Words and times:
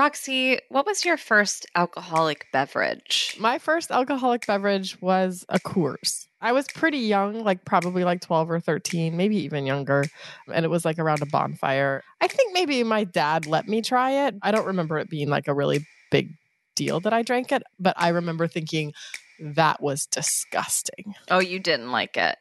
Roxy, 0.00 0.58
what 0.70 0.86
was 0.86 1.04
your 1.04 1.18
first 1.18 1.66
alcoholic 1.74 2.46
beverage? 2.54 3.36
My 3.38 3.58
first 3.58 3.90
alcoholic 3.90 4.46
beverage 4.46 4.98
was 5.02 5.44
a 5.50 5.58
Coors. 5.58 6.26
I 6.40 6.52
was 6.52 6.66
pretty 6.68 7.00
young, 7.00 7.44
like 7.44 7.66
probably 7.66 8.02
like 8.02 8.22
12 8.22 8.50
or 8.50 8.60
13, 8.60 9.14
maybe 9.14 9.36
even 9.36 9.66
younger. 9.66 10.06
And 10.50 10.64
it 10.64 10.68
was 10.68 10.86
like 10.86 10.98
around 10.98 11.20
a 11.20 11.26
bonfire. 11.26 12.02
I 12.18 12.28
think 12.28 12.54
maybe 12.54 12.82
my 12.82 13.04
dad 13.04 13.44
let 13.44 13.68
me 13.68 13.82
try 13.82 14.26
it. 14.26 14.36
I 14.40 14.52
don't 14.52 14.68
remember 14.68 14.98
it 14.98 15.10
being 15.10 15.28
like 15.28 15.48
a 15.48 15.54
really 15.54 15.86
big 16.10 16.30
deal 16.74 17.00
that 17.00 17.12
I 17.12 17.20
drank 17.20 17.52
it, 17.52 17.62
but 17.78 17.92
I 17.98 18.08
remember 18.08 18.48
thinking 18.48 18.94
that 19.38 19.82
was 19.82 20.06
disgusting. 20.06 21.14
Oh, 21.30 21.40
you 21.40 21.58
didn't 21.58 21.92
like 21.92 22.16
it? 22.16 22.38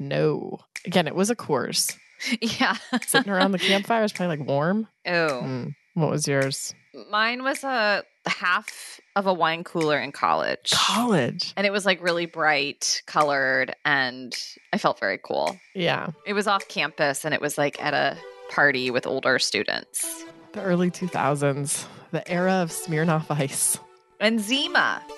No. 0.00 0.58
Again, 0.84 1.06
it 1.06 1.14
was 1.14 1.30
a 1.30 1.36
Coors. 1.36 1.96
Yeah. 2.40 2.74
Sitting 3.06 3.30
around 3.30 3.52
the 3.52 3.58
campfire 3.60 4.02
was 4.02 4.12
probably 4.12 4.38
like 4.38 4.48
warm. 4.48 4.88
Oh. 5.06 5.42
Mm. 5.44 5.74
What 5.96 6.10
was 6.10 6.28
yours? 6.28 6.74
Mine 7.10 7.42
was 7.42 7.64
a 7.64 8.04
half 8.26 9.00
of 9.16 9.26
a 9.26 9.32
wine 9.32 9.64
cooler 9.64 9.98
in 9.98 10.12
college. 10.12 10.70
College. 10.70 11.54
And 11.56 11.66
it 11.66 11.72
was 11.72 11.86
like 11.86 12.02
really 12.02 12.26
bright 12.26 13.00
colored 13.06 13.74
and 13.86 14.36
I 14.74 14.78
felt 14.78 15.00
very 15.00 15.16
cool. 15.16 15.58
Yeah. 15.74 16.08
It 16.26 16.34
was 16.34 16.46
off 16.46 16.68
campus 16.68 17.24
and 17.24 17.32
it 17.32 17.40
was 17.40 17.56
like 17.56 17.82
at 17.82 17.94
a 17.94 18.18
party 18.50 18.90
with 18.90 19.06
older 19.06 19.38
students. 19.38 20.24
The 20.52 20.60
early 20.60 20.90
2000s, 20.90 21.86
the 22.10 22.30
era 22.30 22.56
of 22.56 22.70
Smirnoff 22.70 23.30
Ice. 23.30 23.78
And 24.20 24.38
Zima. 24.38 25.02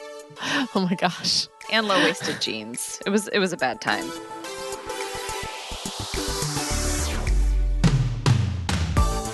Oh 0.75 0.87
my 0.89 0.95
gosh. 0.95 1.49
And 1.73 1.89
low-waisted 1.89 2.41
jeans. 2.41 3.01
It 3.05 3.11
was 3.11 3.27
it 3.29 3.41
was 3.41 3.53
a 3.53 3.57
bad 3.57 3.81
time. 3.81 4.09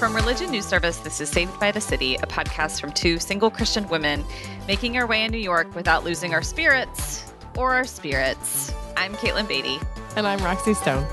From 0.05 0.15
Religion 0.15 0.51
News 0.51 0.67
Service, 0.67 0.99
this 0.99 1.19
is 1.23 1.31
Saved 1.31 1.59
by 1.59 1.73
the 1.73 1.81
City, 1.81 2.17
a 2.17 2.27
podcast 2.27 2.79
from 2.79 2.93
two 2.93 3.19
single 3.19 3.51
Christian 3.51 3.89
women 3.89 4.23
making 4.69 4.99
our 4.99 5.07
way 5.07 5.25
in 5.25 5.33
New 5.33 5.39
York 5.39 5.75
without 5.75 6.05
losing 6.05 6.35
our 6.35 6.43
spirits 6.43 7.33
or 7.56 7.73
our 7.73 7.87
spirits. 7.87 8.75
I'm 8.98 9.15
Katelyn 9.15 9.48
Beaty. 9.48 9.81
And 10.15 10.27
I'm 10.27 10.41
Roxy 10.41 10.75
Stone. 10.75 11.06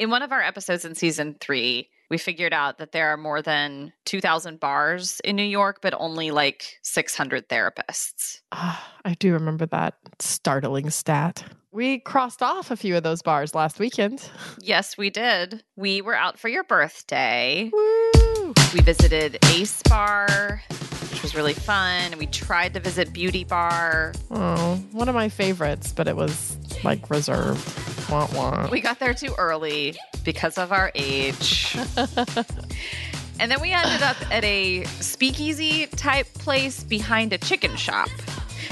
In 0.00 0.10
one 0.10 0.22
of 0.22 0.32
our 0.32 0.42
episodes 0.42 0.84
in 0.84 0.96
season 0.96 1.36
three, 1.38 1.90
we 2.10 2.18
figured 2.18 2.52
out 2.52 2.78
that 2.78 2.92
there 2.92 3.08
are 3.12 3.16
more 3.16 3.42
than 3.42 3.92
2,000 4.04 4.60
bars 4.60 5.20
in 5.24 5.36
New 5.36 5.42
York, 5.42 5.78
but 5.82 5.94
only 5.98 6.30
like 6.30 6.78
600 6.82 7.48
therapists. 7.48 8.40
Uh, 8.52 8.76
I 9.04 9.14
do 9.14 9.32
remember 9.32 9.66
that 9.66 9.94
startling 10.18 10.90
stat. 10.90 11.44
We 11.72 11.98
crossed 11.98 12.42
off 12.42 12.70
a 12.70 12.76
few 12.76 12.96
of 12.96 13.02
those 13.02 13.20
bars 13.22 13.54
last 13.54 13.78
weekend. 13.78 14.30
Yes, 14.60 14.96
we 14.96 15.10
did. 15.10 15.62
We 15.76 16.00
were 16.00 16.14
out 16.14 16.38
for 16.38 16.48
your 16.48 16.64
birthday. 16.64 17.70
Woo! 17.72 18.54
We 18.72 18.80
visited 18.80 19.38
Ace 19.46 19.82
Bar, 19.88 20.62
which 21.10 21.22
was 21.22 21.34
really 21.34 21.52
fun. 21.52 22.16
We 22.18 22.26
tried 22.26 22.72
to 22.74 22.80
visit 22.80 23.12
Beauty 23.12 23.44
Bar. 23.44 24.14
Oh, 24.30 24.76
one 24.92 25.08
of 25.08 25.14
my 25.14 25.28
favorites, 25.28 25.92
but 25.92 26.08
it 26.08 26.16
was 26.16 26.56
like 26.82 27.10
reserved. 27.10 27.85
Wah, 28.10 28.28
wah. 28.34 28.68
We 28.70 28.80
got 28.80 29.00
there 29.00 29.14
too 29.14 29.34
early 29.36 29.96
because 30.24 30.58
of 30.58 30.72
our 30.72 30.92
age. 30.94 31.76
and 33.38 33.50
then 33.50 33.60
we 33.60 33.72
ended 33.72 34.02
up 34.02 34.16
at 34.32 34.44
a 34.44 34.84
speakeasy 34.84 35.86
type 35.86 36.26
place 36.34 36.84
behind 36.84 37.32
a 37.32 37.38
chicken 37.38 37.74
shop. 37.76 38.08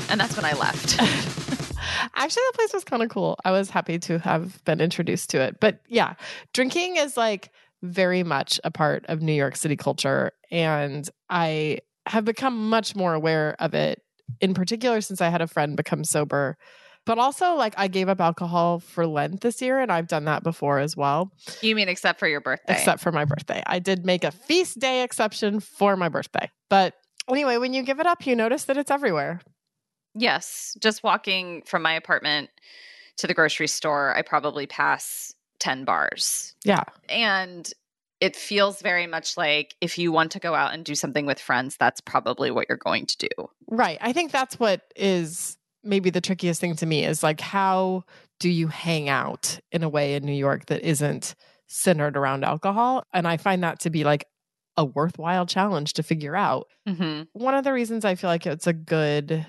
And 0.09 0.21
that's 0.21 0.37
when 0.37 0.45
I 0.45 0.53
left. 0.53 1.01
Actually, 2.15 2.43
that 2.47 2.53
place 2.55 2.73
was 2.73 2.85
kind 2.85 3.03
of 3.03 3.09
cool. 3.09 3.37
I 3.45 3.51
was 3.51 3.71
happy 3.71 3.99
to 4.01 4.19
have 4.21 4.65
been 4.65 4.81
introduced 4.81 5.31
to 5.31 5.41
it. 5.41 5.59
But 5.61 5.81
yeah, 5.89 6.15
drinking 6.53 6.97
is 6.97 7.17
like 7.17 7.51
very 7.83 8.23
much 8.23 8.61
a 8.63 8.71
part 8.71 9.05
of 9.09 9.21
New 9.21 9.33
York 9.33 9.57
City 9.57 9.77
culture. 9.77 10.33
And 10.51 11.09
I 11.29 11.81
have 12.07 12.25
become 12.25 12.71
much 12.71 12.95
more 12.95 13.15
aware 13.15 13.57
of 13.59 13.75
it, 13.75 14.01
in 14.41 14.55
particular, 14.55 15.01
since 15.01 15.21
I 15.21 15.29
had 15.29 15.43
a 15.43 15.47
friend 15.47 15.77
become 15.77 16.05
sober. 16.05 16.57
But 17.07 17.19
also, 17.19 17.55
like, 17.55 17.75
I 17.77 17.89
gave 17.89 18.09
up 18.09 18.21
alcohol 18.21 18.81
for 18.81 19.07
Lent 19.07 19.43
this 19.43 19.61
year, 19.61 19.79
and 19.79 19.93
I've 19.93 20.09
done 20.09 20.25
that 20.25 20.43
before 20.43 20.79
as 20.79 20.97
well. 20.97 21.33
You 21.61 21.75
mean 21.75 21.89
except 21.89 22.19
for 22.19 22.27
your 22.27 22.41
birthday? 22.41 22.73
Except 22.73 23.03
for 23.03 23.13
my 23.13 23.25
birthday. 23.27 23.63
I 23.67 23.79
did 23.79 24.07
make 24.07 24.25
a 24.25 24.31
feast 24.31 24.79
day 24.79 25.03
exception 25.03 25.61
for 25.61 25.97
my 25.97 26.09
birthday. 26.09 26.51
But 26.71 26.95
anyway, 27.29 27.59
when 27.59 27.75
you 27.75 27.83
give 27.83 28.01
it 28.01 28.07
up, 28.07 28.27
you 28.27 28.35
notice 28.35 28.65
that 28.65 28.79
it's 28.79 28.91
everywhere. 28.91 29.41
Yes. 30.15 30.77
Just 30.81 31.03
walking 31.03 31.63
from 31.67 31.83
my 31.83 31.93
apartment 31.93 32.49
to 33.19 33.27
the 33.27 33.35
grocery 33.35 33.69
store, 33.69 34.17
I 34.17 34.23
probably 34.23 34.67
pass 34.67 35.35
10 35.61 35.85
bars. 35.85 36.55
Yeah. 36.65 36.85
And 37.09 37.71
it 38.21 38.35
feels 38.35 38.81
very 38.81 39.07
much 39.07 39.37
like 39.37 39.75
if 39.81 39.99
you 39.99 40.11
want 40.11 40.33
to 40.33 40.39
go 40.39 40.55
out 40.55 40.73
and 40.73 40.85
do 40.85 40.95
something 40.95 41.27
with 41.27 41.39
friends, 41.39 41.77
that's 41.77 42.01
probably 42.01 42.51
what 42.51 42.67
you're 42.69 42.79
going 42.79 43.07
to 43.07 43.19
do. 43.19 43.51
Right. 43.69 43.99
I 44.01 44.13
think 44.13 44.33
that's 44.33 44.59
what 44.59 44.83
is 44.97 45.59
maybe 45.85 46.11
the 46.11 46.21
trickiest 46.21 46.61
thing 46.61 46.77
to 46.77 46.87
me 46.87 47.05
is 47.05 47.23
like 47.23 47.41
how 47.41 48.05
do 48.41 48.49
you 48.49 48.69
hang 48.69 49.09
out 49.09 49.59
in 49.71 49.83
a 49.83 49.89
way 49.89 50.15
in 50.15 50.25
New 50.25 50.33
York 50.33 50.67
that 50.67 50.83
isn't 50.83 51.35
centered 51.67 52.17
around 52.17 52.45
alcohol? 52.45 53.05
And 53.13 53.27
I 53.27 53.37
find 53.37 53.63
that 53.63 53.81
to 53.81 53.91
be 53.91 54.05
like 54.05 54.27
a 54.77 54.85
worthwhile 54.85 55.47
challenge 55.47 55.95
to 55.95 56.03
figure 56.03 56.37
out. 56.37 56.67
Mm-hmm. 56.89 57.23
One 57.33 57.55
of 57.55 57.65
the 57.65 57.73
reasons 57.73 58.05
I 58.05 58.17
feel 58.17 58.29
like 58.29 58.47
it's 58.47 58.67
a 58.67 58.73
good 58.73 59.47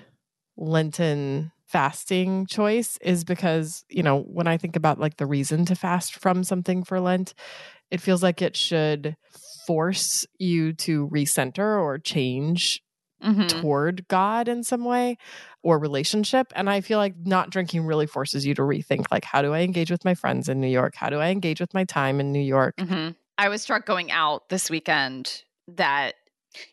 Lenten 0.56 1.52
fasting 1.66 2.46
choice 2.46 2.96
is 3.02 3.24
because, 3.24 3.84
you 3.88 4.02
know, 4.02 4.20
when 4.20 4.46
I 4.46 4.56
think 4.56 4.76
about 4.76 5.00
like 5.00 5.16
the 5.16 5.26
reason 5.26 5.64
to 5.66 5.74
fast 5.74 6.14
from 6.14 6.44
something 6.44 6.84
for 6.84 7.00
Lent, 7.00 7.34
it 7.90 8.00
feels 8.00 8.22
like 8.22 8.40
it 8.40 8.56
should 8.56 9.16
force 9.66 10.24
you 10.38 10.72
to 10.72 11.08
recenter 11.08 11.80
or 11.80 11.98
change 11.98 12.82
Mm-hmm. 13.22 13.46
toward 13.60 14.06
God 14.08 14.46
in 14.46 14.62
some 14.62 14.84
way 14.84 15.16
or 15.62 15.78
relationship. 15.78 16.52
And 16.54 16.68
I 16.68 16.82
feel 16.82 16.98
like 16.98 17.14
not 17.24 17.48
drinking 17.50 17.86
really 17.86 18.06
forces 18.06 18.44
you 18.44 18.54
to 18.54 18.62
rethink 18.62 19.06
like, 19.10 19.24
how 19.24 19.40
do 19.42 19.54
I 19.54 19.60
engage 19.60 19.90
with 19.90 20.04
my 20.04 20.14
friends 20.14 20.50
in 20.50 20.60
New 20.60 20.68
York? 20.68 20.94
How 20.94 21.08
do 21.08 21.18
I 21.18 21.30
engage 21.30 21.58
with 21.58 21.72
my 21.72 21.84
time 21.84 22.20
in 22.20 22.30
New 22.30 22.42
York? 22.42 22.76
Mm-hmm. 22.76 23.12
I 23.38 23.48
was 23.48 23.62
struck 23.62 23.86
going 23.86 24.10
out 24.10 24.48
this 24.50 24.68
weekend 24.70 25.42
that 25.66 26.12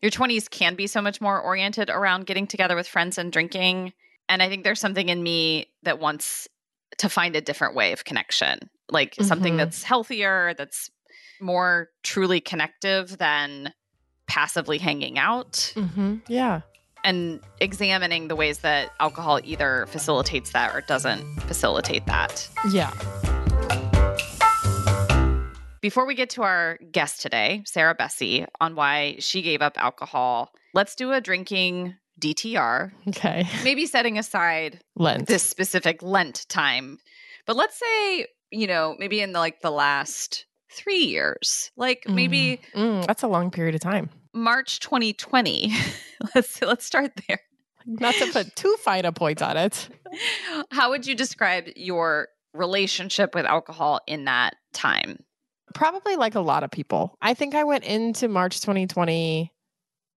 your 0.02 0.12
20s 0.12 0.50
can 0.50 0.76
be 0.76 0.86
so 0.86 1.02
much 1.02 1.22
more 1.22 1.42
oriented 1.42 1.90
around 1.90 2.26
getting 2.26 2.46
together 2.46 2.76
with 2.76 2.88
friends 2.88 3.18
and 3.18 3.32
drinking. 3.32 3.94
And 4.30 4.44
I 4.44 4.50
think 4.50 4.64
there's 4.64 4.80
something 4.82 5.10
in 5.10 5.24
me 5.24 5.68
that 5.84 6.00
wants 6.00 6.48
to 7.00 7.10
find 7.10 7.36
a 7.36 7.42
different 7.42 7.74
way 7.74 7.94
of 7.94 8.04
connection, 8.06 8.60
like 8.92 9.16
something 9.22 9.54
Mhm. 9.56 9.58
that's 9.58 9.84
healthier, 9.84 10.54
that's 10.58 10.90
more 11.42 11.90
truly 12.04 12.40
connective 12.42 13.18
than 13.18 13.74
passively 14.28 14.78
hanging 14.78 15.18
out 15.20 15.74
Mm-hmm. 15.76 16.16
Yeah. 16.28 16.62
and 17.04 17.40
examining 17.60 18.28
the 18.30 18.36
ways 18.36 18.60
that 18.60 18.92
alcohol 19.00 19.40
either 19.44 19.86
facilitates 19.88 20.52
that 20.52 20.74
or 20.76 20.82
doesn't 20.82 21.24
facilitate 21.42 22.06
that. 22.08 22.48
Yeah. 22.72 22.92
Before 25.82 26.06
we 26.06 26.16
get 26.16 26.30
to 26.32 26.44
our 26.44 26.78
guest 26.94 27.22
today, 27.22 27.62
Sarah 27.66 27.94
Bessey, 27.94 28.48
on 28.62 28.76
why 28.76 29.18
she 29.20 29.42
gave 29.42 29.62
up 29.62 29.74
alcohol, 29.78 30.50
let's 30.74 30.96
do 30.96 31.12
a 31.12 31.20
drinking 31.20 31.96
DTR, 32.22 32.94
Okay. 33.10 33.46
maybe 33.66 33.86
setting 33.86 34.18
aside 34.18 34.80
Lent. 34.96 35.28
this 35.28 35.44
specific 35.44 36.02
Lent 36.02 36.46
time. 36.48 37.00
But 37.46 37.58
let's 37.58 37.78
say, 37.78 38.28
you 38.50 38.66
know, 38.68 38.96
maybe 38.98 39.20
in 39.20 39.34
the, 39.34 39.40
like 39.40 39.60
the 39.60 39.72
last 39.72 40.46
three 40.74 41.06
years, 41.06 41.72
like 41.78 42.04
maybe 42.08 42.60
Mm, 42.76 43.06
that's 43.06 43.24
a 43.24 43.28
long 43.28 43.52
period 43.52 43.76
of 43.76 43.82
time. 43.82 44.10
March 44.34 44.80
2020. 44.80 45.74
let's 46.36 46.62
let's 46.62 46.86
start 46.86 47.12
there. 47.28 47.40
Not 47.86 48.16
to 48.16 48.28
put 48.28 48.56
too 48.56 48.76
fine 48.80 49.06
a 49.06 49.12
point 49.12 49.42
on 49.42 49.58
it. 49.58 49.90
How 50.72 50.90
would 50.90 51.06
you 51.06 51.16
describe 51.16 51.70
your 51.76 52.30
relationship 52.54 53.36
with 53.36 53.46
alcohol 53.46 54.00
in 54.08 54.26
that 54.26 54.56
time? 54.74 55.24
Probably 55.74 56.16
like 56.16 56.36
a 56.36 56.40
lot 56.40 56.64
of 56.64 56.72
people. 56.72 57.18
I 57.22 57.34
think 57.34 57.56
I 57.56 57.64
went 57.64 57.84
into 57.84 58.28
March 58.28 58.62
2020 58.62 59.52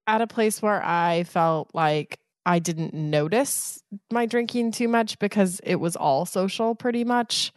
at 0.07 0.21
a 0.21 0.27
place 0.27 0.63
where 0.63 0.83
I 0.85 1.25
felt 1.25 1.71
like 1.75 2.19
I 2.45 2.61
didn't 2.61 2.95
notice 2.95 3.83
my 4.13 4.27
drinking 4.27 4.73
too 4.73 4.87
much 4.87 5.19
because 5.19 5.61
it 5.65 5.77
was 5.77 5.97
all 5.97 6.27
social 6.27 6.75
pretty 6.75 7.05
much. 7.05 7.53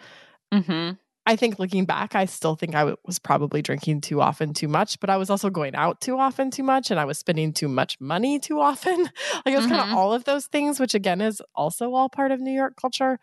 Mm-hmm. 0.54 0.96
I 1.30 1.36
think 1.36 1.60
looking 1.60 1.86
back, 1.86 2.16
I 2.16 2.26
still 2.26 2.56
think 2.56 2.74
I 2.74 2.80
w- 2.80 2.98
was 3.06 3.20
probably 3.20 3.62
drinking 3.62 4.02
too 4.02 4.20
often, 4.20 4.52
too 4.52 4.68
much, 4.68 5.00
but 5.00 5.12
I 5.12 5.18
was 5.18 5.30
also 5.30 5.52
going 5.52 5.76
out 5.76 6.02
too 6.02 6.18
often, 6.18 6.50
too 6.50 6.64
much, 6.64 6.90
and 6.90 7.00
I 7.00 7.06
was 7.06 7.20
spending 7.20 7.54
too 7.54 7.68
much 7.68 8.02
money 8.02 8.40
too 8.40 8.60
often. 8.60 8.98
like 9.46 9.54
it 9.54 9.56
was 9.56 9.68
kind 9.68 9.80
Mhm. 9.80 9.92
of 9.92 9.98
all 9.98 10.12
of 10.12 10.24
those 10.24 10.48
things, 10.48 10.80
which 10.80 10.96
again 10.96 11.22
is 11.22 11.40
also 11.54 11.94
all 11.94 12.10
part 12.10 12.32
of 12.32 12.40
New 12.40 12.52
York 12.52 12.76
culture. 12.82 13.20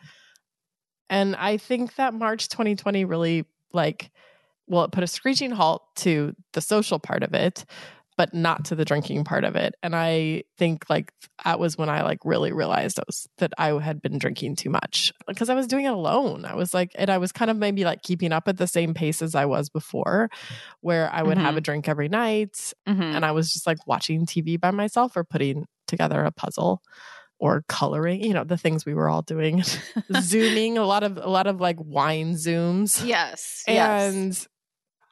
And 1.11 1.35
I 1.37 1.57
think 1.57 1.97
that 1.97 2.15
March 2.15 2.49
2020 2.49 3.05
really 3.05 3.45
like, 3.73 4.11
well, 4.69 4.85
it 4.85 4.93
put 4.93 5.05
a 5.05 5.09
screeching 5.09 5.51
halt 5.51 5.83
to 5.97 6.35
the 6.53 6.61
social 6.61 6.99
part 7.01 7.25
of 7.25 7.35
it. 7.35 7.65
But 8.17 8.33
not 8.33 8.65
to 8.67 8.75
the 8.75 8.85
drinking 8.85 9.25
part 9.25 9.45
of 9.45 9.57
it. 9.57 9.75
And 9.83 9.95
I 9.95 10.45
think 10.57 10.89
like 10.89 11.13
that 11.45 11.59
was 11.59 11.77
when 11.77 11.89
I 11.89 12.03
like 12.03 12.19
really 12.25 12.53
realized 12.53 12.99
I 12.99 13.03
was, 13.07 13.27
that 13.39 13.53
I 13.59 13.79
had 13.79 14.01
been 14.01 14.19
drinking 14.19 14.57
too 14.57 14.71
much 14.71 15.13
because 15.27 15.51
I 15.51 15.55
was 15.55 15.67
doing 15.67 15.85
it 15.85 15.93
alone. 15.93 16.45
I 16.45 16.55
was 16.55 16.73
like, 16.73 16.93
and 16.95 17.11
I 17.11 17.19
was 17.19 17.33
kind 17.33 17.51
of 17.51 17.57
maybe 17.57 17.85
like 17.85 18.03
keeping 18.03 18.33
up 18.33 18.49
at 18.49 18.57
the 18.57 18.67
same 18.67 18.95
pace 18.95 19.21
as 19.21 19.35
I 19.35 19.45
was 19.45 19.69
before, 19.69 20.31
where 20.81 21.13
I 21.13 21.23
would 21.23 21.37
mm-hmm. 21.37 21.45
have 21.45 21.57
a 21.57 21.61
drink 21.61 21.89
every 21.89 22.09
night 22.09 22.73
mm-hmm. 22.89 23.03
and 23.03 23.25
I 23.25 23.33
was 23.33 23.53
just 23.53 23.67
like 23.67 23.87
watching 23.87 24.25
TV 24.25 24.59
by 24.59 24.71
myself 24.71 25.17
or 25.17 25.25
putting 25.25 25.67
together 25.87 26.25
a 26.25 26.33
puzzle 26.33 26.83
or 27.39 27.65
coloring 27.69 28.23
you 28.23 28.33
know 28.33 28.45
the 28.45 28.57
things 28.57 28.87
we 28.87 28.95
were 28.95 29.11
all 29.11 29.21
doing 29.21 29.63
zooming 30.21 30.79
a 30.79 30.85
lot 30.85 31.03
of 31.03 31.19
a 31.19 31.29
lot 31.29 31.47
of 31.47 31.61
like 31.61 31.77
wine 31.79 32.33
zooms 32.33 33.07
yes 33.07 33.63
and 33.67 34.29
yes 34.29 34.49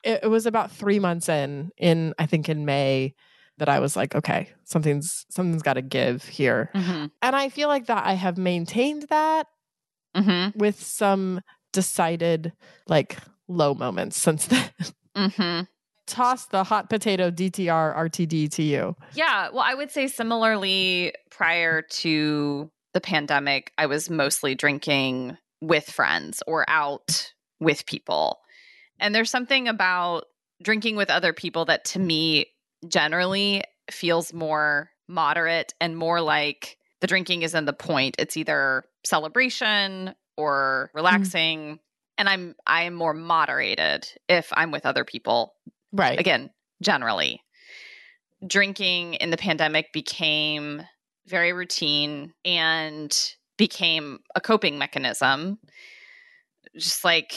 it, 0.05 0.21
it 0.25 0.29
was 0.29 0.47
about 0.47 0.71
three 0.71 0.99
months 0.99 1.29
in, 1.29 1.71
in 1.77 2.15
I 2.19 2.27
think 2.27 2.49
in 2.49 2.65
May, 2.65 3.15
that 3.59 3.69
I 3.69 3.79
was 3.79 3.97
like, 3.97 4.15
okay, 4.15 4.51
something's 4.65 5.27
something's 5.31 5.63
got 5.63 5.75
to 5.75 5.83
give 5.83 6.25
here, 6.25 6.71
mm-hmm. 6.75 7.07
and 7.23 7.37
I 7.37 7.49
feel 7.49 7.69
like 7.69 7.87
that 7.87 8.05
I 8.05 8.15
have 8.15 8.37
maintained 8.37 9.07
that 9.11 9.47
mm-hmm. 10.17 10.59
with 10.59 10.81
some 10.83 11.41
decided 11.73 12.53
like 12.89 13.19
low 13.49 13.75
moments 13.75 14.17
since 14.19 14.47
then. 14.49 14.71
Mm-hmm. 15.17 15.63
Toss 16.07 16.47
the 16.47 16.65
hot 16.65 16.91
potato 16.91 17.31
DTR 17.31 17.97
RTD 17.97 18.51
to 18.53 18.63
you. 18.63 18.95
Yeah, 19.15 19.49
well, 19.53 19.65
I 19.65 19.75
would 19.75 19.91
say 19.91 20.07
similarly 20.07 21.15
prior 21.31 21.81
to 21.81 22.71
the 22.93 23.01
pandemic, 23.01 23.73
I 23.79 23.87
was 23.87 24.11
mostly 24.11 24.55
drinking 24.55 25.39
with 25.63 25.89
friends 25.91 26.43
or 26.47 26.69
out 26.69 27.33
with 27.59 27.87
people. 27.87 28.41
And 29.01 29.15
there's 29.15 29.31
something 29.31 29.69
about 29.69 30.25
drinking 30.63 30.97
with 30.97 31.11
other 31.11 31.33
people 31.33 31.65
that 31.67 31.85
to 31.85 31.99
me 31.99 32.47
generally 32.89 33.63
feels 33.91 34.33
more 34.33 34.91
moderate 35.09 35.75
and 35.81 35.97
more 35.97 36.21
like 36.21 36.79
the 37.01 37.07
drinking 37.07 37.43
isn't 37.43 37.65
the 37.65 37.73
point. 37.73 38.17
It's 38.19 38.37
either 38.37 38.85
celebration 39.05 40.15
or 40.37 40.91
mm. 40.91 40.97
relaxing. 40.97 41.59
Mm. 41.61 41.79
And 42.17 42.29
I'm 42.29 42.55
I 42.67 42.85
am 42.85 42.95
more 42.95 43.13
moderated 43.13 44.09
if 44.29 44.53
I'm 44.55 44.71
with 44.71 44.87
other 44.87 45.05
people. 45.05 45.55
Right. 45.93 46.19
Again, 46.19 46.51
generally. 46.83 47.43
Drinking 48.47 49.15
in 49.15 49.31
the 49.31 49.37
pandemic 49.37 49.93
became 49.93 50.83
very 51.27 51.53
routine 51.53 52.33
and 52.45 53.17
became 53.57 54.21
a 54.35 54.41
coping 54.41 54.79
mechanism. 54.79 55.59
Just 56.77 57.05
like 57.05 57.35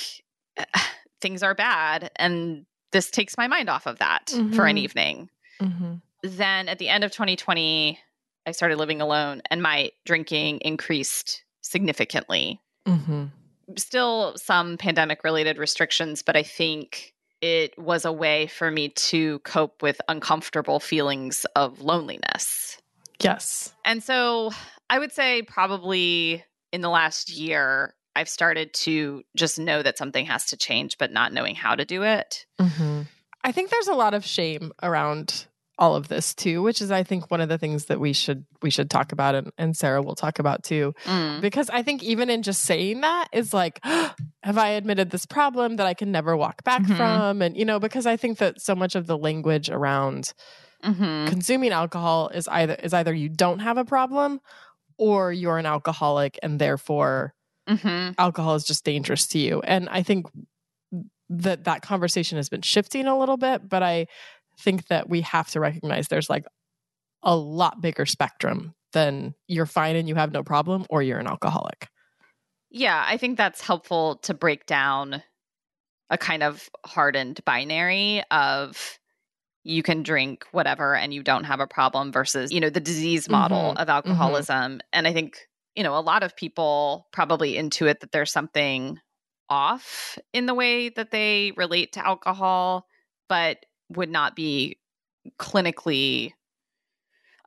things 1.21 1.43
are 1.43 1.55
bad 1.55 2.11
and 2.17 2.65
this 2.91 3.11
takes 3.11 3.37
my 3.37 3.47
mind 3.47 3.69
off 3.69 3.85
of 3.85 3.99
that 3.99 4.27
mm-hmm. 4.27 4.53
for 4.53 4.65
an 4.65 4.75
mm-hmm. 4.75 4.83
evening. 4.83 5.29
Mm-hmm. 5.61 5.93
Then 6.23 6.69
at 6.69 6.79
the 6.79 6.89
end 6.89 7.03
of 7.03 7.11
2020, 7.11 7.99
I 8.45 8.51
started 8.51 8.77
living 8.77 9.01
alone 9.01 9.41
and 9.51 9.61
my 9.61 9.91
drinking 10.05 10.59
increased 10.59 11.43
significantly. 11.61 12.61
Mm-hmm. 12.85 13.25
Still 13.75 14.33
some 14.37 14.77
pandemic 14.77 15.23
related 15.23 15.57
restrictions, 15.57 16.21
but 16.21 16.37
I 16.37 16.43
think 16.43 17.13
it 17.41 17.77
was 17.77 18.05
a 18.05 18.11
way 18.11 18.47
for 18.47 18.71
me 18.71 18.89
to 18.89 19.39
cope 19.39 19.81
with 19.81 20.01
uncomfortable 20.07 20.79
feelings 20.79 21.45
of 21.55 21.81
loneliness. 21.81 22.77
Yes. 23.19 23.73
And 23.85 24.01
so 24.01 24.51
I 24.89 24.99
would 24.99 25.11
say 25.11 25.41
probably 25.41 26.43
in 26.71 26.81
the 26.81 26.89
last 26.89 27.29
year, 27.29 27.93
I've 28.17 28.27
started 28.27 28.73
to 28.73 29.21
just 29.35 29.59
know 29.59 29.83
that 29.83 29.99
something 29.99 30.25
has 30.25 30.47
to 30.47 30.57
change, 30.57 30.97
but 30.97 31.11
not 31.11 31.31
knowing 31.31 31.53
how 31.53 31.75
to 31.75 31.85
do 31.85 32.01
it. 32.01 32.47
Mm-hmm. 32.59 33.03
I 33.43 33.51
think 33.51 33.69
there's 33.69 33.87
a 33.87 33.93
lot 33.93 34.15
of 34.15 34.25
shame 34.25 34.71
around 34.81 35.45
all 35.77 35.95
of 35.95 36.07
this 36.07 36.33
too, 36.33 36.63
which 36.63 36.81
is 36.81 36.89
I 36.89 37.03
think 37.03 37.29
one 37.29 37.41
of 37.41 37.49
the 37.49 37.59
things 37.59 37.85
that 37.85 37.99
we 37.99 38.11
should 38.11 38.47
we 38.63 38.71
should 38.71 38.89
talk 38.89 39.11
about 39.11 39.35
and, 39.35 39.51
and 39.55 39.77
Sarah 39.77 40.01
will 40.01 40.15
talk 40.15 40.39
about 40.39 40.63
too. 40.63 40.95
Mm. 41.03 41.41
Because 41.41 41.69
I 41.69 41.83
think 41.83 42.01
even 42.01 42.31
in 42.31 42.41
just 42.41 42.63
saying 42.63 43.01
that 43.01 43.27
is 43.31 43.53
like, 43.53 43.79
have 43.83 44.57
I 44.57 44.69
admitted 44.69 45.11
this 45.11 45.27
problem 45.27 45.75
that 45.75 45.85
I 45.85 45.93
can 45.93 46.11
never 46.11 46.35
walk 46.35 46.63
back 46.63 46.81
mm-hmm. 46.81 46.95
from? 46.95 47.43
And 47.43 47.55
you 47.55 47.65
know, 47.65 47.79
because 47.79 48.07
I 48.07 48.17
think 48.17 48.39
that 48.39 48.59
so 48.59 48.73
much 48.73 48.95
of 48.95 49.05
the 49.05 49.17
language 49.17 49.69
around 49.69 50.33
mm-hmm. 50.83 51.27
consuming 51.27 51.71
alcohol 51.71 52.29
is 52.29 52.47
either 52.47 52.73
is 52.73 52.95
either 52.95 53.13
you 53.13 53.29
don't 53.29 53.59
have 53.59 53.77
a 53.77 53.85
problem 53.85 54.39
or 54.97 55.31
you're 55.31 55.59
an 55.59 55.67
alcoholic 55.67 56.39
and 56.41 56.57
therefore 56.57 57.35
mm-hmm. 57.67 58.11
alcohol 58.17 58.55
is 58.55 58.63
just 58.63 58.83
dangerous 58.83 59.27
to 59.27 59.39
you. 59.39 59.61
And 59.61 59.89
I 59.89 60.03
think 60.03 60.27
that 61.29 61.65
that 61.65 61.81
conversation 61.81 62.37
has 62.37 62.49
been 62.49 62.61
shifting 62.61 63.07
a 63.07 63.17
little 63.17 63.37
bit, 63.37 63.67
but 63.67 63.83
I 63.83 64.07
think 64.59 64.87
that 64.87 65.09
we 65.09 65.21
have 65.21 65.49
to 65.51 65.59
recognize 65.59 66.07
there's 66.07 66.29
like 66.29 66.45
a 67.23 67.35
lot 67.35 67.81
bigger 67.81 68.05
spectrum 68.05 68.73
than 68.93 69.35
you're 69.47 69.65
fine 69.65 69.95
and 69.95 70.07
you 70.07 70.15
have 70.15 70.31
no 70.31 70.43
problem 70.43 70.85
or 70.89 71.01
you're 71.01 71.19
an 71.19 71.27
alcoholic. 71.27 71.89
Yeah, 72.69 73.03
I 73.05 73.17
think 73.17 73.37
that's 73.37 73.61
helpful 73.61 74.17
to 74.23 74.33
break 74.33 74.65
down 74.65 75.21
a 76.09 76.17
kind 76.17 76.43
of 76.43 76.69
hardened 76.85 77.41
binary 77.45 78.23
of 78.31 78.99
you 79.63 79.83
can 79.83 80.03
drink 80.03 80.45
whatever 80.51 80.95
and 80.95 81.13
you 81.13 81.21
don't 81.21 81.43
have 81.43 81.59
a 81.59 81.67
problem 81.67 82.11
versus, 82.11 82.51
you 82.51 82.61
know, 82.61 82.69
the 82.69 82.79
disease 82.79 83.29
model 83.29 83.57
mm-hmm. 83.57 83.77
of 83.77 83.87
mm-hmm. 83.87 83.89
alcoholism. 83.89 84.73
Mm-hmm. 84.73 84.87
And 84.93 85.07
I 85.07 85.13
think 85.13 85.37
you 85.77 85.83
know, 85.83 85.95
a 85.95 86.01
lot 86.01 86.23
of 86.23 86.35
people 86.35 87.07
probably 87.13 87.53
intuit 87.53 87.99
that 87.99 88.11
there's 88.11 88.31
something 88.31 88.99
off 89.47 90.17
in 90.33 90.47
the 90.47 90.55
way 90.55 90.89
that 90.89 91.11
they 91.11 91.53
relate 91.55 91.93
to 91.93 92.05
alcohol, 92.05 92.87
but 93.29 93.57
would 93.89 94.09
not 94.09 94.35
be 94.35 94.79
clinically 95.39 96.33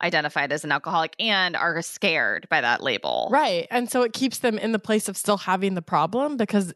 identified 0.00 0.52
as 0.52 0.64
an 0.64 0.70
alcoholic 0.70 1.14
and 1.18 1.56
are 1.56 1.82
scared 1.82 2.46
by 2.48 2.60
that 2.60 2.82
label. 2.82 3.28
Right. 3.32 3.66
And 3.68 3.90
so 3.90 4.02
it 4.02 4.12
keeps 4.12 4.38
them 4.38 4.58
in 4.58 4.70
the 4.70 4.78
place 4.78 5.08
of 5.08 5.16
still 5.16 5.36
having 5.36 5.74
the 5.74 5.82
problem 5.82 6.36
because 6.36 6.72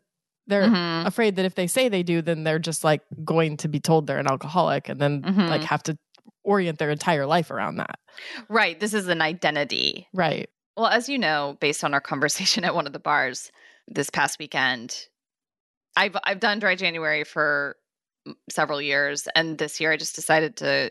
they're 0.49 0.65
mm-hmm. 0.65 1.07
afraid 1.07 1.37
that 1.37 1.45
if 1.45 1.55
they 1.55 1.69
say 1.69 1.89
they 1.89 2.03
do, 2.03 2.21
then 2.21 2.43
they're 2.43 2.59
just 2.59 2.83
like 2.83 3.03
going 3.25 3.59
to 3.59 3.69
be 3.69 3.79
told 3.79 4.09
they're 4.09 4.19
an 4.19 4.27
alcoholic 4.27 4.89
and 4.89 5.01
then 5.01 5.23
mm-hmm. 5.23 5.47
like 5.47 5.63
have 5.63 5.85
to 5.85 5.97
orient 6.43 6.79
their 6.79 6.91
entire 6.91 7.27
life 7.27 7.53
around 7.53 7.77
that. 7.77 7.99
Right. 8.49 8.79
This 8.79 8.93
is 8.93 9.07
an 9.07 9.23
identity. 9.23 10.09
Right. 10.13 10.51
Well, 10.77 10.87
as 10.87 11.09
you 11.09 11.19
know, 11.19 11.57
based 11.61 11.85
on 11.85 11.95
our 11.95 12.01
conversation 12.01 12.65
at 12.65 12.75
one 12.75 12.87
of 12.87 12.93
the 12.93 12.99
bars 12.99 13.51
this 13.89 14.11
past 14.11 14.39
weekend, 14.39 15.07
I've 15.97 16.17
I've 16.25 16.41
done 16.41 16.59
dry 16.59 16.75
January 16.75 17.25
for 17.25 17.77
several 18.51 18.81
years 18.81 19.29
and 19.35 19.59
this 19.59 19.81
year 19.81 19.93
I 19.93 19.99
just 19.99 20.15
decided 20.15 20.57
to 20.57 20.91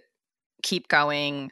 keep 0.61 0.87
going 0.87 1.51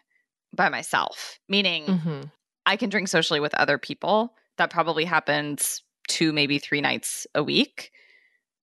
by 0.56 0.70
myself, 0.70 1.40
meaning 1.50 1.86
mm-hmm. 1.86 2.22
I 2.66 2.78
can 2.78 2.90
drink 2.90 3.08
socially 3.08 3.40
with 3.40 3.54
other 3.56 3.78
people. 3.78 4.34
That 4.58 4.70
probably 4.70 5.06
happens 5.06 5.82
two 6.08 6.34
maybe 6.34 6.60
3 6.60 6.82
nights 6.82 7.26
a 7.34 7.44
week. 7.44 7.92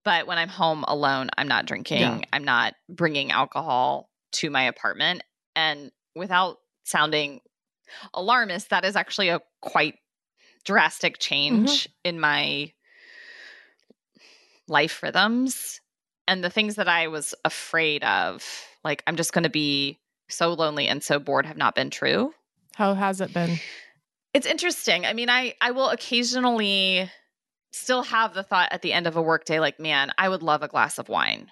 But 0.04 0.26
when 0.26 0.38
I'm 0.38 0.48
home 0.48 0.84
alone, 0.86 1.28
I'm 1.36 1.48
not 1.48 1.66
drinking. 1.66 2.00
Yeah. 2.00 2.20
I'm 2.32 2.44
not 2.44 2.74
bringing 2.88 3.30
alcohol 3.30 4.08
to 4.32 4.48
my 4.48 4.62
apartment 4.62 5.22
and 5.56 5.90
without 6.14 6.58
sounding 6.84 7.40
alarmist, 8.14 8.70
that 8.70 8.84
is 8.84 8.96
actually 8.96 9.28
a 9.28 9.40
quite 9.60 9.96
drastic 10.64 11.18
change 11.18 11.84
mm-hmm. 11.84 11.92
in 12.04 12.20
my 12.20 12.72
life 14.68 15.02
rhythms. 15.02 15.80
And 16.26 16.44
the 16.44 16.50
things 16.50 16.74
that 16.74 16.88
I 16.88 17.08
was 17.08 17.34
afraid 17.44 18.04
of, 18.04 18.44
like 18.84 19.02
I'm 19.06 19.16
just 19.16 19.32
going 19.32 19.44
to 19.44 19.50
be 19.50 19.98
so 20.28 20.52
lonely 20.52 20.86
and 20.88 21.02
so 21.02 21.18
bored, 21.18 21.46
have 21.46 21.56
not 21.56 21.74
been 21.74 21.90
true. 21.90 22.34
How 22.74 22.94
has 22.94 23.20
it 23.20 23.32
been? 23.32 23.58
It's 24.34 24.46
interesting. 24.46 25.06
I 25.06 25.14
mean, 25.14 25.30
I 25.30 25.54
I 25.60 25.70
will 25.70 25.88
occasionally 25.88 27.10
still 27.72 28.02
have 28.02 28.34
the 28.34 28.42
thought 28.42 28.68
at 28.72 28.82
the 28.82 28.92
end 28.92 29.06
of 29.06 29.16
a 29.16 29.22
workday 29.22 29.58
like, 29.58 29.80
man, 29.80 30.12
I 30.18 30.28
would 30.28 30.42
love 30.42 30.62
a 30.62 30.68
glass 30.68 30.98
of 30.98 31.08
wine. 31.08 31.50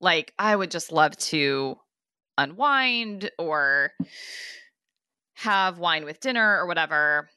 Like 0.00 0.32
I 0.38 0.54
would 0.54 0.70
just 0.70 0.92
love 0.92 1.16
to 1.18 1.76
unwind 2.38 3.30
or 3.38 3.92
have 5.42 5.78
wine 5.78 6.04
with 6.04 6.20
dinner 6.20 6.58
or 6.58 6.66
whatever. 6.66 7.28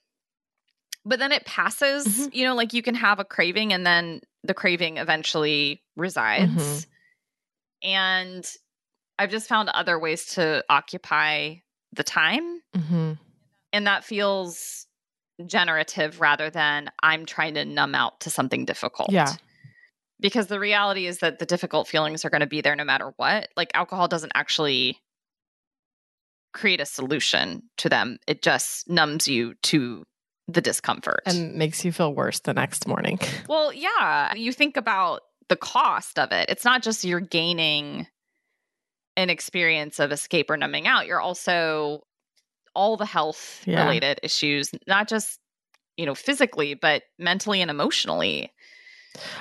But 1.06 1.20
then 1.20 1.32
it 1.32 1.46
passes, 1.46 2.08
mm-hmm. 2.08 2.30
you 2.34 2.46
know, 2.46 2.56
like 2.56 2.74
you 2.74 2.82
can 2.82 2.96
have 2.96 3.20
a 3.20 3.26
craving 3.26 3.74
and 3.74 3.86
then 3.86 4.22
the 4.44 4.54
craving 4.54 4.98
eventually 4.98 5.84
resides. 5.96 6.52
Mm-hmm. 6.52 7.90
And 7.90 8.52
I've 9.20 9.30
just 9.30 9.48
found 9.48 9.70
other 9.70 10.00
ways 10.00 10.26
to 10.36 10.64
occupy 10.70 11.56
the 11.94 12.04
time. 12.04 12.62
Mm-hmm. 12.76 13.14
And 13.74 13.88
that 13.88 14.04
feels 14.04 14.88
generative 15.46 16.22
rather 16.22 16.50
than 16.50 16.90
I'm 17.04 17.26
trying 17.26 17.56
to 17.56 17.66
numb 17.66 17.94
out 17.94 18.22
to 18.22 18.30
something 18.30 18.66
difficult. 18.66 19.12
Yeah. 19.12 19.34
Because 20.20 20.48
the 20.48 20.60
reality 20.60 21.06
is 21.08 21.20
that 21.20 21.40
the 21.40 21.46
difficult 21.46 21.88
feelings 21.88 22.24
are 22.24 22.30
going 22.30 22.42
to 22.42 22.48
be 22.48 22.62
there 22.62 22.76
no 22.76 22.86
matter 22.86 23.14
what. 23.18 23.50
Like 23.58 23.72
alcohol 23.74 24.08
doesn't 24.08 24.32
actually 24.34 25.02
create 26.56 26.82
a 26.82 26.86
solution 26.86 27.62
to 27.78 27.90
them. 27.90 28.18
It 28.26 28.42
just 28.42 28.90
numbs 28.90 29.28
you 29.28 29.54
to 29.64 30.04
the 30.48 30.62
discomfort 30.62 31.22
and 31.26 31.56
makes 31.56 31.84
you 31.84 31.92
feel 31.92 32.14
worse 32.14 32.40
the 32.40 32.54
next 32.54 32.88
morning. 32.88 33.20
Well, 33.48 33.72
yeah, 33.74 34.34
you 34.34 34.52
think 34.52 34.78
about 34.78 35.22
the 35.50 35.56
cost 35.56 36.18
of 36.18 36.32
it. 36.32 36.50
It's 36.50 36.66
not 36.66 36.82
just 36.82 37.04
you're 37.04 37.20
gaining 37.20 38.08
an 39.18 39.30
experience 39.30 40.00
of 40.00 40.12
escape 40.12 40.50
or 40.50 40.58
numbing 40.58 40.88
out, 40.88 41.06
you're 41.08 41.22
also 41.22 42.02
all 42.74 42.98
the 42.98 43.06
health 43.06 43.64
Yeah. 43.66 43.84
related 43.84 44.20
issues, 44.24 44.72
not 44.88 45.08
just, 45.08 45.40
you 45.98 46.06
know, 46.06 46.16
physically, 46.16 46.74
but 46.74 47.04
mentally 47.18 47.62
and 47.62 47.72
emotionally. 47.72 48.52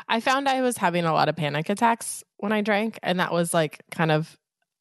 I 0.09 0.21
found 0.21 0.49
I 0.49 0.61
was 0.63 0.77
having 0.77 1.05
a 1.05 1.13
lot 1.13 1.29
of 1.29 1.37
panic 1.37 1.69
attacks 1.69 2.23
when 2.37 2.53
I 2.53 2.61
drank, 2.61 2.99
and 3.03 3.19
that 3.21 3.33
was 3.33 3.53
like 3.53 3.83
kind 3.91 4.13
of 4.13 4.37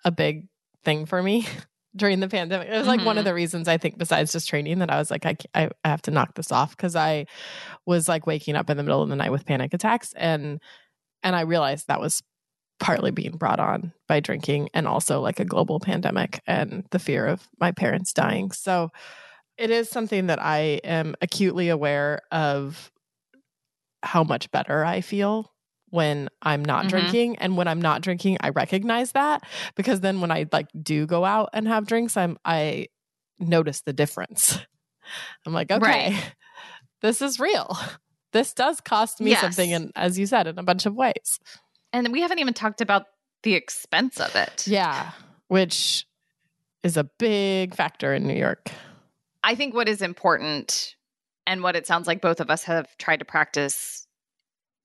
a 0.06 0.12
big 0.12 0.48
thing 0.84 1.06
for 1.06 1.24
me 1.24 1.48
during 1.96 2.20
the 2.20 2.28
pandemic. 2.28 2.70
It 2.70 2.78
was 2.78 2.88
like 2.88 3.04
one 3.06 3.18
of 3.18 3.24
Mhm. 3.24 3.26
the 3.26 3.34
reasons 3.34 3.68
I 3.68 3.78
think, 3.78 3.98
besides 3.98 4.32
just 4.32 4.50
training, 4.50 4.80
that 4.80 4.90
I 4.92 4.98
was 4.98 5.12
like, 5.12 5.26
I, 5.26 5.36
I, 5.56 5.70
I 5.84 5.90
have 5.90 6.02
to 6.04 6.12
knock 6.12 6.36
this 6.36 6.52
off 6.52 6.76
because 6.76 6.96
I 6.96 7.26
was 7.86 8.08
like 8.08 8.28
waking 8.28 8.56
up 8.56 8.70
in 8.70 8.78
the 8.78 8.84
middle 8.84 9.02
of 9.04 9.10
the 9.10 9.16
night 9.16 9.32
with 9.32 9.46
panic 9.46 9.74
attacks, 9.74 10.14
and 10.16 10.62
and 11.24 11.36
I 11.36 11.42
realized 11.42 11.88
that 11.88 12.02
was 12.02 12.24
partly 12.80 13.12
being 13.12 13.38
brought 13.38 13.60
on 13.60 13.94
by 14.08 14.20
drinking 14.20 14.70
and 14.74 14.88
also 14.88 15.22
like 15.22 15.40
a 15.40 15.46
global 15.46 15.80
pandemic 15.80 16.42
and 16.48 16.86
the 16.92 17.00
fear 17.00 17.28
of 17.28 17.48
my 17.60 17.72
parents 17.72 18.14
dying. 18.14 18.52
So 18.52 18.92
it 19.58 19.72
is 19.72 19.90
something 19.90 20.28
that 20.28 20.42
I 20.42 20.82
am 20.84 21.16
acutely 21.22 21.70
aware 21.70 22.22
of 22.32 22.92
how 24.02 24.24
much 24.24 24.52
better 24.52 24.84
I 24.84 25.02
feel 25.02 25.53
when 25.94 26.28
I'm 26.42 26.66
not 26.66 26.86
Mhm. 26.86 26.90
drinking 26.90 27.36
and 27.38 27.56
when 27.56 27.68
I'm 27.68 27.80
not 27.80 28.02
drinking 28.02 28.38
I 28.42 28.50
recognize 28.50 29.12
that 29.12 29.44
because 29.76 30.00
then 30.02 30.22
when 30.22 30.32
I 30.32 30.48
like 30.52 30.68
do 30.82 31.06
go 31.06 31.24
out 31.24 31.50
and 31.54 31.68
have 31.68 31.86
drinks 31.86 32.18
I'm 32.18 32.36
I 32.44 32.88
notice 33.38 33.82
the 33.82 33.94
difference. 33.94 34.58
I'm 35.46 35.54
like 35.54 35.72
okay 35.72 36.14
Right. 36.16 36.34
this 37.02 37.22
is 37.22 37.40
real. 37.40 37.78
This 38.32 38.54
does 38.56 38.82
cost 38.82 39.22
me 39.22 39.32
Yes. 39.32 39.42
something 39.42 39.72
and 39.72 39.92
as 39.96 40.18
you 40.18 40.26
said 40.26 40.48
in 40.48 40.58
a 40.58 40.64
bunch 40.64 40.88
of 40.88 40.96
ways. 40.96 41.40
And 41.92 42.12
we 42.12 42.22
haven't 42.22 42.40
even 42.40 42.56
talked 42.56 42.82
about 42.82 43.06
the 43.44 43.54
expense 43.54 44.20
of 44.20 44.36
it. 44.36 44.66
Yeah, 44.68 45.12
which 45.48 46.08
is 46.82 46.98
a 46.98 47.04
big 47.04 47.76
factor 47.76 48.16
in 48.16 48.26
New 48.26 48.34
York. 48.34 48.72
I 49.44 49.54
think 49.54 49.76
what 49.76 49.88
is 49.88 50.02
important 50.02 50.96
and 51.46 51.62
what 51.62 51.76
it 51.76 51.86
sounds 51.86 52.08
like 52.08 52.20
both 52.20 52.40
of 52.40 52.50
us 52.50 52.64
have 52.64 52.88
tried 52.98 53.18
to 53.20 53.26
practice 53.26 54.08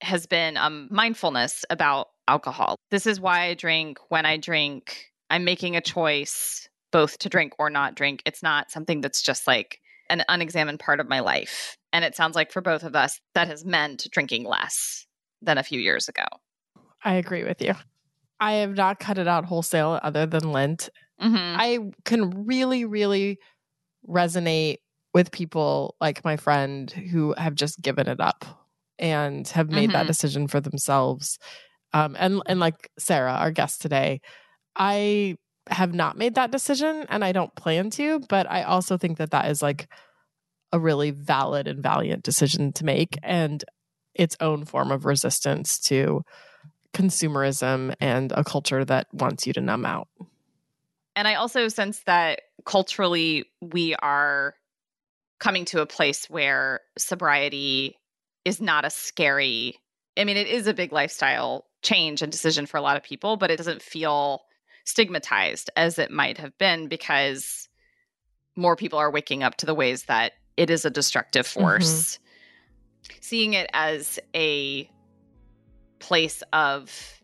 has 0.00 0.26
been 0.26 0.56
um, 0.56 0.88
mindfulness 0.90 1.64
about 1.70 2.08
alcohol. 2.26 2.76
This 2.90 3.06
is 3.06 3.20
why 3.20 3.46
I 3.46 3.54
drink. 3.54 3.98
When 4.08 4.26
I 4.26 4.36
drink, 4.36 5.06
I'm 5.30 5.44
making 5.44 5.76
a 5.76 5.80
choice 5.80 6.68
both 6.90 7.18
to 7.18 7.28
drink 7.28 7.54
or 7.58 7.70
not 7.70 7.94
drink. 7.94 8.22
It's 8.24 8.42
not 8.42 8.70
something 8.70 9.00
that's 9.00 9.22
just 9.22 9.46
like 9.46 9.80
an 10.10 10.24
unexamined 10.28 10.80
part 10.80 11.00
of 11.00 11.08
my 11.08 11.20
life. 11.20 11.76
And 11.92 12.04
it 12.04 12.16
sounds 12.16 12.34
like 12.34 12.52
for 12.52 12.62
both 12.62 12.82
of 12.82 12.94
us, 12.94 13.20
that 13.34 13.48
has 13.48 13.64
meant 13.64 14.06
drinking 14.10 14.44
less 14.44 15.06
than 15.42 15.58
a 15.58 15.62
few 15.62 15.80
years 15.80 16.08
ago. 16.08 16.24
I 17.04 17.14
agree 17.14 17.44
with 17.44 17.60
you. 17.60 17.74
I 18.40 18.54
have 18.54 18.76
not 18.76 19.00
cut 19.00 19.18
it 19.18 19.28
out 19.28 19.44
wholesale 19.44 19.98
other 20.02 20.26
than 20.26 20.52
Lent 20.52 20.88
hmm 21.20 21.36
I 21.36 21.80
can 22.04 22.46
really, 22.46 22.84
really 22.84 23.38
resonate 24.08 24.76
with 25.12 25.32
people 25.32 25.96
like 26.00 26.24
my 26.24 26.36
friend 26.36 26.90
who 26.90 27.34
have 27.36 27.54
just 27.54 27.80
given 27.80 28.08
it 28.08 28.20
up 28.20 28.44
and 28.98 29.46
have 29.48 29.70
made 29.70 29.92
that 29.92 30.04
Mhm. 30.04 30.08
decision 30.08 30.48
for 30.48 30.60
themselves. 30.60 31.38
Um, 31.92 32.16
and 32.18 32.42
and 32.46 32.60
like 32.60 32.90
Sarah, 32.98 33.32
our 33.32 33.50
guest 33.50 33.80
today, 33.80 34.20
I 34.76 35.36
have 35.68 35.94
not 35.94 36.16
made 36.16 36.34
that 36.36 36.50
decision 36.50 37.06
and 37.08 37.24
I 37.24 37.32
don't 37.32 37.54
plan 37.54 37.90
to, 37.90 38.20
but 38.28 38.50
I 38.50 38.62
also 38.62 38.96
think 38.96 39.18
that 39.18 39.30
that 39.32 39.50
is 39.50 39.62
like 39.62 39.88
a 40.72 40.78
really 40.78 41.10
valid 41.10 41.66
and 41.66 41.82
valiant 41.82 42.22
decision 42.22 42.72
to 42.74 42.84
make 42.84 43.16
and 43.22 43.64
its 44.14 44.36
own 44.40 44.64
form 44.64 44.90
of 44.90 45.04
resistance 45.04 45.78
to 45.78 46.22
consumerism 46.94 47.94
and 48.00 48.32
a 48.32 48.44
culture 48.44 48.84
that 48.84 49.06
wants 49.12 49.46
you 49.46 49.52
to 49.52 49.60
numb 49.60 49.86
out. 49.86 50.08
And 51.14 51.26
I 51.26 51.34
also 51.34 51.68
sense 51.68 52.00
that 52.06 52.40
culturally, 52.64 53.44
we 53.60 53.94
are 53.96 54.54
coming 55.40 55.64
to 55.66 55.80
a 55.80 55.86
place 55.86 56.28
where 56.28 56.80
sobriety 56.96 57.96
is 58.48 58.60
not 58.60 58.84
a 58.84 58.90
scary, 58.90 59.78
I 60.16 60.24
mean, 60.24 60.36
it 60.36 60.48
is 60.48 60.66
a 60.66 60.74
big 60.74 60.90
lifestyle 60.90 61.66
change 61.82 62.22
and 62.22 62.32
decision 62.32 62.66
for 62.66 62.76
a 62.78 62.80
lot 62.80 62.96
of 62.96 63.02
people, 63.02 63.36
but 63.36 63.50
it 63.50 63.56
doesn't 63.56 63.82
feel 63.82 64.42
stigmatized 64.84 65.70
as 65.76 65.98
it 65.98 66.10
might 66.10 66.38
have 66.38 66.56
been 66.58 66.88
because 66.88 67.68
more 68.56 68.74
people 68.74 68.98
are 68.98 69.10
waking 69.10 69.42
up 69.42 69.56
to 69.56 69.66
the 69.66 69.74
ways 69.74 70.04
that 70.04 70.32
it 70.56 70.70
is 70.70 70.84
a 70.84 70.90
destructive 70.90 71.46
mm-hmm. 71.46 71.60
force. 71.60 72.18
Seeing 73.20 73.52
it 73.52 73.70
as 73.74 74.18
a 74.34 74.90
place 75.98 76.42
of 76.52 77.20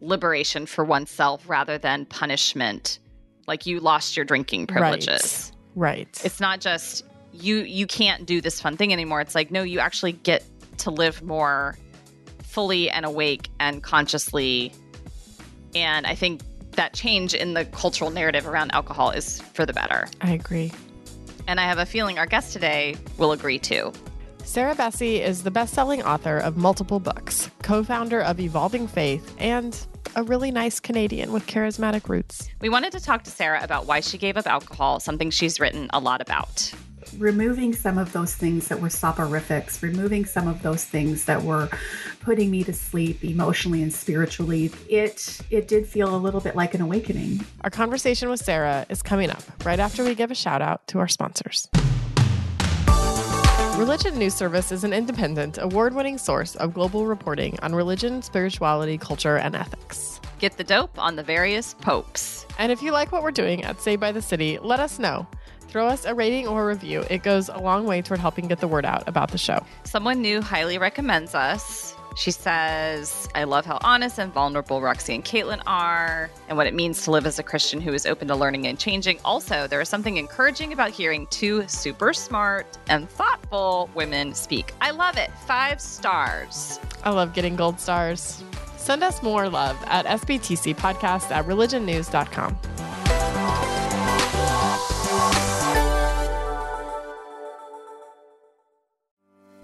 liberation 0.00 0.66
for 0.66 0.84
oneself 0.84 1.48
rather 1.48 1.78
than 1.78 2.04
punishment 2.06 2.98
like 3.46 3.66
you 3.66 3.80
lost 3.80 4.16
your 4.16 4.24
drinking 4.24 4.66
privileges 4.66 5.50
Right. 5.74 6.20
it's 6.24 6.40
not 6.40 6.60
just 6.60 7.04
you 7.34 7.56
you 7.58 7.86
can't 7.86 8.26
do 8.26 8.40
this 8.40 8.60
fun 8.60 8.76
thing 8.76 8.92
anymore. 8.92 9.20
It's 9.20 9.34
like 9.34 9.50
no 9.50 9.62
you 9.62 9.80
actually 9.80 10.12
get 10.12 10.44
to 10.78 10.90
live 10.90 11.22
more 11.22 11.76
fully 12.42 12.88
and 12.90 13.04
awake 13.04 13.48
and 13.60 13.82
consciously. 13.82 14.72
And 15.74 16.06
i 16.06 16.14
think 16.14 16.40
that 16.72 16.92
change 16.94 17.34
in 17.34 17.54
the 17.54 17.64
cultural 17.66 18.10
narrative 18.10 18.46
around 18.46 18.72
alcohol 18.72 19.10
is 19.10 19.40
for 19.52 19.64
the 19.66 19.72
better. 19.72 20.06
I 20.20 20.32
agree. 20.32 20.72
and 21.46 21.60
i 21.60 21.64
have 21.64 21.78
a 21.78 21.86
feeling 21.86 22.18
our 22.18 22.26
guest 22.26 22.52
today 22.52 22.96
will 23.18 23.32
agree 23.32 23.58
too. 23.58 23.92
Sarah 24.44 24.74
Bessey 24.74 25.20
is 25.20 25.42
the 25.42 25.50
best 25.50 25.72
selling 25.72 26.02
author 26.02 26.36
of 26.36 26.56
multiple 26.58 27.00
books, 27.00 27.50
co 27.62 27.82
founder 27.82 28.20
of 28.20 28.38
Evolving 28.40 28.86
Faith, 28.86 29.34
and 29.38 29.74
a 30.16 30.22
really 30.22 30.50
nice 30.50 30.78
Canadian 30.80 31.32
with 31.32 31.46
charismatic 31.46 32.08
roots. 32.08 32.48
we 32.60 32.68
wanted 32.68 32.92
to 32.92 33.00
talk 33.00 33.24
to 33.24 33.30
sarah 33.30 33.60
about 33.64 33.86
why 33.86 33.98
she 34.00 34.16
gave 34.18 34.36
up 34.36 34.46
alcohol 34.46 35.00
something 35.00 35.28
she's 35.30 35.58
written 35.58 35.88
a 35.92 35.98
lot 35.98 36.20
about 36.20 36.72
removing 37.18 37.72
some 37.74 37.98
of 37.98 38.12
those 38.12 38.34
things 38.34 38.68
that 38.68 38.80
were 38.80 38.88
soporifics, 38.88 39.82
removing 39.82 40.24
some 40.24 40.48
of 40.48 40.62
those 40.62 40.84
things 40.84 41.24
that 41.24 41.42
were 41.42 41.68
putting 42.20 42.50
me 42.50 42.64
to 42.64 42.72
sleep 42.72 43.24
emotionally 43.24 43.82
and 43.82 43.92
spiritually, 43.92 44.70
it 44.88 45.40
it 45.50 45.68
did 45.68 45.86
feel 45.86 46.14
a 46.14 46.18
little 46.18 46.40
bit 46.40 46.56
like 46.56 46.74
an 46.74 46.80
awakening. 46.80 47.44
Our 47.62 47.70
conversation 47.70 48.28
with 48.28 48.40
Sarah 48.40 48.86
is 48.88 49.02
coming 49.02 49.30
up 49.30 49.42
right 49.64 49.80
after 49.80 50.04
we 50.04 50.14
give 50.14 50.30
a 50.30 50.34
shout 50.34 50.62
out 50.62 50.86
to 50.88 50.98
our 50.98 51.08
sponsors. 51.08 51.68
Religion 53.76 54.16
News 54.16 54.34
Service 54.34 54.70
is 54.70 54.84
an 54.84 54.92
independent, 54.92 55.58
award 55.58 55.94
winning 55.94 56.16
source 56.16 56.54
of 56.56 56.72
global 56.72 57.06
reporting 57.06 57.58
on 57.60 57.74
religion, 57.74 58.22
spirituality, 58.22 58.96
culture, 58.96 59.36
and 59.36 59.56
ethics. 59.56 60.20
get 60.38 60.56
the 60.56 60.64
dope 60.64 60.96
on 60.96 61.16
the 61.16 61.24
various 61.24 61.74
popes 61.74 62.46
And 62.58 62.70
if 62.70 62.82
you 62.82 62.92
like 62.92 63.10
what 63.10 63.22
we're 63.22 63.32
doing 63.32 63.64
at 63.64 63.80
Saved 63.80 64.00
by 64.00 64.12
the 64.12 64.22
City, 64.22 64.58
let 64.62 64.78
us 64.78 64.98
know. 64.98 65.26
Throw 65.74 65.88
us 65.88 66.04
a 66.04 66.14
rating 66.14 66.46
or 66.46 66.64
review. 66.64 67.04
It 67.10 67.24
goes 67.24 67.48
a 67.48 67.58
long 67.58 67.84
way 67.84 68.00
toward 68.00 68.20
helping 68.20 68.46
get 68.46 68.60
the 68.60 68.68
word 68.68 68.84
out 68.84 69.02
about 69.08 69.32
the 69.32 69.38
show. 69.38 69.66
Someone 69.82 70.22
new 70.22 70.40
highly 70.40 70.78
recommends 70.78 71.34
us. 71.34 71.96
She 72.14 72.30
says, 72.30 73.28
I 73.34 73.42
love 73.42 73.66
how 73.66 73.80
honest 73.82 74.20
and 74.20 74.32
vulnerable 74.32 74.80
Roxy 74.80 75.16
and 75.16 75.24
Katelyn 75.24 75.60
are, 75.66 76.30
and 76.46 76.56
what 76.56 76.68
it 76.68 76.74
means 76.74 77.02
to 77.02 77.10
live 77.10 77.26
as 77.26 77.40
a 77.40 77.42
Christian 77.42 77.80
who 77.80 77.92
is 77.92 78.06
open 78.06 78.28
to 78.28 78.36
learning 78.36 78.68
and 78.68 78.78
changing. 78.78 79.18
Also, 79.24 79.66
there 79.66 79.80
is 79.80 79.88
something 79.88 80.16
encouraging 80.16 80.72
about 80.72 80.90
hearing 80.90 81.26
two 81.32 81.66
super 81.66 82.12
smart 82.12 82.68
and 82.88 83.10
thoughtful 83.10 83.90
women 83.96 84.32
speak. 84.32 84.72
I 84.80 84.92
love 84.92 85.18
it. 85.18 85.32
Five 85.44 85.80
stars. 85.80 86.78
I 87.02 87.10
love 87.10 87.34
getting 87.34 87.56
gold 87.56 87.80
stars. 87.80 88.44
Send 88.76 89.02
us 89.02 89.24
more 89.24 89.48
love 89.48 89.76
at 89.86 90.06
SBTC 90.06 90.76
podcast 90.76 91.32
at 91.32 91.44
religionnews.com. 91.46 93.83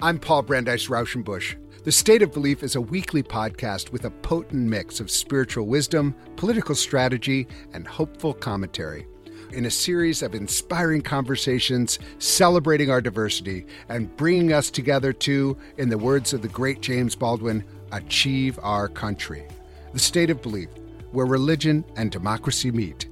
I'm 0.02 0.18
Paul 0.18 0.40
Brandeis 0.40 0.88
Rauschenbusch. 0.88 1.56
The 1.84 1.92
State 1.92 2.22
of 2.22 2.32
Belief 2.32 2.62
is 2.62 2.74
a 2.74 2.80
weekly 2.80 3.22
podcast 3.22 3.92
with 3.92 4.06
a 4.06 4.10
potent 4.10 4.66
mix 4.66 4.98
of 4.98 5.10
spiritual 5.10 5.66
wisdom, 5.66 6.14
political 6.36 6.74
strategy, 6.74 7.46
and 7.74 7.86
hopeful 7.86 8.32
commentary. 8.32 9.06
In 9.52 9.66
a 9.66 9.70
series 9.70 10.22
of 10.22 10.34
inspiring 10.34 11.02
conversations 11.02 11.98
celebrating 12.18 12.90
our 12.90 13.02
diversity 13.02 13.66
and 13.90 14.16
bringing 14.16 14.54
us 14.54 14.70
together 14.70 15.12
to, 15.12 15.54
in 15.76 15.90
the 15.90 15.98
words 15.98 16.32
of 16.32 16.40
the 16.40 16.48
great 16.48 16.80
James 16.80 17.14
Baldwin, 17.14 17.62
achieve 17.92 18.58
our 18.62 18.88
country. 18.88 19.46
The 19.92 19.98
State 19.98 20.30
of 20.30 20.40
Belief, 20.40 20.70
where 21.12 21.26
religion 21.26 21.84
and 21.96 22.10
democracy 22.10 22.70
meet. 22.70 23.06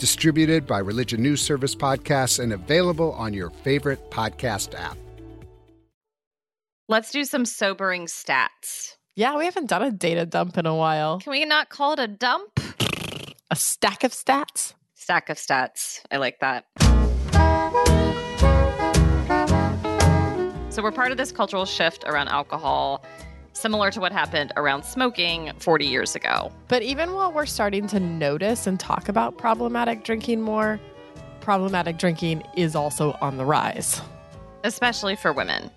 Distributed 0.00 0.66
by 0.66 0.80
Religion 0.80 1.22
News 1.22 1.40
Service 1.40 1.76
Podcasts 1.76 2.42
and 2.42 2.52
available 2.52 3.12
on 3.12 3.32
your 3.32 3.50
favorite 3.50 4.10
podcast 4.10 4.74
app. 4.76 4.96
Let's 6.88 7.12
do 7.12 7.24
some 7.24 7.44
sobering 7.44 8.06
stats. 8.06 8.96
Yeah, 9.14 9.36
we 9.38 9.44
haven't 9.44 9.68
done 9.68 9.82
a 9.82 9.92
data 9.92 10.26
dump 10.26 10.58
in 10.58 10.66
a 10.66 10.74
while. 10.74 11.20
Can 11.20 11.30
we 11.30 11.44
not 11.44 11.68
call 11.68 11.92
it 11.92 12.00
a 12.00 12.08
dump? 12.08 12.58
A 13.50 13.56
stack 13.56 14.02
of 14.02 14.12
stats? 14.12 14.74
Stack 14.94 15.28
of 15.30 15.36
stats. 15.36 16.00
I 16.10 16.16
like 16.16 16.40
that. 16.40 16.66
So, 20.72 20.82
we're 20.82 20.90
part 20.90 21.12
of 21.12 21.18
this 21.18 21.30
cultural 21.30 21.66
shift 21.66 22.02
around 22.06 22.28
alcohol. 22.28 23.04
similar 23.54 23.90
to 23.90 24.00
what 24.00 24.12
happened 24.12 24.50
around 24.56 24.82
smoking 24.82 25.52
40 25.58 25.84
years 25.84 26.16
ago. 26.16 26.50
But 26.68 26.82
even 26.82 27.12
while 27.12 27.30
we're 27.30 27.44
starting 27.46 27.86
to 27.88 28.00
notice 28.00 28.66
and 28.66 28.80
talk 28.80 29.08
about 29.10 29.36
problematic 29.36 30.04
drinking 30.04 30.40
more, 30.40 30.80
problematic 31.40 31.98
drinking 31.98 32.42
is 32.56 32.74
also 32.74 33.16
on 33.20 33.36
the 33.36 33.44
rise, 33.44 34.00
especially 34.64 35.16
for 35.16 35.34
women. 35.34 35.70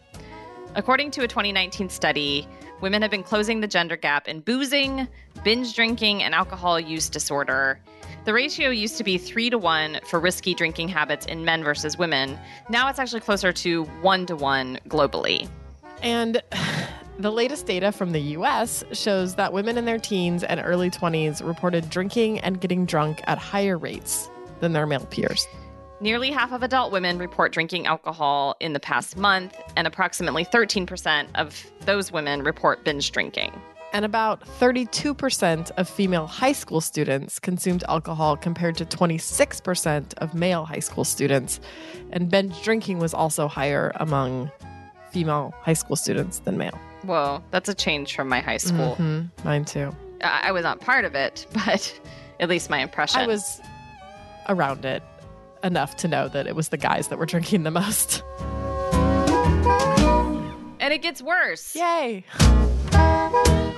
According 0.75 1.11
to 1.11 1.23
a 1.23 1.27
2019 1.27 1.87
study, 1.87 2.45
women 2.81 3.01
have 3.01 3.09
been 3.09 3.23
closing 3.23 3.61
the 3.61 3.67
gender 3.67 3.95
gap 3.95 4.27
in 4.27 4.41
boozing, 4.41 5.07
binge 5.45 5.73
drinking, 5.73 6.21
and 6.21 6.35
alcohol 6.35 6.81
use 6.81 7.07
disorder. 7.07 7.79
The 8.25 8.33
ratio 8.33 8.71
used 8.71 8.97
to 8.97 9.05
be 9.05 9.17
three 9.17 9.49
to 9.49 9.57
one 9.57 10.01
for 10.05 10.19
risky 10.19 10.53
drinking 10.53 10.89
habits 10.89 11.27
in 11.27 11.45
men 11.45 11.63
versus 11.63 11.97
women. 11.97 12.37
Now 12.69 12.89
it's 12.89 12.99
actually 12.99 13.21
closer 13.21 13.53
to 13.53 13.85
one 14.01 14.25
to 14.25 14.35
one 14.35 14.77
globally. 14.89 15.47
And 16.03 16.41
the 17.19 17.31
latest 17.31 17.67
data 17.67 17.93
from 17.93 18.11
the 18.11 18.21
US 18.37 18.83
shows 18.91 19.35
that 19.35 19.53
women 19.53 19.77
in 19.77 19.85
their 19.85 19.99
teens 19.99 20.43
and 20.43 20.61
early 20.61 20.89
20s 20.89 21.45
reported 21.45 21.89
drinking 21.89 22.39
and 22.41 22.59
getting 22.59 22.85
drunk 22.85 23.21
at 23.27 23.37
higher 23.37 23.77
rates 23.77 24.29
than 24.59 24.73
their 24.73 24.85
male 24.85 25.05
peers. 25.05 25.47
Nearly 26.01 26.29
half 26.29 26.51
of 26.51 26.61
adult 26.61 26.91
women 26.91 27.17
report 27.17 27.53
drinking 27.53 27.87
alcohol 27.87 28.57
in 28.59 28.73
the 28.73 28.81
past 28.81 29.15
month, 29.15 29.57
and 29.77 29.87
approximately 29.87 30.43
13% 30.43 31.27
of 31.35 31.65
those 31.81 32.11
women 32.11 32.43
report 32.43 32.83
binge 32.83 33.11
drinking. 33.11 33.53
And 33.93 34.03
about 34.03 34.41
32% 34.59 35.71
of 35.77 35.87
female 35.87 36.27
high 36.27 36.51
school 36.51 36.81
students 36.81 37.39
consumed 37.39 37.85
alcohol 37.87 38.35
compared 38.35 38.75
to 38.77 38.85
26% 38.85 40.13
of 40.15 40.33
male 40.33 40.65
high 40.65 40.79
school 40.79 41.05
students. 41.05 41.61
And 42.11 42.29
binge 42.29 42.61
drinking 42.61 42.99
was 42.99 43.13
also 43.13 43.47
higher 43.47 43.93
among 43.95 44.51
female 45.11 45.53
high 45.61 45.73
school 45.73 45.95
students 45.95 46.39
than 46.39 46.57
male. 46.57 46.77
Whoa, 47.03 47.41
that's 47.51 47.69
a 47.69 47.73
change 47.73 48.17
from 48.17 48.27
my 48.27 48.41
high 48.41 48.57
school. 48.57 48.97
Mm-hmm. 48.99 49.47
Mine 49.47 49.63
too. 49.63 49.95
I-, 50.21 50.49
I 50.49 50.51
was 50.51 50.63
not 50.63 50.81
part 50.81 51.05
of 51.05 51.15
it, 51.15 51.47
but 51.53 51.97
at 52.41 52.49
least 52.49 52.69
my 52.69 52.79
impression. 52.79 53.21
I 53.21 53.27
was 53.27 53.61
around 54.49 54.83
it 54.83 55.01
enough 55.65 55.95
to 55.97 56.07
know 56.07 56.27
that 56.29 56.47
it 56.47 56.55
was 56.55 56.69
the 56.69 56.77
guys 56.77 57.09
that 57.09 57.17
were 57.17 57.25
drinking 57.25 57.63
the 57.63 57.71
most. 57.71 58.23
And 60.79 60.93
it 60.93 61.01
gets 61.01 61.21
worse. 61.21 61.75
Yay. 61.75 62.23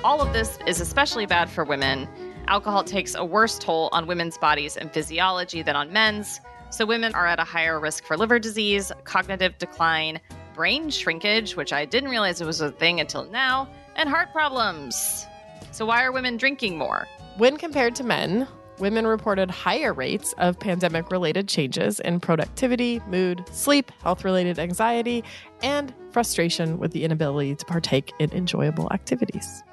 All 0.04 0.22
of 0.22 0.34
this 0.34 0.60
is 0.68 0.82
especially 0.82 1.26
bad 1.26 1.50
for 1.50 1.64
women. 1.64 2.08
Alcohol 2.48 2.84
takes 2.84 3.16
a 3.16 3.26
worse 3.26 3.58
toll 3.58 3.90
on 3.92 4.08
women's 4.08 4.38
bodies 4.38 4.78
and 4.78 4.92
physiology 4.92 5.62
than 5.62 5.76
on 5.76 5.92
men's. 5.92 6.40
So, 6.70 6.86
women 6.86 7.16
are 7.16 7.26
at 7.26 7.40
a 7.40 7.44
higher 7.46 7.80
risk 7.80 8.04
for 8.04 8.18
liver 8.18 8.40
disease, 8.40 8.92
cognitive 9.06 9.58
decline, 9.58 10.20
brain 10.54 10.90
shrinkage, 10.90 11.56
which 11.56 11.72
I 11.72 11.86
didn't 11.86 12.10
realize 12.10 12.42
it 12.42 12.46
was 12.46 12.62
a 12.62 12.72
thing 12.72 13.00
until 13.00 13.24
now, 13.26 13.70
and 13.96 14.10
heart 14.10 14.32
problems. 14.34 15.26
So, 15.72 15.86
why 15.86 16.04
are 16.04 16.12
women 16.12 16.36
drinking 16.36 16.78
more? 16.78 17.08
When 17.38 17.58
compared 17.58 17.96
to 17.96 18.04
men, 18.04 18.48
women 18.80 19.08
reported 19.08 19.50
higher 19.50 19.94
rates 19.94 20.34
of 20.38 20.60
pandemic 20.60 21.12
related 21.12 21.48
changes 21.48 22.00
in 22.00 22.20
productivity, 22.20 23.02
mood, 23.08 23.44
sleep, 23.52 23.92
health 24.04 24.24
related 24.24 24.60
anxiety, 24.60 25.24
and 25.62 25.94
frustration 26.12 26.78
with 26.78 26.92
the 26.92 27.04
inability 27.04 27.56
to 27.56 27.66
partake 27.66 28.14
in 28.20 28.32
enjoyable 28.32 28.92
activities. 28.92 29.64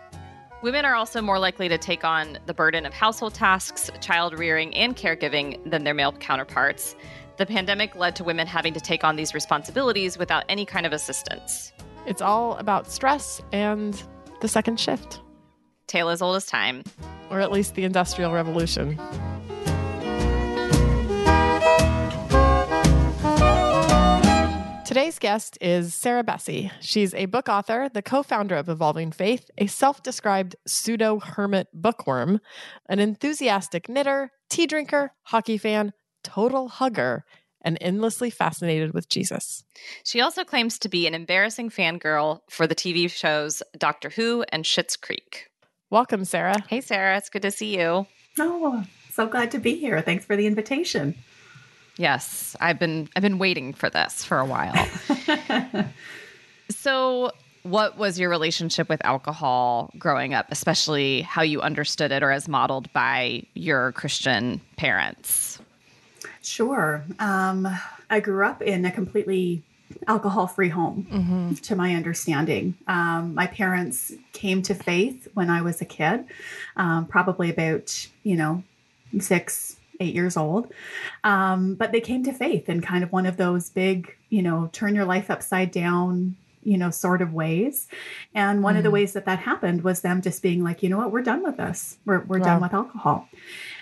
Women 0.63 0.87
are 0.87 0.95
also 0.95 1.21
more 1.21 1.39
likely 1.39 1.69
to 1.69 1.77
take 1.77 2.05
on 2.05 2.39
the 2.47 2.55
burden 2.55 2.87
of 2.87 2.95
household 2.95 3.35
tasks, 3.35 3.91
child 4.01 4.39
rearing, 4.39 4.75
and 4.75 4.97
caregiving 4.97 5.61
than 5.71 5.85
their 5.85 5.93
male 5.93 6.13
counterparts. 6.13 6.97
The 7.37 7.45
pandemic 7.45 7.95
led 7.97 8.17
to 8.17 8.25
women 8.25 8.47
having 8.47 8.73
to 8.73 8.81
take 8.81 9.05
on 9.05 9.17
these 9.17 9.35
responsibilities 9.35 10.17
without 10.17 10.45
any 10.49 10.65
kind 10.65 10.87
of 10.87 10.93
assistance. 10.93 11.73
It's 12.07 12.23
all 12.23 12.57
about 12.57 12.91
stress 12.91 13.43
and 13.53 14.03
the 14.41 14.49
second 14.49 14.81
shift. 14.81 15.21
Tale 15.95 16.09
as 16.09 16.23
old 16.23 16.35
as 16.35 16.45
time 16.45 16.83
or 17.31 17.39
at 17.39 17.53
least 17.53 17.77
the 17.77 17.85
Industrial 17.85 18.33
Revolution. 18.33 18.99
Today's 24.85 25.21
guest 25.21 25.57
is 25.61 25.95
Sarah 25.95 26.25
Bessey. 26.25 26.73
She's 26.81 27.15
a 27.15 27.27
book 27.27 27.49
author, 27.49 27.89
the 27.95 28.03
co 28.03 28.25
founder 28.25 28.57
of 28.57 28.69
Evolving 28.69 29.13
Faith, 29.13 29.49
a 29.57 29.69
self 29.69 30.03
described 30.03 30.57
pseudo 30.67 31.21
hermit 31.21 31.69
bookworm, 31.73 32.41
an 32.89 32.99
enthusiastic 32.99 33.89
knitter, 33.89 34.33
tea 34.51 34.67
drinker, 34.67 35.13
hockey 35.23 35.59
fan, 35.59 35.93
total 36.25 36.67
hugger, 36.67 37.25
and 37.61 37.79
endlessly 37.81 38.31
fascinated 38.31 38.93
with 38.95 39.09
Jesus. 39.09 39.63
She 40.05 40.21
also 40.21 40.43
claims 40.43 40.77
to 40.81 40.89
be 40.89 41.07
an 41.07 41.15
embarrassing 41.15 41.71
fangirl 41.71 42.41
for 42.51 42.67
the 42.67 42.75
TV 42.75 43.09
shows 43.09 43.63
Doctor 43.79 44.11
Who 44.11 44.45
and 44.51 44.65
Schitt's 44.65 44.97
Creek. 44.97 45.51
Welcome, 45.95 46.25
Sarah. 46.25 46.57
Hey, 46.69 46.81
Sarah. 46.81 47.17
It's 47.17 47.29
good 47.29 47.43
to 47.43 47.53
see 47.53 47.79
you. 47.79 48.05
Oh, 48.41 48.85
so 49.13 49.29
glad 49.29 49.53
to 49.53 49.61
be 49.61 49.77
here. 49.77 50.01
Thanks 50.01 50.25
for 50.25 50.35
the 50.35 50.45
invitation. 50.45 51.15
Yes, 51.97 52.57
I've 52.61 52.81
been 52.81 53.09
I've 53.15 53.23
been 53.23 53.39
waiting 53.39 53.73
for 53.73 53.89
this 53.89 54.25
for 54.25 54.41
a 54.41 54.45
while. 54.45 54.75
so, 56.69 57.31
what 57.63 57.97
was 57.97 58.19
your 58.19 58.29
relationship 58.29 58.89
with 58.89 59.05
alcohol 59.05 59.93
growing 59.97 60.35
up, 60.35 60.47
especially 60.51 61.23
how 61.23 61.43
you 61.43 61.61
understood 61.61 62.11
it 62.11 62.25
or 62.25 62.33
as 62.33 62.49
modeled 62.49 62.93
by 62.93 63.45
your 63.55 63.93
Christian 63.93 64.61
parents? 64.77 65.61
Sure. 66.43 67.05
Um, 67.21 67.69
I 68.11 68.19
grew 68.19 68.45
up 68.45 68.63
in 68.63 68.85
a 68.85 68.91
completely 68.91 69.63
alcohol 70.07 70.47
free 70.47 70.69
home, 70.69 71.07
mm-hmm. 71.11 71.55
to 71.55 71.77
my 71.77 71.95
understanding. 71.95 72.75
Um, 72.87 73.35
my 73.35 73.47
parents 73.47 74.13
came 74.33 74.63
to 74.63 74.75
faith 74.75 75.29
when 75.35 75.51
I 75.51 75.63
was 75.63 75.81
a 75.81 75.85
kid, 75.85 76.25
um, 76.77 77.07
probably 77.07 77.51
about, 77.51 78.09
you 78.23 78.37
know, 78.37 78.63
six, 79.21 79.77
eight 80.01 80.15
years 80.15 80.37
old. 80.37 80.73
Um, 81.23 81.75
but 81.75 81.93
they 81.93 82.01
came 82.01 82.25
to 82.25 82.33
faith 82.33 82.69
in 82.69 82.81
kind 82.81 83.05
of 83.05 83.13
one 83.13 83.27
of 83.27 83.37
those 83.37 83.71
big, 83.71 84.17
you 84.31 84.43
know, 84.43 84.69
turn 84.73 84.95
your 84.95 85.05
life 85.05 85.31
upside 85.31 85.71
down, 85.71 86.37
you 86.63 86.79
know, 86.79 86.91
sort 86.91 87.23
of 87.23 87.33
ways. 87.33 87.89
And 88.35 88.63
one 88.63 88.75
mm. 88.75 88.79
of 88.79 88.83
the 88.83 88.89
mm-hmm. 88.89 88.95
ways 88.95 89.13
that 89.13 89.27
that 89.27 89.39
happened 89.41 89.83
was 89.83 90.01
them 90.01 90.23
just 90.23 90.43
being 90.43 90.65
like, 90.65 90.83
you 90.83 90.89
know 90.89 90.99
what, 90.99 91.13
we're 91.13 91.23
done 91.23 91.43
with 91.43 91.57
this. 91.57 91.99
We're, 92.05 92.21
we're 92.21 92.39
wow. 92.39 92.45
done 92.45 92.63
with 92.63 92.75
alcohol. 92.75 93.29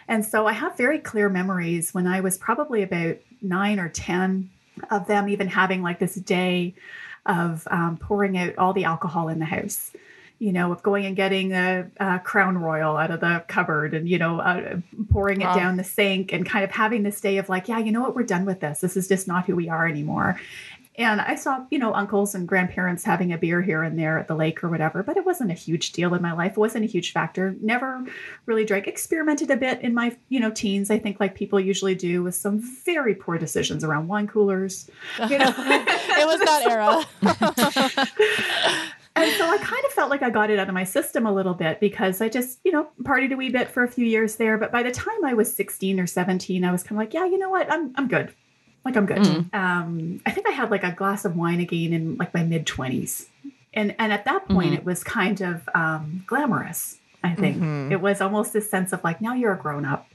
And 0.08 0.24
so 0.24 0.46
I 0.46 0.52
have 0.52 0.76
very 0.76 0.98
clear 0.98 1.28
memories 1.28 1.94
when 1.94 2.06
I 2.06 2.20
was 2.20 2.37
probably 2.37 2.82
about 2.82 3.16
nine 3.40 3.78
or 3.78 3.88
10 3.88 4.50
of 4.90 5.07
them 5.07 5.29
even 5.29 5.49
having 5.49 5.83
like 5.83 5.99
this 5.99 6.14
day 6.14 6.75
of 7.27 7.66
um, 7.71 7.97
pouring 7.99 8.37
out 8.37 8.57
all 8.59 8.73
the 8.73 8.85
alcohol 8.85 9.29
in 9.29 9.38
the 9.38 9.45
house 9.45 9.92
you 10.42 10.53
know, 10.53 10.73
of 10.73 10.83
going 10.83 11.07
and 11.07 11.14
getting 11.14 11.53
a, 11.53 11.88
a, 11.99 12.18
Crown 12.18 12.59
Royal 12.59 12.97
out 12.97 13.12
of 13.12 13.21
the 13.21 13.45
cupboard 13.47 13.95
and, 13.95 14.09
you 14.09 14.18
know, 14.18 14.40
uh, 14.40 14.81
pouring 15.09 15.40
it 15.40 15.45
wow. 15.45 15.55
down 15.55 15.77
the 15.77 15.85
sink 15.85 16.33
and 16.33 16.45
kind 16.45 16.64
of 16.64 16.73
having 16.73 17.05
this 17.05 17.21
day 17.21 17.38
of 17.38 17.49
like, 17.49 17.68
yeah, 17.68 17.79
you 17.79 17.92
know 17.92 18.01
what, 18.01 18.16
we're 18.16 18.25
done 18.25 18.45
with 18.45 18.59
this. 18.59 18.81
This 18.81 18.97
is 18.97 19.07
just 19.07 19.29
not 19.29 19.47
who 19.47 19.55
we 19.55 19.68
are 19.68 19.87
anymore. 19.87 20.40
And 20.96 21.22
I 21.22 21.37
saw, 21.37 21.64
you 21.70 21.78
know, 21.78 21.94
uncles 21.94 22.35
and 22.35 22.46
grandparents 22.46 23.02
having 23.02 23.33
a 23.33 23.38
beer 23.38 23.62
here 23.62 23.83
and 23.83 23.98
there 23.98 24.18
at 24.18 24.28
the 24.28 24.35
lake 24.35 24.62
or 24.62 24.68
whatever, 24.68 25.02
but 25.02 25.16
it 25.16 25.24
wasn't 25.24 25.50
a 25.50 25.55
huge 25.55 25.92
deal 25.92 26.12
in 26.12 26.20
my 26.20 26.33
life. 26.33 26.52
It 26.52 26.59
wasn't 26.59 26.85
a 26.85 26.88
huge 26.88 27.12
factor. 27.12 27.57
Never 27.62 28.05
really 28.44 28.66
drank. 28.66 28.87
Experimented 28.87 29.50
a 29.50 29.57
bit 29.57 29.81
in 29.81 29.94
my, 29.94 30.14
you 30.28 30.38
know, 30.38 30.50
teens. 30.50 30.90
I 30.90 30.98
think 30.98 31.18
like 31.18 31.35
people 31.35 31.59
usually 31.59 31.94
do 31.94 32.22
with 32.22 32.35
some 32.35 32.61
very 32.85 33.14
poor 33.14 33.38
decisions 33.38 33.85
around 33.85 34.09
wine 34.09 34.28
coolers. 34.28 34.90
You 35.31 35.38
know? 35.38 35.48
it 35.57 36.26
was 36.26 36.40
that 36.40 36.66
era. 36.68 37.07
and 39.16 39.33
so 39.37 39.48
I 39.48 39.57
kind 39.59 39.85
of 39.87 39.92
felt 39.92 40.11
like 40.11 40.22
I 40.22 40.28
got 40.28 40.50
it 40.50 40.59
out 40.59 40.68
of 40.68 40.74
my 40.74 40.85
system 40.85 41.24
a 41.24 41.33
little 41.33 41.55
bit 41.55 41.81
because 41.81 42.20
I 42.20 42.28
just, 42.28 42.61
you 42.64 42.72
know, 42.72 42.88
partied 43.02 43.33
a 43.33 43.37
wee 43.37 43.48
bit 43.48 43.70
for 43.70 43.83
a 43.83 43.88
few 43.88 44.05
years 44.05 44.37
there. 44.37 44.59
But 44.59 44.70
by 44.70 44.83
the 44.83 44.90
time 44.90 45.24
I 45.24 45.33
was 45.33 45.57
16 45.57 45.98
or 45.98 46.07
17, 46.07 46.64
I 46.64 46.70
was 46.70 46.83
kind 46.83 46.92
of 46.92 46.98
like, 46.98 47.14
yeah, 47.14 47.24
you 47.24 47.38
know 47.38 47.48
what? 47.48 47.72
I'm, 47.72 47.94
I'm 47.96 48.09
good. 48.09 48.35
Like 48.85 48.97
I'm 48.97 49.07
good. 49.07 49.18
Mm. 49.18 49.55
Um, 49.55 50.21
I 50.27 50.31
think 50.31 50.49
I 50.49 50.51
had 50.51 50.71
like 50.71 50.85
a 50.85 50.92
glass 50.92 51.25
of 51.25 51.37
wine 51.37 51.61
again 51.61 51.92
in 51.92 52.16
like 52.16 52.35
my 52.35 52.42
mid 52.42 52.66
twenties, 52.66 53.29
and 53.73 53.95
and 53.99 54.12
at 54.12 54.25
that 54.25 54.49
point 54.49 54.68
mm-hmm. 54.68 54.79
it 54.79 54.85
was 54.85 55.05
kind 55.05 55.40
of 55.40 55.68
um, 55.75 56.25
glamorous. 56.27 56.99
I 57.24 57.35
think 57.35 57.56
mm-hmm. 57.56 57.92
it 57.92 58.00
was 58.00 58.20
almost 58.20 58.52
this 58.52 58.68
sense 58.68 58.92
of 58.92 59.02
like, 59.04 59.20
now 59.20 59.35
you're 59.35 59.52
a 59.52 59.58
grown 59.58 59.85
up. 59.85 60.08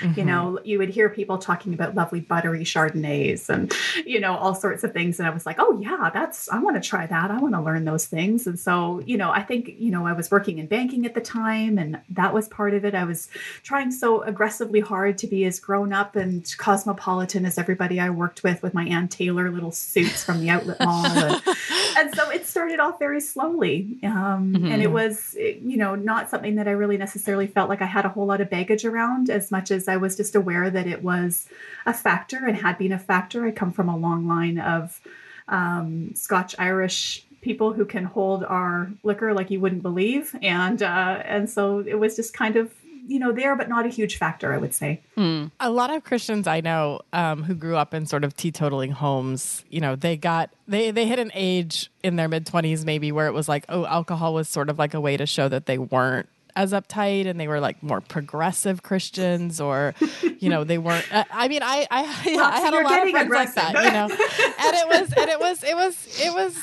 Mm-hmm. 0.00 0.18
You 0.18 0.24
know, 0.24 0.58
you 0.64 0.78
would 0.78 0.88
hear 0.88 1.10
people 1.10 1.38
talking 1.38 1.74
about 1.74 1.94
lovely 1.94 2.20
buttery 2.20 2.64
Chardonnays 2.64 3.50
and, 3.50 3.72
you 4.06 4.18
know, 4.18 4.34
all 4.34 4.54
sorts 4.54 4.82
of 4.82 4.92
things. 4.92 5.18
And 5.18 5.28
I 5.28 5.30
was 5.30 5.44
like, 5.44 5.56
oh, 5.58 5.78
yeah, 5.78 6.10
that's, 6.12 6.48
I 6.48 6.58
want 6.60 6.82
to 6.82 6.86
try 6.86 7.06
that. 7.06 7.30
I 7.30 7.38
want 7.38 7.54
to 7.54 7.60
learn 7.60 7.84
those 7.84 8.06
things. 8.06 8.46
And 8.46 8.58
so, 8.58 9.02
you 9.04 9.18
know, 9.18 9.30
I 9.30 9.42
think, 9.42 9.74
you 9.78 9.90
know, 9.90 10.06
I 10.06 10.12
was 10.12 10.30
working 10.30 10.58
in 10.58 10.66
banking 10.66 11.04
at 11.04 11.14
the 11.14 11.20
time 11.20 11.78
and 11.78 12.00
that 12.10 12.32
was 12.32 12.48
part 12.48 12.72
of 12.72 12.84
it. 12.84 12.94
I 12.94 13.04
was 13.04 13.28
trying 13.62 13.90
so 13.90 14.22
aggressively 14.22 14.80
hard 14.80 15.18
to 15.18 15.26
be 15.26 15.44
as 15.44 15.60
grown 15.60 15.92
up 15.92 16.16
and 16.16 16.50
cosmopolitan 16.56 17.44
as 17.44 17.58
everybody 17.58 18.00
I 18.00 18.08
worked 18.10 18.42
with, 18.42 18.62
with 18.62 18.72
my 18.72 18.86
Ann 18.86 19.08
Taylor 19.08 19.50
little 19.50 19.72
suits 19.72 20.24
from 20.24 20.40
the 20.40 20.48
outlet 20.48 20.80
mall. 20.80 21.04
and, 21.04 21.42
and, 21.98 22.14
so 22.14 22.30
it 22.30 22.46
started 22.46 22.80
off 22.80 22.98
very 22.98 23.20
slowly. 23.20 23.98
Um, 24.02 24.54
mm-hmm. 24.54 24.66
And 24.66 24.82
it 24.82 24.90
was, 24.90 25.34
you 25.38 25.76
know, 25.76 25.94
not 25.94 26.30
something 26.30 26.53
something 26.54 26.64
that 26.64 26.70
I 26.70 26.74
really 26.74 26.96
necessarily 26.96 27.46
felt 27.46 27.68
like 27.68 27.82
I 27.82 27.86
had 27.86 28.04
a 28.04 28.08
whole 28.08 28.26
lot 28.26 28.40
of 28.40 28.50
baggage 28.50 28.84
around 28.84 29.30
as 29.30 29.50
much 29.50 29.70
as 29.70 29.88
I 29.88 29.96
was 29.96 30.16
just 30.16 30.34
aware 30.34 30.70
that 30.70 30.86
it 30.86 31.02
was 31.02 31.48
a 31.86 31.92
factor 31.92 32.46
and 32.46 32.56
had 32.56 32.78
been 32.78 32.92
a 32.92 32.98
factor. 32.98 33.44
I 33.44 33.50
come 33.50 33.72
from 33.72 33.88
a 33.88 33.96
long 33.96 34.26
line 34.26 34.58
of 34.58 35.00
um, 35.48 36.14
Scotch 36.14 36.54
Irish 36.58 37.24
people 37.40 37.74
who 37.74 37.84
can 37.84 38.04
hold 38.04 38.42
our 38.44 38.90
liquor 39.02 39.34
like 39.34 39.50
you 39.50 39.60
wouldn't 39.60 39.82
believe, 39.82 40.34
and 40.42 40.82
uh, 40.82 41.22
and 41.24 41.50
so 41.50 41.80
it 41.80 41.98
was 41.98 42.16
just 42.16 42.32
kind 42.32 42.56
of 42.56 42.72
you 43.06 43.18
know 43.18 43.32
there, 43.32 43.54
but 43.56 43.68
not 43.68 43.84
a 43.84 43.90
huge 43.90 44.16
factor, 44.16 44.54
I 44.54 44.58
would 44.58 44.72
say. 44.74 45.00
Mm. 45.16 45.50
A 45.60 45.70
lot 45.70 45.90
of 45.90 46.04
Christians 46.04 46.46
I 46.46 46.60
know 46.60 47.00
um, 47.12 47.42
who 47.42 47.54
grew 47.54 47.76
up 47.76 47.92
in 47.92 48.06
sort 48.06 48.24
of 48.24 48.34
teetotaling 48.34 48.92
homes, 48.92 49.64
you 49.68 49.80
know, 49.80 49.94
they 49.96 50.16
got 50.16 50.50
they 50.66 50.90
they 50.90 51.06
hit 51.06 51.18
an 51.18 51.30
age 51.34 51.90
in 52.02 52.16
their 52.16 52.28
mid 52.28 52.46
twenties 52.46 52.84
maybe 52.84 53.12
where 53.12 53.26
it 53.26 53.32
was 53.32 53.48
like, 53.48 53.66
oh, 53.68 53.84
alcohol 53.84 54.32
was 54.32 54.48
sort 54.48 54.70
of 54.70 54.78
like 54.78 54.94
a 54.94 55.00
way 55.00 55.16
to 55.18 55.26
show 55.26 55.48
that 55.48 55.66
they 55.66 55.76
weren't 55.76 56.28
as 56.56 56.72
uptight 56.72 57.26
and 57.26 57.40
they 57.40 57.48
were 57.48 57.58
like 57.58 57.82
more 57.82 58.00
progressive 58.00 58.82
Christians 58.82 59.60
or 59.60 59.94
you 60.38 60.48
know 60.48 60.62
they 60.62 60.78
weren't 60.78 61.12
uh, 61.12 61.24
I 61.32 61.48
mean 61.48 61.62
I 61.62 61.86
I, 61.90 62.02
well, 62.36 62.44
I 62.44 62.60
had 62.60 62.74
a 62.74 62.82
lot 62.82 63.02
of 63.02 63.10
friends 63.10 63.30
like 63.30 63.54
that 63.54 63.74
you 63.74 63.90
know? 63.90 64.04
and 64.04 64.76
it 64.76 64.88
was 64.88 65.12
and 65.16 65.30
it 65.30 65.40
was 65.40 65.64
it 65.64 65.74
was 65.74 66.20
it 66.20 66.34
was 66.34 66.56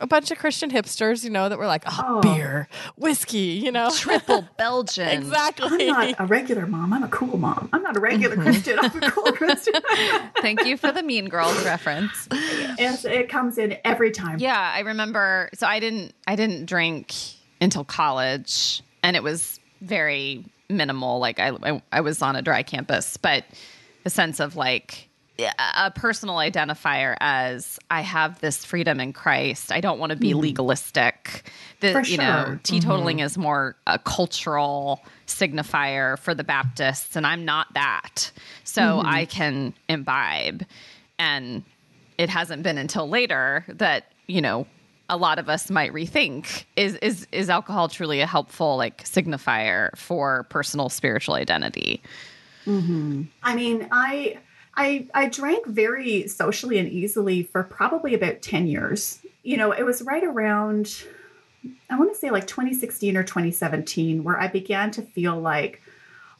a 0.00 0.06
bunch 0.06 0.30
of 0.30 0.38
Christian 0.38 0.70
hipsters 0.70 1.22
you 1.22 1.30
know 1.30 1.48
that 1.48 1.58
were 1.58 1.66
like 1.66 1.84
oh, 1.86 1.92
oh. 1.98 2.20
beer 2.20 2.68
whiskey 2.96 3.60
you 3.62 3.70
know? 3.70 3.90
Triple 3.90 4.48
Belgian 4.56 5.08
exactly. 5.08 5.90
I'm 5.90 6.08
not 6.08 6.20
a 6.20 6.26
regular 6.26 6.66
mom 6.66 6.92
I'm 6.92 7.02
a 7.02 7.08
cool 7.08 7.36
mom. 7.36 7.68
I'm 7.72 7.82
not 7.82 7.96
a 7.96 8.00
regular 8.00 8.36
mm-hmm. 8.36 8.44
Christian 8.44 8.78
I'm 8.78 9.02
a 9.02 9.10
cool 9.10 9.32
Christian. 9.32 9.74
Thank 10.40 10.64
you 10.64 10.76
for 10.76 10.92
the 10.92 11.02
Mean 11.02 11.28
Girls 11.28 11.62
reference. 11.64 12.28
Yes 12.78 13.04
it 13.04 13.28
comes 13.28 13.58
in 13.58 13.76
every 13.84 14.12
time. 14.12 14.38
Yeah 14.38 14.72
I 14.74 14.80
remember 14.80 15.50
so 15.54 15.66
I 15.66 15.78
didn't 15.78 16.14
I 16.26 16.36
didn't 16.36 16.64
drink 16.64 17.14
until 17.60 17.84
college 17.84 18.82
and 19.02 19.16
it 19.16 19.22
was 19.22 19.60
very 19.80 20.44
minimal. 20.68 21.18
Like 21.18 21.38
I, 21.40 21.50
I, 21.62 21.82
I 21.92 22.00
was 22.00 22.22
on 22.22 22.36
a 22.36 22.42
dry 22.42 22.62
campus, 22.62 23.16
but 23.16 23.44
the 24.04 24.10
sense 24.10 24.40
of 24.40 24.56
like 24.56 25.08
a 25.58 25.90
personal 25.90 26.36
identifier 26.36 27.16
as 27.20 27.78
I 27.90 28.02
have 28.02 28.40
this 28.40 28.64
freedom 28.64 29.00
in 29.00 29.12
Christ. 29.12 29.72
I 29.72 29.80
don't 29.80 29.98
want 29.98 30.10
to 30.10 30.16
be 30.16 30.32
mm. 30.32 30.40
legalistic. 30.40 31.50
The, 31.80 31.92
for 31.92 32.00
you 32.00 32.16
sure. 32.16 32.24
know, 32.24 32.58
teetotaling 32.62 33.16
mm-hmm. 33.16 33.20
is 33.20 33.38
more 33.38 33.76
a 33.86 33.98
cultural 33.98 35.02
signifier 35.26 36.18
for 36.18 36.34
the 36.34 36.44
Baptists, 36.44 37.16
and 37.16 37.26
I'm 37.26 37.44
not 37.44 37.72
that. 37.74 38.30
So 38.64 38.82
mm-hmm. 38.82 39.06
I 39.06 39.24
can 39.24 39.74
imbibe. 39.88 40.64
And 41.18 41.64
it 42.18 42.28
hasn't 42.28 42.62
been 42.62 42.78
until 42.78 43.08
later 43.08 43.64
that, 43.68 44.12
you 44.26 44.40
know, 44.40 44.66
a 45.10 45.16
lot 45.16 45.40
of 45.40 45.48
us 45.48 45.68
might 45.70 45.92
rethink 45.92 46.64
is 46.76 46.94
is 46.96 47.26
is 47.32 47.50
alcohol 47.50 47.88
truly 47.88 48.20
a 48.20 48.26
helpful 48.26 48.76
like 48.76 49.04
signifier 49.04 49.94
for 49.96 50.44
personal 50.44 50.88
spiritual 50.88 51.34
identity? 51.34 52.00
Mm-hmm. 52.64 53.22
i 53.42 53.54
mean 53.54 53.88
i 53.90 54.38
i 54.76 55.06
i 55.14 55.28
drank 55.28 55.66
very 55.66 56.28
socially 56.28 56.78
and 56.78 56.88
easily 56.88 57.42
for 57.42 57.62
probably 57.62 58.14
about 58.14 58.42
10 58.42 58.66
years. 58.66 59.18
You 59.42 59.56
know 59.56 59.72
it 59.72 59.82
was 59.82 60.02
right 60.02 60.22
around 60.22 61.04
i 61.90 61.98
want 61.98 62.12
to 62.12 62.18
say 62.18 62.30
like 62.30 62.46
2016 62.46 63.16
or 63.16 63.24
2017 63.24 64.22
where 64.22 64.38
i 64.38 64.46
began 64.46 64.90
to 64.92 65.02
feel 65.02 65.40
like 65.40 65.82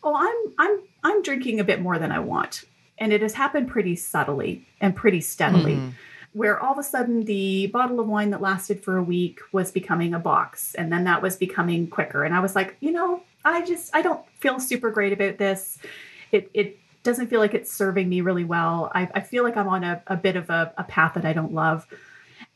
oh 0.04 0.14
i'm 0.14 0.54
i'm 0.59 0.80
i'm 1.02 1.22
drinking 1.22 1.59
a 1.59 1.64
bit 1.64 1.80
more 1.80 1.98
than 1.98 2.12
i 2.12 2.20
want. 2.20 2.64
And 2.98 3.14
it 3.14 3.22
has 3.22 3.33
happened 3.33 3.68
pretty 3.68 3.96
subtly 3.96 4.68
and 4.80 4.94
pretty 4.94 5.22
steadily. 5.22 5.76
Mm 5.76 5.92
where 6.33 6.61
all 6.61 6.73
of 6.73 6.79
a 6.79 6.83
sudden 6.83 7.25
the 7.25 7.66
bottle 7.69 7.99
of 7.99 8.07
wine 8.07 8.31
that 8.31 8.40
lasted 8.40 8.83
for 8.85 8.97
a 8.97 9.03
week 9.03 9.40
was 9.53 9.73
becoming 9.73 10.14
a 10.14 10.19
box 10.19 10.75
and 10.75 10.93
then 10.93 11.05
that 11.05 11.23
was 11.23 11.37
becoming 11.37 11.87
quicker. 11.88 12.25
And 12.25 12.35
i 12.35 12.40
was 12.40 12.55
like 12.55 12.77
you 12.81 12.93
know 12.93 13.23
i 13.45 13.64
just 13.64 13.95
i 13.95 14.03
don't 14.03 14.25
feel 14.38 14.61
super 14.61 14.90
great 14.90 15.12
about 15.12 15.38
this. 15.38 15.79
It 16.33 16.51
it 16.55 16.79
doesn't 17.03 17.29
feel 17.29 17.40
like 17.40 17.55
it's 17.55 17.73
serving 17.73 18.09
me 18.09 18.21
really 18.21 18.45
well. 18.45 18.93
I, 18.95 19.09
I 19.14 19.21
feel 19.21 19.43
like 19.43 19.57
i'm 19.57 19.69
on 19.69 19.85
a, 19.85 20.03
a 20.07 20.16
bit 20.16 20.37
of 20.37 20.51
a, 20.51 20.73
a 20.79 20.85
path 20.85 21.14
that 21.14 21.25
i 21.25 21.33
don't 21.33 21.53
love. 21.53 21.87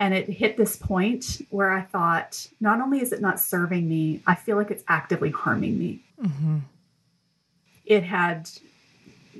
And 0.01 0.13
it 0.13 0.29
hit 0.29 0.57
this 0.57 0.77
point 0.77 1.47
where 1.51 1.71
i 1.71 1.83
thought 1.83 2.49
not 2.61 2.81
only 2.81 3.01
is 3.01 3.13
it 3.13 3.21
not 3.21 3.41
serving 3.41 3.89
me 3.89 4.21
i 4.27 4.35
feel 4.35 4.57
like 4.57 4.71
it's 4.71 4.85
actively 4.89 5.31
harming 5.31 5.79
me. 5.79 6.01
Mm-hmm. 6.23 6.59
it 7.85 8.05
had 8.05 8.49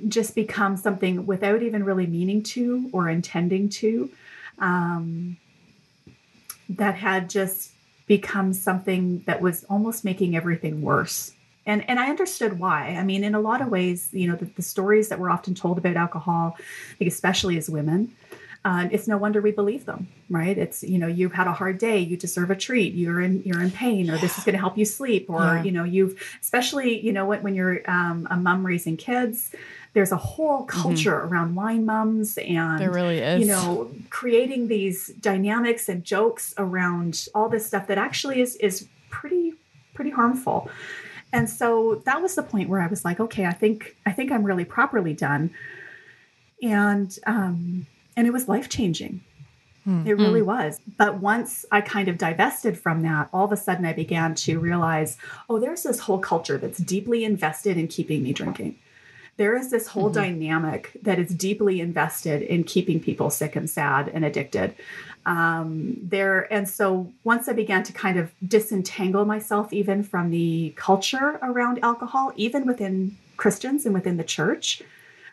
just 0.09 0.35
become 0.35 0.75
something 0.75 1.25
without 1.25 1.63
even 1.63 1.85
really 1.85 2.05
meaning 2.05 2.43
to 2.43 2.89
or 2.91 3.07
intending 3.09 3.69
to 3.69 4.09
um, 4.59 5.37
that 6.69 6.95
had 6.95 7.29
just 7.29 7.71
become 8.07 8.53
something 8.53 9.23
that 9.25 9.41
was 9.41 9.63
almost 9.65 10.05
making 10.05 10.35
everything 10.35 10.81
worse. 10.81 11.31
And, 11.65 11.87
and 11.89 11.99
I 11.99 12.09
understood 12.09 12.59
why. 12.59 12.89
I 12.89 13.03
mean, 13.03 13.23
in 13.23 13.33
a 13.33 13.39
lot 13.39 13.61
of 13.61 13.69
ways, 13.69 14.09
you 14.11 14.27
know, 14.27 14.35
the, 14.35 14.45
the 14.45 14.61
stories 14.61 15.09
that 15.09 15.19
we're 15.19 15.31
often 15.31 15.55
told 15.55 15.79
about 15.79 15.95
alcohol, 15.95 16.57
especially 17.01 17.57
as 17.57 17.69
women, 17.69 18.13
uh, 18.65 18.87
it's 18.91 19.07
no 19.07 19.15
wonder 19.15 19.41
we 19.41 19.51
believe 19.51 19.85
them, 19.85 20.07
right? 20.27 20.57
It's 20.57 20.81
you 20.83 20.97
know 20.97 21.05
you've 21.05 21.33
had 21.33 21.45
a 21.45 21.53
hard 21.53 21.77
day, 21.77 21.99
you 21.99 22.17
deserve 22.17 22.49
a 22.49 22.55
treat. 22.55 22.95
You're 22.95 23.21
in 23.21 23.43
you're 23.43 23.61
in 23.61 23.69
pain, 23.69 24.09
or 24.09 24.17
this 24.17 24.39
is 24.39 24.43
going 24.43 24.53
to 24.53 24.59
help 24.59 24.75
you 24.75 24.85
sleep, 24.85 25.29
or 25.29 25.41
yeah. 25.41 25.63
you 25.63 25.71
know 25.71 25.83
you've 25.83 26.19
especially 26.41 26.99
you 26.99 27.13
know 27.13 27.27
when, 27.27 27.43
when 27.43 27.53
you're 27.53 27.87
um, 27.87 28.27
a 28.31 28.35
mom 28.35 28.65
raising 28.65 28.97
kids, 28.97 29.51
there's 29.95 30.11
a 30.11 30.17
whole 30.17 30.67
mm-hmm. 30.67 30.81
culture 30.81 31.15
mm-hmm. 31.15 31.33
around 31.33 31.55
wine 31.55 31.85
mums 31.85 32.37
and 32.37 32.79
there 32.79 32.91
really 32.91 33.19
is 33.19 33.39
you 33.39 33.47
know 33.47 33.89
creating 34.11 34.67
these 34.67 35.07
dynamics 35.19 35.89
and 35.89 36.03
jokes 36.03 36.53
around 36.59 37.27
all 37.33 37.49
this 37.49 37.65
stuff 37.65 37.87
that 37.87 37.97
actually 37.97 38.39
is 38.39 38.55
is 38.57 38.87
pretty 39.09 39.53
pretty 39.95 40.11
harmful 40.11 40.69
and 41.33 41.49
so 41.49 42.01
that 42.05 42.21
was 42.21 42.35
the 42.35 42.43
point 42.43 42.69
where 42.69 42.81
i 42.81 42.87
was 42.87 43.03
like 43.03 43.19
okay 43.19 43.45
i 43.45 43.53
think 43.53 43.95
i 44.05 44.11
think 44.11 44.31
i'm 44.31 44.43
really 44.43 44.65
properly 44.65 45.13
done 45.13 45.49
and 46.61 47.17
um 47.25 47.87
and 48.15 48.27
it 48.27 48.31
was 48.31 48.47
life 48.47 48.67
changing 48.67 49.21
mm-hmm. 49.87 50.05
it 50.05 50.13
really 50.13 50.41
was 50.41 50.81
but 50.97 51.19
once 51.19 51.65
i 51.71 51.79
kind 51.79 52.09
of 52.09 52.17
divested 52.17 52.77
from 52.77 53.01
that 53.01 53.29
all 53.31 53.45
of 53.45 53.51
a 53.53 53.57
sudden 53.57 53.85
i 53.85 53.93
began 53.93 54.35
to 54.35 54.59
realize 54.59 55.17
oh 55.49 55.57
there's 55.57 55.83
this 55.83 55.99
whole 55.99 56.19
culture 56.19 56.57
that's 56.57 56.79
deeply 56.79 57.23
invested 57.23 57.77
in 57.77 57.87
keeping 57.87 58.21
me 58.21 58.33
drinking 58.33 58.77
there 59.37 59.55
is 59.55 59.69
this 59.69 59.87
whole 59.87 60.05
mm-hmm. 60.05 60.39
dynamic 60.39 60.91
that 61.01 61.19
is 61.19 61.29
deeply 61.29 61.81
invested 61.81 62.41
in 62.41 62.63
keeping 62.63 62.99
people 62.99 63.29
sick 63.29 63.55
and 63.55 63.69
sad 63.69 64.09
and 64.09 64.23
addicted 64.23 64.75
um, 65.25 65.97
there 66.01 66.51
and 66.53 66.69
so 66.69 67.11
once 67.23 67.47
i 67.47 67.53
began 67.53 67.83
to 67.83 67.93
kind 67.93 68.17
of 68.17 68.31
disentangle 68.47 69.25
myself 69.25 69.73
even 69.73 70.03
from 70.03 70.29
the 70.29 70.73
culture 70.75 71.39
around 71.41 71.79
alcohol 71.83 72.31
even 72.35 72.65
within 72.65 73.17
christians 73.37 73.85
and 73.85 73.93
within 73.93 74.17
the 74.17 74.23
church 74.23 74.81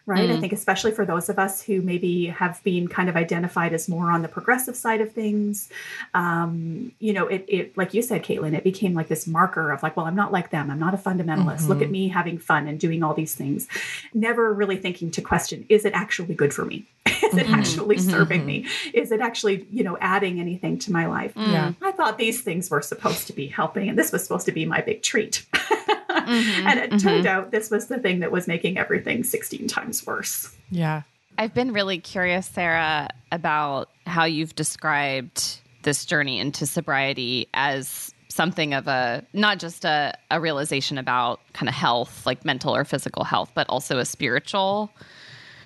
right? 0.07 0.29
Mm. 0.29 0.37
I 0.37 0.41
think, 0.41 0.53
especially 0.53 0.93
for 0.93 1.05
those 1.05 1.29
of 1.29 1.39
us 1.39 1.63
who 1.63 1.81
maybe 1.81 2.27
have 2.27 2.63
been 2.65 2.89
kind 2.89 3.09
of 3.09 3.17
identified 3.17 3.73
as 3.73 3.89
more 3.89 4.11
on 4.11 4.23
the 4.23 4.29
progressive 4.29 4.77
side 4.77 5.01
of 5.01 5.13
things, 5.13 5.69
um, 6.15 6.93
you 6.99 7.13
know, 7.13 7.29
it, 7.29 7.45
it, 7.49 7.77
like 7.77 7.95
you 7.95 8.03
said, 8.03 8.25
Katelyn, 8.25 8.55
it 8.55 8.65
became 8.65 8.95
like 8.95 9.09
this 9.09 9.27
marker 9.27 9.71
of 9.71 9.83
like, 9.83 9.97
well, 9.97 10.07
I'm 10.07 10.17
not 10.17 10.33
like 10.33 10.51
them. 10.51 10.71
I'm 10.71 10.81
not 10.81 10.95
a 10.95 10.97
fundamentalist. 10.97 11.61
Mm-hmm. 11.61 11.69
Look 11.69 11.79
at 11.79 11.85
mm-hmm. 11.85 11.93
me 11.93 12.09
having 12.09 12.39
fun 12.39 12.67
and 12.67 12.81
doing 12.81 13.03
all 13.03 13.15
these 13.15 13.35
things, 13.35 13.69
never 14.13 14.53
really 14.53 14.77
thinking 14.77 15.11
to 15.13 15.23
question, 15.23 15.65
is 15.69 15.85
it 15.85 15.93
actually 15.95 16.35
good 16.35 16.53
for 16.53 16.65
me? 16.65 16.87
is 17.07 17.37
it 17.37 17.47
mm-hmm. 17.47 17.55
actually 17.55 17.97
mm-hmm. 17.97 18.11
serving 18.11 18.45
me? 18.45 18.67
Is 18.93 19.13
it 19.13 19.21
actually, 19.21 19.67
you 19.71 19.85
know, 19.85 19.97
adding 20.01 20.41
anything 20.41 20.79
to 20.81 20.93
my 20.93 21.07
life? 21.07 21.33
Yeah. 21.37 21.73
I 21.81 21.93
thought 21.93 22.19
these 22.19 22.43
things 22.43 22.71
were 22.71 22.83
supposed 22.83 23.27
to 23.29 23.33
be 23.33 23.47
helping, 23.47 23.89
and 23.89 23.99
this 23.99 24.13
was 24.13 24.23
supposed 24.23 24.47
to 24.47 24.53
be 24.53 24.65
my 24.65 24.81
big 24.81 25.03
treat. 25.03 25.47
mm-hmm, 26.27 26.67
and 26.67 26.79
it 26.79 26.91
mm-hmm. 26.91 26.99
turned 26.99 27.27
out 27.27 27.51
this 27.51 27.71
was 27.71 27.87
the 27.87 27.99
thing 27.99 28.21
that 28.21 28.31
was 28.31 28.47
making 28.47 28.79
everything 28.79 29.25
16 29.25 29.67
times 29.69 30.07
worse. 30.07 30.55
Yeah. 30.71 31.03
I've 31.39 31.55
been 31.55 31.73
really 31.73 31.99
curious, 31.99 32.47
Sarah, 32.47 33.09
about 33.31 33.89
how 34.07 34.25
you've 34.25 34.55
described 34.55 35.61
this 35.83 36.05
journey 36.05 36.39
into 36.39 36.67
sobriety 36.67 37.49
as 37.55 38.15
something 38.29 38.73
of 38.73 38.89
a 38.89 39.25
not 39.33 39.59
just 39.59 39.85
a, 39.85 40.17
a 40.31 40.41
realization 40.41 40.99
about 40.99 41.41
kind 41.53 41.69
of 41.69 41.75
health, 41.75 42.25
like 42.25 42.45
mental 42.45 42.75
or 42.75 42.85
physical 42.85 43.25
health, 43.25 43.51
but 43.55 43.69
also 43.69 43.99
a 43.99 44.05
spiritual 44.05 44.91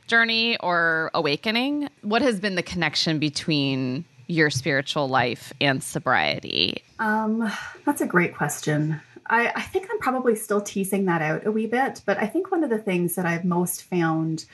journey 0.07 0.57
or 0.59 1.11
awakening. 1.15 1.89
What 2.03 2.23
has 2.23 2.41
been 2.41 2.55
the 2.55 2.63
connection 2.63 3.19
between 3.19 4.05
your 4.27 4.51
spiritual 4.51 5.09
life 5.09 5.53
and 5.61 5.83
sobriety? 5.83 6.83
Um, 6.99 7.51
that's 7.85 8.01
a 8.01 8.07
great 8.07 8.35
question. 8.35 9.01
I, 9.29 9.53
I, 9.55 9.63
think 9.63 9.89
I'm 9.91 9.99
probably 9.99 10.37
still 10.37 10.61
teasing 10.61 11.07
that 11.07 11.23
out 11.23 11.47
a 11.47 11.53
wee 11.53 11.67
bit, 11.67 12.03
but 12.07 12.19
I 12.19 12.27
think 12.27 12.51
one 12.51 12.63
of 12.63 12.71
the 12.71 12.79
things 12.79 13.15
that 13.17 13.27
I've 13.27 13.45
most 13.45 13.83
found, 13.85 14.45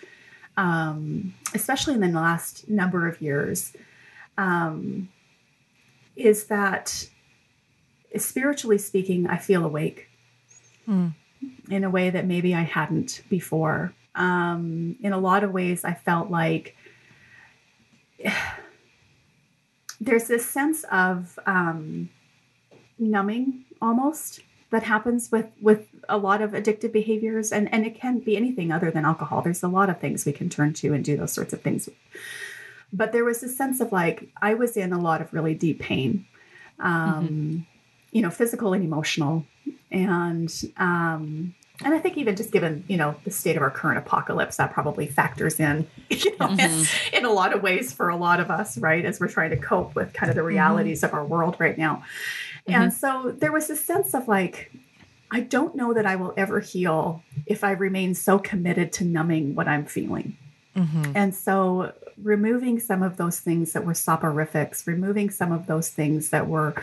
um, 0.57 1.35
especially 1.55 1.95
in 1.95 2.01
the 2.01 2.09
last 2.09 2.69
number 2.69 3.07
of 3.07 3.21
years, 3.21 3.77
um, 4.39 5.09
is 6.17 6.45
that 6.45 7.09
spiritually 8.17 8.79
speaking, 8.79 9.27
I 9.27 9.37
feel 9.39 9.65
awake 9.65 10.09
mm. 10.89 11.15
in 11.71 11.85
a 11.85 11.91
way 11.91 12.11
that 12.11 12.27
maybe 12.27 12.55
I 12.55 12.63
hadn't 12.63 13.23
before. 13.29 13.93
Um, 14.15 14.97
in 15.03 15.13
a 15.13 15.19
lot 15.19 15.45
of 15.45 15.53
ways, 15.53 15.85
I 15.85 15.95
felt 15.95 16.31
like 16.31 16.77
there's 20.01 20.29
this 20.29 20.47
sense 20.47 20.85
of 20.91 21.39
um, 21.47 22.09
numbing 22.99 23.65
almost 23.81 24.41
that 24.73 24.83
happens 24.83 25.31
with 25.31 25.47
with 25.61 25.87
a 26.09 26.19
lot 26.19 26.43
of 26.43 26.51
addictive 26.51 26.93
behaviors 26.93 27.53
and 27.53 27.73
and 27.73 27.87
it 27.87 27.95
can 27.95 28.19
be 28.19 28.37
anything 28.37 28.73
other 28.73 28.91
than 28.91 29.05
alcohol 29.05 29.41
there's 29.41 29.63
a 29.63 29.69
lot 29.69 29.89
of 29.89 30.01
things 30.01 30.27
we 30.27 30.33
can 30.33 30.49
turn 30.49 30.73
to 30.73 30.93
and 30.93 31.05
do 31.05 31.17
those 31.17 31.33
sorts 31.33 31.53
of 31.53 31.63
things 31.63 31.89
but 32.93 33.13
there 33.13 33.25
was 33.25 33.41
this 33.41 33.57
sense 33.57 33.81
of 33.81 33.91
like 33.91 34.29
I 34.41 34.55
was 34.55 34.77
in 34.77 34.93
a 34.93 35.01
lot 35.01 35.21
of 35.21 35.33
really 35.33 35.55
deep 35.55 35.81
pain, 35.81 36.27
um, 36.79 37.29
mm-hmm. 37.29 37.59
you 38.13 38.23
know, 38.23 38.31
physical 38.31 38.75
and 38.75 38.85
emotional, 38.85 39.47
and 39.91 40.53
um, 40.77 41.55
and 41.83 41.95
I 41.95 41.99
think 41.99 42.19
even 42.19 42.37
just 42.37 42.53
given 42.53 42.85
you 42.87 42.99
know 42.99 43.17
the 43.25 43.31
state 43.31 43.57
of 43.57 43.63
our 43.63 43.71
current 43.71 43.99
apocalypse, 43.99 44.57
that 44.59 44.73
probably 44.73 45.07
factors 45.07 45.59
in, 45.59 45.87
you 46.11 46.37
know, 46.39 46.49
mm-hmm. 46.49 46.61
in, 47.15 47.21
in, 47.21 47.25
a 47.25 47.33
lot 47.33 47.55
of 47.55 47.63
ways 47.63 47.93
for 47.95 48.11
a 48.11 48.17
lot 48.17 48.41
of 48.41 48.51
us, 48.51 48.77
right? 48.77 49.05
As 49.05 49.19
we're 49.19 49.29
trying 49.29 49.51
to 49.51 49.57
cope 49.57 49.95
with 49.95 50.13
kind 50.13 50.29
of 50.29 50.37
the 50.37 50.41
mm-hmm. 50.41 50.49
realities 50.49 50.99
mm-hmm. 50.99 51.07
of 51.07 51.15
our 51.15 51.25
world 51.25 51.57
right 51.59 51.79
now, 51.79 52.05
and 52.67 52.91
mm-hmm. 52.93 52.97
so 52.97 53.33
there 53.33 53.53
was 53.53 53.69
this 53.69 53.81
sense 53.81 54.15
of 54.15 54.29
like 54.29 54.73
I 55.33 55.41
don't 55.41 55.75
know 55.75 55.95
that 55.95 56.05
I 56.05 56.17
will 56.17 56.35
ever 56.37 56.61
heal 56.61 57.23
if 57.47 57.65
I 57.65 57.71
remain 57.73 58.15
so 58.15 58.39
committed 58.39 58.93
to 58.95 59.05
numbing 59.05 59.55
what 59.55 59.67
I'm 59.67 59.87
feeling. 59.87 60.37
Mm-hmm. 60.77 61.13
And 61.15 61.35
so 61.35 61.93
removing 62.23 62.79
some 62.79 63.03
of 63.03 63.17
those 63.17 63.41
things 63.41 63.73
that 63.73 63.85
were 63.85 63.95
soporifics, 63.95 64.87
removing 64.87 65.31
some 65.31 65.51
of 65.51 65.67
those 65.67 65.89
things 65.89 66.31
that 66.31 66.49
were 66.49 66.75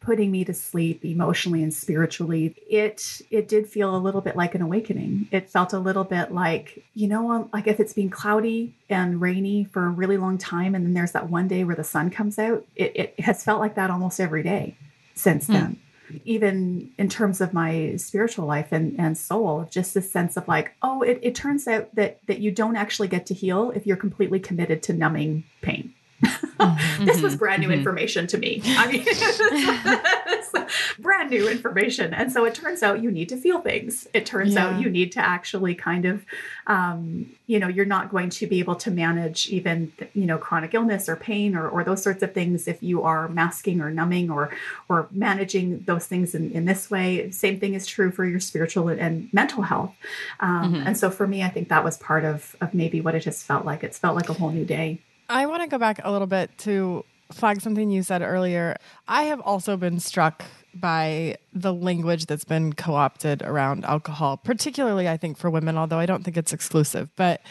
putting 0.00 0.30
me 0.30 0.44
to 0.44 0.54
sleep 0.54 1.04
emotionally 1.04 1.62
and 1.62 1.72
spiritually, 1.72 2.54
it 2.68 3.20
it 3.30 3.46
did 3.46 3.66
feel 3.66 3.94
a 3.94 3.98
little 3.98 4.22
bit 4.22 4.36
like 4.36 4.54
an 4.54 4.62
awakening. 4.62 5.28
It 5.30 5.50
felt 5.50 5.74
a 5.74 5.78
little 5.78 6.04
bit 6.04 6.32
like, 6.32 6.82
you 6.94 7.08
know, 7.08 7.30
um, 7.30 7.50
like 7.52 7.66
if 7.66 7.78
it's 7.78 7.92
been 7.92 8.10
cloudy 8.10 8.74
and 8.88 9.20
rainy 9.20 9.64
for 9.64 9.86
a 9.86 9.90
really 9.90 10.16
long 10.16 10.38
time 10.38 10.74
and 10.74 10.84
then 10.84 10.94
there's 10.94 11.12
that 11.12 11.28
one 11.28 11.46
day 11.46 11.64
where 11.64 11.76
the 11.76 11.84
sun 11.84 12.10
comes 12.10 12.38
out, 12.38 12.64
it, 12.74 12.92
it 12.96 13.20
has 13.20 13.44
felt 13.44 13.60
like 13.60 13.74
that 13.74 13.90
almost 13.90 14.18
every 14.18 14.42
day 14.42 14.76
since 15.18 15.46
mm. 15.46 15.54
then 15.54 15.80
even 16.24 16.90
in 16.98 17.08
terms 17.08 17.40
of 17.40 17.52
my 17.52 17.94
spiritual 17.96 18.46
life 18.46 18.68
and, 18.72 18.98
and 18.98 19.16
soul, 19.16 19.68
just 19.70 19.94
this 19.94 20.10
sense 20.10 20.36
of 20.36 20.48
like, 20.48 20.72
oh, 20.82 21.02
it, 21.02 21.18
it 21.22 21.34
turns 21.34 21.68
out 21.68 21.94
that 21.94 22.18
that 22.26 22.38
you 22.38 22.50
don't 22.50 22.76
actually 22.76 23.08
get 23.08 23.26
to 23.26 23.34
heal 23.34 23.70
if 23.74 23.86
you're 23.86 23.96
completely 23.96 24.40
committed 24.40 24.82
to 24.84 24.92
numbing 24.92 25.44
pain. 25.62 25.94
Mm-hmm. 26.22 27.04
this 27.04 27.20
was 27.22 27.36
brand 27.36 27.62
new 27.62 27.68
mm-hmm. 27.68 27.78
information 27.78 28.26
to 28.26 28.38
me. 28.38 28.60
I 28.64 28.90
mean, 28.90 30.66
brand 30.98 31.30
new 31.30 31.48
information. 31.48 32.12
And 32.12 32.32
so 32.32 32.44
it 32.44 32.54
turns 32.54 32.82
out 32.82 33.02
you 33.02 33.10
need 33.10 33.28
to 33.28 33.36
feel 33.36 33.60
things. 33.60 34.08
It 34.12 34.26
turns 34.26 34.54
yeah. 34.54 34.66
out 34.66 34.80
you 34.80 34.90
need 34.90 35.12
to 35.12 35.20
actually 35.20 35.74
kind 35.74 36.04
of, 36.04 36.26
um, 36.66 37.30
you 37.46 37.58
know, 37.58 37.68
you're 37.68 37.86
not 37.86 38.10
going 38.10 38.30
to 38.30 38.46
be 38.46 38.58
able 38.58 38.74
to 38.76 38.90
manage 38.90 39.48
even, 39.48 39.92
you 40.14 40.26
know, 40.26 40.38
chronic 40.38 40.74
illness 40.74 41.08
or 41.08 41.16
pain 41.16 41.54
or, 41.54 41.68
or 41.68 41.84
those 41.84 42.02
sorts 42.02 42.22
of 42.22 42.34
things 42.34 42.66
if 42.66 42.82
you 42.82 43.02
are 43.02 43.28
masking 43.28 43.80
or 43.80 43.90
numbing 43.90 44.30
or, 44.30 44.50
or 44.88 45.08
managing 45.12 45.80
those 45.86 46.06
things 46.06 46.34
in, 46.34 46.50
in 46.52 46.64
this 46.64 46.90
way. 46.90 47.30
Same 47.30 47.60
thing 47.60 47.74
is 47.74 47.86
true 47.86 48.10
for 48.10 48.24
your 48.24 48.40
spiritual 48.40 48.88
and 48.88 49.32
mental 49.32 49.62
health. 49.62 49.94
Um, 50.40 50.74
mm-hmm. 50.74 50.86
And 50.88 50.98
so 50.98 51.10
for 51.10 51.26
me, 51.26 51.42
I 51.42 51.48
think 51.48 51.68
that 51.68 51.84
was 51.84 51.96
part 51.96 52.24
of, 52.24 52.56
of 52.60 52.74
maybe 52.74 53.00
what 53.00 53.14
it 53.14 53.24
has 53.24 53.42
felt 53.42 53.64
like. 53.64 53.84
It's 53.84 53.98
felt 53.98 54.16
like 54.16 54.28
a 54.28 54.32
whole 54.32 54.50
new 54.50 54.64
day. 54.64 54.98
I 55.28 55.46
want 55.46 55.62
to 55.62 55.68
go 55.68 55.78
back 55.78 56.00
a 56.02 56.10
little 56.10 56.26
bit 56.26 56.56
to 56.58 57.04
flag 57.32 57.60
something 57.60 57.90
you 57.90 58.02
said 58.02 58.22
earlier. 58.22 58.76
I 59.06 59.24
have 59.24 59.40
also 59.40 59.76
been 59.76 60.00
struck 60.00 60.44
by 60.74 61.36
the 61.52 61.72
language 61.72 62.26
that's 62.26 62.44
been 62.44 62.72
co 62.72 62.94
opted 62.94 63.42
around 63.42 63.84
alcohol, 63.84 64.36
particularly, 64.36 65.08
I 65.08 65.16
think, 65.16 65.36
for 65.36 65.50
women, 65.50 65.76
although 65.76 65.98
I 65.98 66.06
don't 66.06 66.24
think 66.24 66.36
it's 66.36 66.52
exclusive. 66.52 67.10
But 67.16 67.42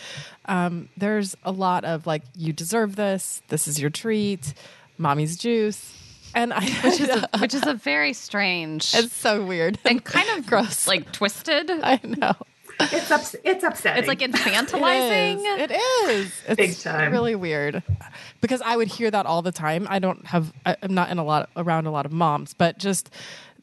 um, 0.46 0.90
there's 0.98 1.36
a 1.44 1.52
lot 1.52 1.86
of 1.86 2.08
like, 2.08 2.24
you 2.36 2.54
deserve 2.54 2.96
this, 2.96 3.42
this 3.50 3.68
is 3.68 3.80
your 3.80 3.90
treat, 3.90 4.54
mommy's 4.98 5.38
juice. 5.38 5.94
And 6.34 6.54
I, 6.54 6.66
which 6.84 7.00
is 7.00 7.10
a, 7.10 7.30
which 7.40 7.54
is 7.54 7.66
a 7.66 7.74
very 7.74 8.14
strange. 8.14 8.94
It's 8.96 9.16
so 9.16 9.46
weird 9.46 9.78
and 9.86 10.04
kind 10.04 10.30
of 10.38 10.46
gross, 10.48 10.88
like 10.88 11.12
twisted. 11.12 11.70
I 11.70 12.00
know 12.04 12.34
it's 12.80 13.12
ups- 13.12 13.36
it's 13.44 13.64
upsetting. 13.64 14.00
It's 14.00 14.08
like 14.08 14.20
infantilizing. 14.20 15.40
it 15.60 15.72
is. 15.72 15.78
It 16.08 16.12
is. 16.12 16.42
It's 16.48 16.56
Big 16.56 16.78
time. 16.78 17.12
Really 17.12 17.36
weird. 17.36 17.84
Because 18.42 18.62
I 18.62 18.76
would 18.76 18.88
hear 18.88 19.10
that 19.12 19.26
all 19.26 19.42
the 19.42 19.52
time. 19.52 19.88
I 19.90 20.00
don't 20.00 20.26
have. 20.28 20.54
I, 20.66 20.76
I'm 20.82 20.94
not 20.94 21.10
in 21.10 21.18
a 21.18 21.24
lot 21.24 21.50
around 21.56 21.88
a 21.88 21.92
lot 21.92 22.06
of 22.06 22.12
moms, 22.12 22.54
but 22.54 22.78
just 22.78 23.10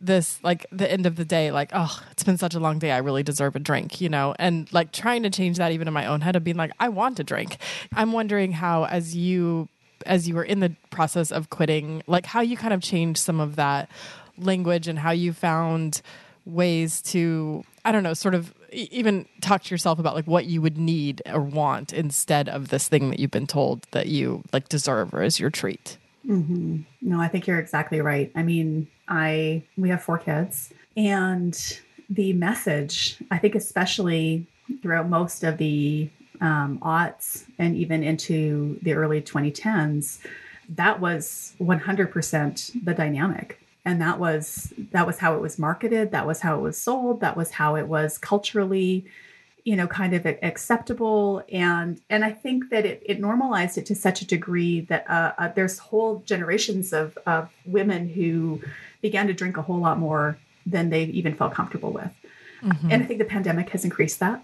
this 0.00 0.38
like 0.42 0.66
the 0.70 0.90
end 0.90 1.06
of 1.06 1.16
the 1.16 1.24
day 1.24 1.50
like 1.50 1.70
oh 1.72 1.98
it's 2.10 2.22
been 2.22 2.36
such 2.36 2.54
a 2.54 2.60
long 2.60 2.78
day 2.78 2.90
i 2.92 2.98
really 2.98 3.22
deserve 3.22 3.56
a 3.56 3.58
drink 3.58 4.00
you 4.00 4.08
know 4.08 4.34
and 4.38 4.70
like 4.72 4.92
trying 4.92 5.22
to 5.22 5.30
change 5.30 5.56
that 5.56 5.72
even 5.72 5.88
in 5.88 5.94
my 5.94 6.04
own 6.04 6.20
head 6.20 6.36
of 6.36 6.44
being 6.44 6.56
like 6.56 6.70
i 6.78 6.88
want 6.88 7.18
a 7.18 7.24
drink 7.24 7.56
i'm 7.94 8.12
wondering 8.12 8.52
how 8.52 8.84
as 8.84 9.16
you 9.16 9.68
as 10.04 10.28
you 10.28 10.34
were 10.34 10.44
in 10.44 10.60
the 10.60 10.74
process 10.90 11.30
of 11.32 11.48
quitting 11.48 12.02
like 12.06 12.26
how 12.26 12.40
you 12.40 12.56
kind 12.56 12.74
of 12.74 12.82
changed 12.82 13.18
some 13.18 13.40
of 13.40 13.56
that 13.56 13.88
language 14.36 14.88
and 14.88 14.98
how 14.98 15.10
you 15.10 15.32
found 15.32 16.02
ways 16.44 17.00
to 17.00 17.64
i 17.84 17.92
don't 17.92 18.02
know 18.02 18.14
sort 18.14 18.34
of 18.34 18.52
even 18.74 19.26
talk 19.40 19.62
to 19.64 19.70
yourself 19.70 19.98
about 19.98 20.14
like 20.14 20.26
what 20.26 20.46
you 20.46 20.60
would 20.60 20.78
need 20.78 21.22
or 21.26 21.40
want 21.40 21.92
instead 21.92 22.48
of 22.48 22.68
this 22.68 22.88
thing 22.88 23.10
that 23.10 23.18
you've 23.18 23.30
been 23.30 23.46
told 23.46 23.86
that 23.92 24.08
you 24.08 24.42
like 24.52 24.68
deserve 24.68 25.14
or 25.14 25.22
is 25.22 25.38
your 25.38 25.50
treat. 25.50 25.98
Mm-hmm. 26.26 26.80
No, 27.02 27.20
I 27.20 27.28
think 27.28 27.46
you're 27.46 27.58
exactly 27.58 28.00
right. 28.00 28.30
I 28.34 28.42
mean, 28.42 28.88
I 29.08 29.62
we 29.76 29.90
have 29.90 30.02
four 30.02 30.18
kids, 30.18 30.72
and 30.96 31.80
the 32.08 32.32
message, 32.32 33.18
I 33.30 33.38
think, 33.38 33.54
especially 33.54 34.46
throughout 34.82 35.08
most 35.08 35.44
of 35.44 35.58
the 35.58 36.08
um, 36.40 36.78
aughts 36.80 37.44
and 37.58 37.76
even 37.76 38.02
into 38.02 38.78
the 38.82 38.94
early 38.94 39.20
2010s, 39.20 40.20
that 40.70 41.00
was 41.00 41.54
100% 41.60 42.84
the 42.84 42.94
dynamic 42.94 43.60
and 43.84 44.00
that 44.00 44.18
was 44.18 44.72
that 44.92 45.06
was 45.06 45.18
how 45.18 45.34
it 45.34 45.40
was 45.40 45.58
marketed 45.58 46.10
that 46.10 46.26
was 46.26 46.40
how 46.40 46.56
it 46.56 46.60
was 46.60 46.78
sold 46.78 47.20
that 47.20 47.36
was 47.36 47.50
how 47.50 47.76
it 47.76 47.86
was 47.86 48.18
culturally 48.18 49.04
you 49.64 49.74
know 49.76 49.86
kind 49.86 50.14
of 50.14 50.26
acceptable. 50.26 51.42
And 51.50 52.00
and 52.10 52.24
i 52.24 52.30
think 52.30 52.70
that 52.70 52.84
it, 52.86 53.02
it 53.04 53.20
normalized 53.20 53.78
it 53.78 53.86
to 53.86 53.94
such 53.94 54.22
a 54.22 54.26
degree 54.26 54.80
that 54.82 55.08
uh, 55.08 55.32
uh, 55.38 55.48
there's 55.48 55.78
whole 55.78 56.22
generations 56.26 56.92
of 56.92 57.18
of 57.26 57.50
women 57.64 58.08
who 58.08 58.60
began 59.02 59.26
to 59.26 59.32
drink 59.34 59.56
a 59.56 59.62
whole 59.62 59.80
lot 59.80 59.98
more 59.98 60.38
than 60.66 60.90
they 60.90 61.04
even 61.04 61.34
felt 61.34 61.52
comfortable 61.52 61.92
with. 61.92 62.10
Mm-hmm. 62.62 62.90
and 62.90 63.02
i 63.02 63.06
think 63.06 63.18
the 63.18 63.26
pandemic 63.26 63.68
has 63.70 63.84
increased 63.84 64.20
that 64.20 64.42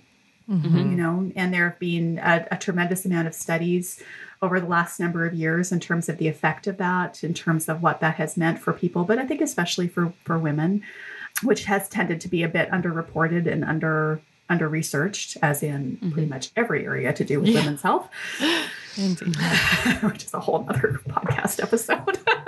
mm-hmm. 0.51 0.77
you 0.77 0.97
know 0.97 1.31
and 1.37 1.55
there 1.55 1.71
have 1.71 1.79
been 1.79 2.19
a, 2.19 2.47
a 2.51 2.57
tremendous 2.57 3.05
amount 3.05 3.29
of 3.29 3.35
studies 3.35 4.03
over 4.43 4.59
the 4.59 4.67
last 4.67 4.99
number 4.99 5.27
of 5.27 5.35
years 5.35 5.71
in 5.71 5.81
terms 5.81 6.09
of 6.09 6.17
the 6.19 6.27
effect 6.29 6.67
of 6.67 6.79
that, 6.79 7.23
in 7.23 7.35
terms 7.35 7.69
of 7.69 7.83
what 7.83 8.01
that 8.01 8.15
has 8.15 8.37
meant 8.37 8.59
for 8.59 8.73
people, 8.73 9.05
but 9.05 9.19
I 9.19 9.27
think 9.27 9.41
especially 9.41 9.89
for 9.89 10.13
for 10.25 10.39
women, 10.39 10.83
which 11.43 11.65
has 11.65 11.89
tended 11.89 12.21
to 12.23 12.29
be 12.29 12.43
a 12.43 12.49
bit 12.49 12.71
underreported 12.71 13.47
and 13.51 13.65
under 13.65 14.21
under 14.49 14.69
researched, 14.69 15.37
as 15.43 15.63
in 15.63 15.97
mm-hmm. 15.97 16.11
pretty 16.11 16.29
much 16.29 16.51
every 16.57 16.85
area 16.85 17.13
to 17.13 17.25
do 17.25 17.41
with 17.41 17.51
yeah. 17.51 17.61
women's 17.61 17.83
health. 17.83 18.09
which 20.03 20.25
is 20.25 20.35
a 20.35 20.41
whole 20.41 20.67
other 20.69 21.01
podcast 21.09 21.63
episode. 21.63 22.19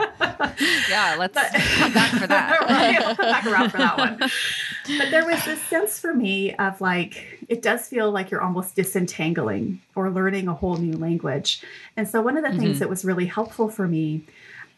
yeah, 0.88 1.16
let's 1.18 1.35
but, 1.35 1.53
come 1.79 1.92
back 1.92 2.11
for 2.12 2.27
that. 2.27 2.66
yeah, 2.68 3.14
back 3.14 3.47
around 3.47 3.71
for 3.71 3.79
that 3.79 3.99
one. 3.99 4.18
But 4.18 5.11
there 5.11 5.25
was 5.25 5.45
this 5.45 5.61
sense 5.62 5.99
for 5.99 6.14
me 6.14 6.55
of 6.55 6.81
like, 6.81 7.45
it 7.49 7.62
does 7.62 7.88
feel 7.88 8.11
like 8.11 8.31
you're 8.31 8.42
almost 8.42 8.77
disentangling 8.77 9.81
or 9.95 10.11
learning 10.11 10.49
a 10.49 10.55
whole 10.55 10.77
new 10.77 10.97
language. 10.97 11.62
And 11.97 12.09
so, 12.09 12.21
one 12.21 12.37
of 12.37 12.42
the 12.42 12.51
mm-hmm. 12.51 12.59
things 12.61 12.79
that 12.79 12.88
was 12.88 13.05
really 13.05 13.27
helpful 13.27 13.68
for 13.68 13.87
me 13.87 14.25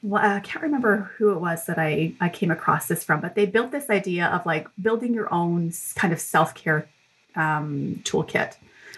well, 0.04 0.22
I 0.22 0.40
can't 0.40 0.62
remember 0.62 1.10
who 1.16 1.32
it 1.32 1.40
was 1.40 1.64
that 1.64 1.78
I, 1.78 2.12
I 2.20 2.28
came 2.28 2.50
across 2.50 2.88
this 2.88 3.02
from, 3.02 3.22
but 3.22 3.34
they 3.34 3.46
built 3.46 3.72
this 3.72 3.88
idea 3.88 4.26
of 4.26 4.44
like 4.44 4.68
building 4.80 5.14
your 5.14 5.32
own 5.32 5.72
kind 5.94 6.12
of 6.12 6.20
self 6.20 6.54
care 6.54 6.86
um, 7.34 8.02
toolkit. 8.04 8.54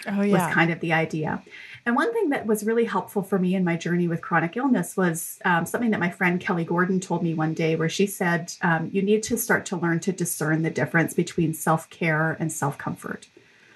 Oh, 0.08 0.22
yeah. 0.22 0.46
Was 0.46 0.54
kind 0.54 0.72
of 0.72 0.80
the 0.80 0.92
idea. 0.92 1.42
And 1.86 1.94
one 1.94 2.12
thing 2.12 2.30
that 2.30 2.46
was 2.46 2.64
really 2.64 2.84
helpful 2.84 3.22
for 3.22 3.38
me 3.38 3.54
in 3.54 3.62
my 3.62 3.76
journey 3.76 4.08
with 4.08 4.20
chronic 4.20 4.56
illness 4.56 4.96
was 4.96 5.38
um, 5.44 5.64
something 5.64 5.92
that 5.92 6.00
my 6.00 6.10
friend 6.10 6.40
Kelly 6.40 6.64
Gordon 6.64 6.98
told 6.98 7.22
me 7.22 7.32
one 7.32 7.54
day, 7.54 7.76
where 7.76 7.88
she 7.88 8.08
said, 8.08 8.52
um, 8.60 8.90
You 8.92 9.02
need 9.02 9.22
to 9.24 9.38
start 9.38 9.64
to 9.66 9.76
learn 9.76 10.00
to 10.00 10.12
discern 10.12 10.62
the 10.62 10.70
difference 10.70 11.14
between 11.14 11.54
self 11.54 11.88
care 11.88 12.36
and 12.40 12.50
self 12.50 12.76
comfort. 12.76 13.28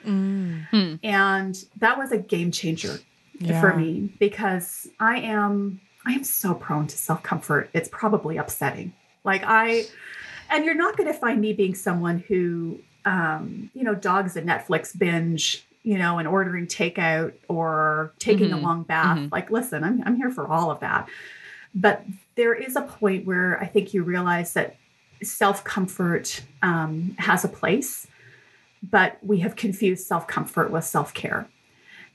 Mm. 0.04 0.98
And 1.04 1.64
that 1.76 1.98
was 1.98 2.10
a 2.10 2.18
game 2.18 2.50
changer 2.50 2.98
yeah. 3.38 3.60
for 3.60 3.76
me 3.76 4.12
because 4.18 4.88
I 4.98 5.18
am. 5.18 5.80
I 6.04 6.12
am 6.12 6.24
so 6.24 6.54
prone 6.54 6.88
to 6.88 6.96
self 6.96 7.22
comfort. 7.22 7.70
It's 7.72 7.88
probably 7.88 8.38
upsetting. 8.38 8.92
Like 9.22 9.42
I, 9.44 9.84
and 10.48 10.64
you're 10.64 10.74
not 10.74 10.96
going 10.96 11.12
to 11.12 11.18
find 11.18 11.40
me 11.40 11.52
being 11.52 11.76
someone 11.76 12.24
who, 12.26 12.80
um, 13.04 13.70
you 13.72 13.84
know, 13.84 13.94
dogs 13.94 14.34
a 14.36 14.42
Netflix 14.42 14.98
binge 14.98 15.64
you 15.82 15.98
know, 15.98 16.18
and 16.18 16.28
ordering 16.28 16.66
takeout 16.66 17.32
or 17.48 18.12
taking 18.18 18.48
mm-hmm. 18.48 18.58
a 18.58 18.60
long 18.60 18.82
bath. 18.82 19.18
Mm-hmm. 19.18 19.28
Like, 19.32 19.50
listen, 19.50 19.82
I'm, 19.82 20.02
I'm 20.04 20.16
here 20.16 20.30
for 20.30 20.46
all 20.46 20.70
of 20.70 20.80
that. 20.80 21.08
But 21.74 22.04
there 22.34 22.54
is 22.54 22.76
a 22.76 22.82
point 22.82 23.26
where 23.26 23.60
I 23.60 23.66
think 23.66 23.94
you 23.94 24.02
realize 24.02 24.52
that 24.54 24.76
self 25.22 25.64
comfort 25.64 26.42
um, 26.62 27.14
has 27.18 27.44
a 27.44 27.48
place, 27.48 28.06
but 28.82 29.18
we 29.22 29.38
have 29.40 29.56
confused 29.56 30.06
self 30.06 30.26
comfort 30.26 30.70
with 30.70 30.84
self 30.84 31.14
care. 31.14 31.48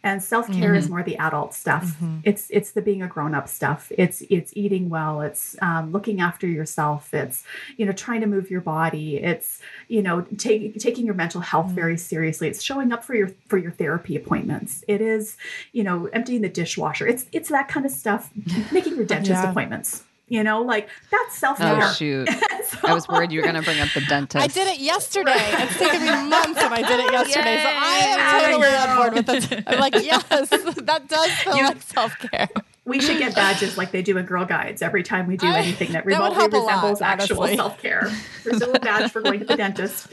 And 0.05 0.21
self-care 0.21 0.69
mm-hmm. 0.69 0.75
is 0.75 0.87
more 0.87 1.01
the 1.03 1.17
adult 1.17 1.53
stuff 1.53 1.83
mm-hmm. 1.83 2.19
it's 2.23 2.47
it's 2.51 2.71
the 2.71 2.81
being 2.81 3.01
a 3.01 3.07
grown-up 3.07 3.49
stuff 3.49 3.91
it's 3.97 4.21
it's 4.29 4.53
eating 4.55 4.87
well 4.87 5.21
it's 5.21 5.57
um, 5.61 5.91
looking 5.91 6.21
after 6.21 6.47
yourself 6.47 7.13
it's 7.13 7.43
you 7.75 7.85
know 7.85 7.91
trying 7.91 8.21
to 8.21 8.27
move 8.27 8.49
your 8.49 8.61
body 8.61 9.17
it's 9.17 9.59
you 9.87 10.01
know 10.01 10.21
take, 10.37 10.77
taking 10.77 11.05
your 11.05 11.15
mental 11.15 11.41
health 11.41 11.65
mm-hmm. 11.65 11.75
very 11.75 11.97
seriously 11.97 12.47
it's 12.47 12.61
showing 12.61 12.93
up 12.93 13.03
for 13.03 13.15
your 13.15 13.31
for 13.47 13.57
your 13.57 13.71
therapy 13.71 14.15
appointments 14.15 14.85
it 14.87 15.01
is 15.01 15.35
you 15.73 15.83
know 15.83 16.05
emptying 16.13 16.41
the 16.41 16.49
dishwasher 16.49 17.07
it's 17.07 17.25
it's 17.31 17.49
that 17.49 17.67
kind 17.67 17.85
of 17.85 17.91
stuff 17.91 18.31
making 18.71 18.95
your 18.95 19.05
dentist 19.13 19.31
yeah. 19.31 19.49
appointments 19.49 20.03
you 20.27 20.43
know, 20.43 20.61
like 20.61 20.89
that's 21.11 21.37
self 21.37 21.59
care. 21.59 21.83
Oh 21.83 21.93
shoot! 21.93 22.27
so, 22.81 22.87
I 22.87 22.93
was 22.93 23.07
worried 23.07 23.31
you 23.31 23.39
were 23.39 23.43
going 23.43 23.55
to 23.55 23.61
bring 23.61 23.79
up 23.79 23.89
the 23.93 24.01
dentist. 24.09 24.43
I 24.43 24.47
did 24.47 24.67
it 24.67 24.79
yesterday. 24.79 25.33
It's 25.35 25.77
taken 25.77 26.01
me 26.01 26.29
months, 26.29 26.61
and 26.61 26.73
I 26.73 26.81
did 26.81 26.99
it 26.99 27.11
yesterday. 27.11 27.55
Yay. 27.55 27.63
So 27.63 27.69
I 27.69 27.97
am 28.07 28.51
totally 28.51 28.75
on 28.75 28.97
board 28.97 29.13
with 29.13 29.51
it. 29.51 29.63
I'm 29.67 29.79
like, 29.79 29.95
yes, 29.95 30.23
that 30.29 31.07
does 31.07 31.31
feel 31.31 31.55
you, 31.55 31.63
like 31.63 31.81
self 31.81 32.17
care. 32.19 32.49
We 32.85 32.99
should 32.99 33.17
get 33.17 33.33
badges 33.33 33.77
like 33.77 33.91
they 33.91 34.03
do 34.03 34.17
in 34.17 34.25
Girl 34.25 34.45
Guides 34.45 34.81
every 34.81 35.01
time 35.01 35.25
we 35.25 35.37
do 35.37 35.47
anything 35.47 35.93
that 35.93 36.05
remotely 36.05 36.47
that 36.47 36.53
resembles 36.53 37.01
lot, 37.01 37.19
actual 37.21 37.47
self 37.47 37.81
care. 37.81 38.11
There's 38.43 38.61
a 38.61 38.65
little 38.67 38.79
badge 38.79 39.11
for 39.11 39.21
going 39.21 39.39
to 39.39 39.45
the 39.45 39.57
dentist 39.57 40.07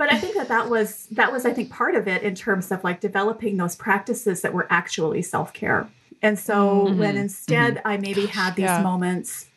but 0.00 0.10
I 0.10 0.18
think 0.18 0.34
that 0.36 0.48
that 0.48 0.70
was 0.70 1.08
that 1.10 1.30
was 1.30 1.44
I 1.44 1.52
think 1.52 1.70
part 1.70 1.94
of 1.94 2.08
it 2.08 2.22
in 2.22 2.34
terms 2.34 2.72
of 2.72 2.82
like 2.82 3.00
developing 3.00 3.58
those 3.58 3.76
practices 3.76 4.40
that 4.40 4.54
were 4.54 4.66
actually 4.70 5.20
self 5.20 5.52
care. 5.52 5.90
And 6.22 6.38
so 6.38 6.86
mm-hmm. 6.86 6.98
when 6.98 7.16
instead 7.18 7.76
mm-hmm. 7.76 7.86
I 7.86 7.96
maybe 7.98 8.24
had 8.24 8.56
these 8.56 8.64
yeah. 8.64 8.82
moments 8.82 9.49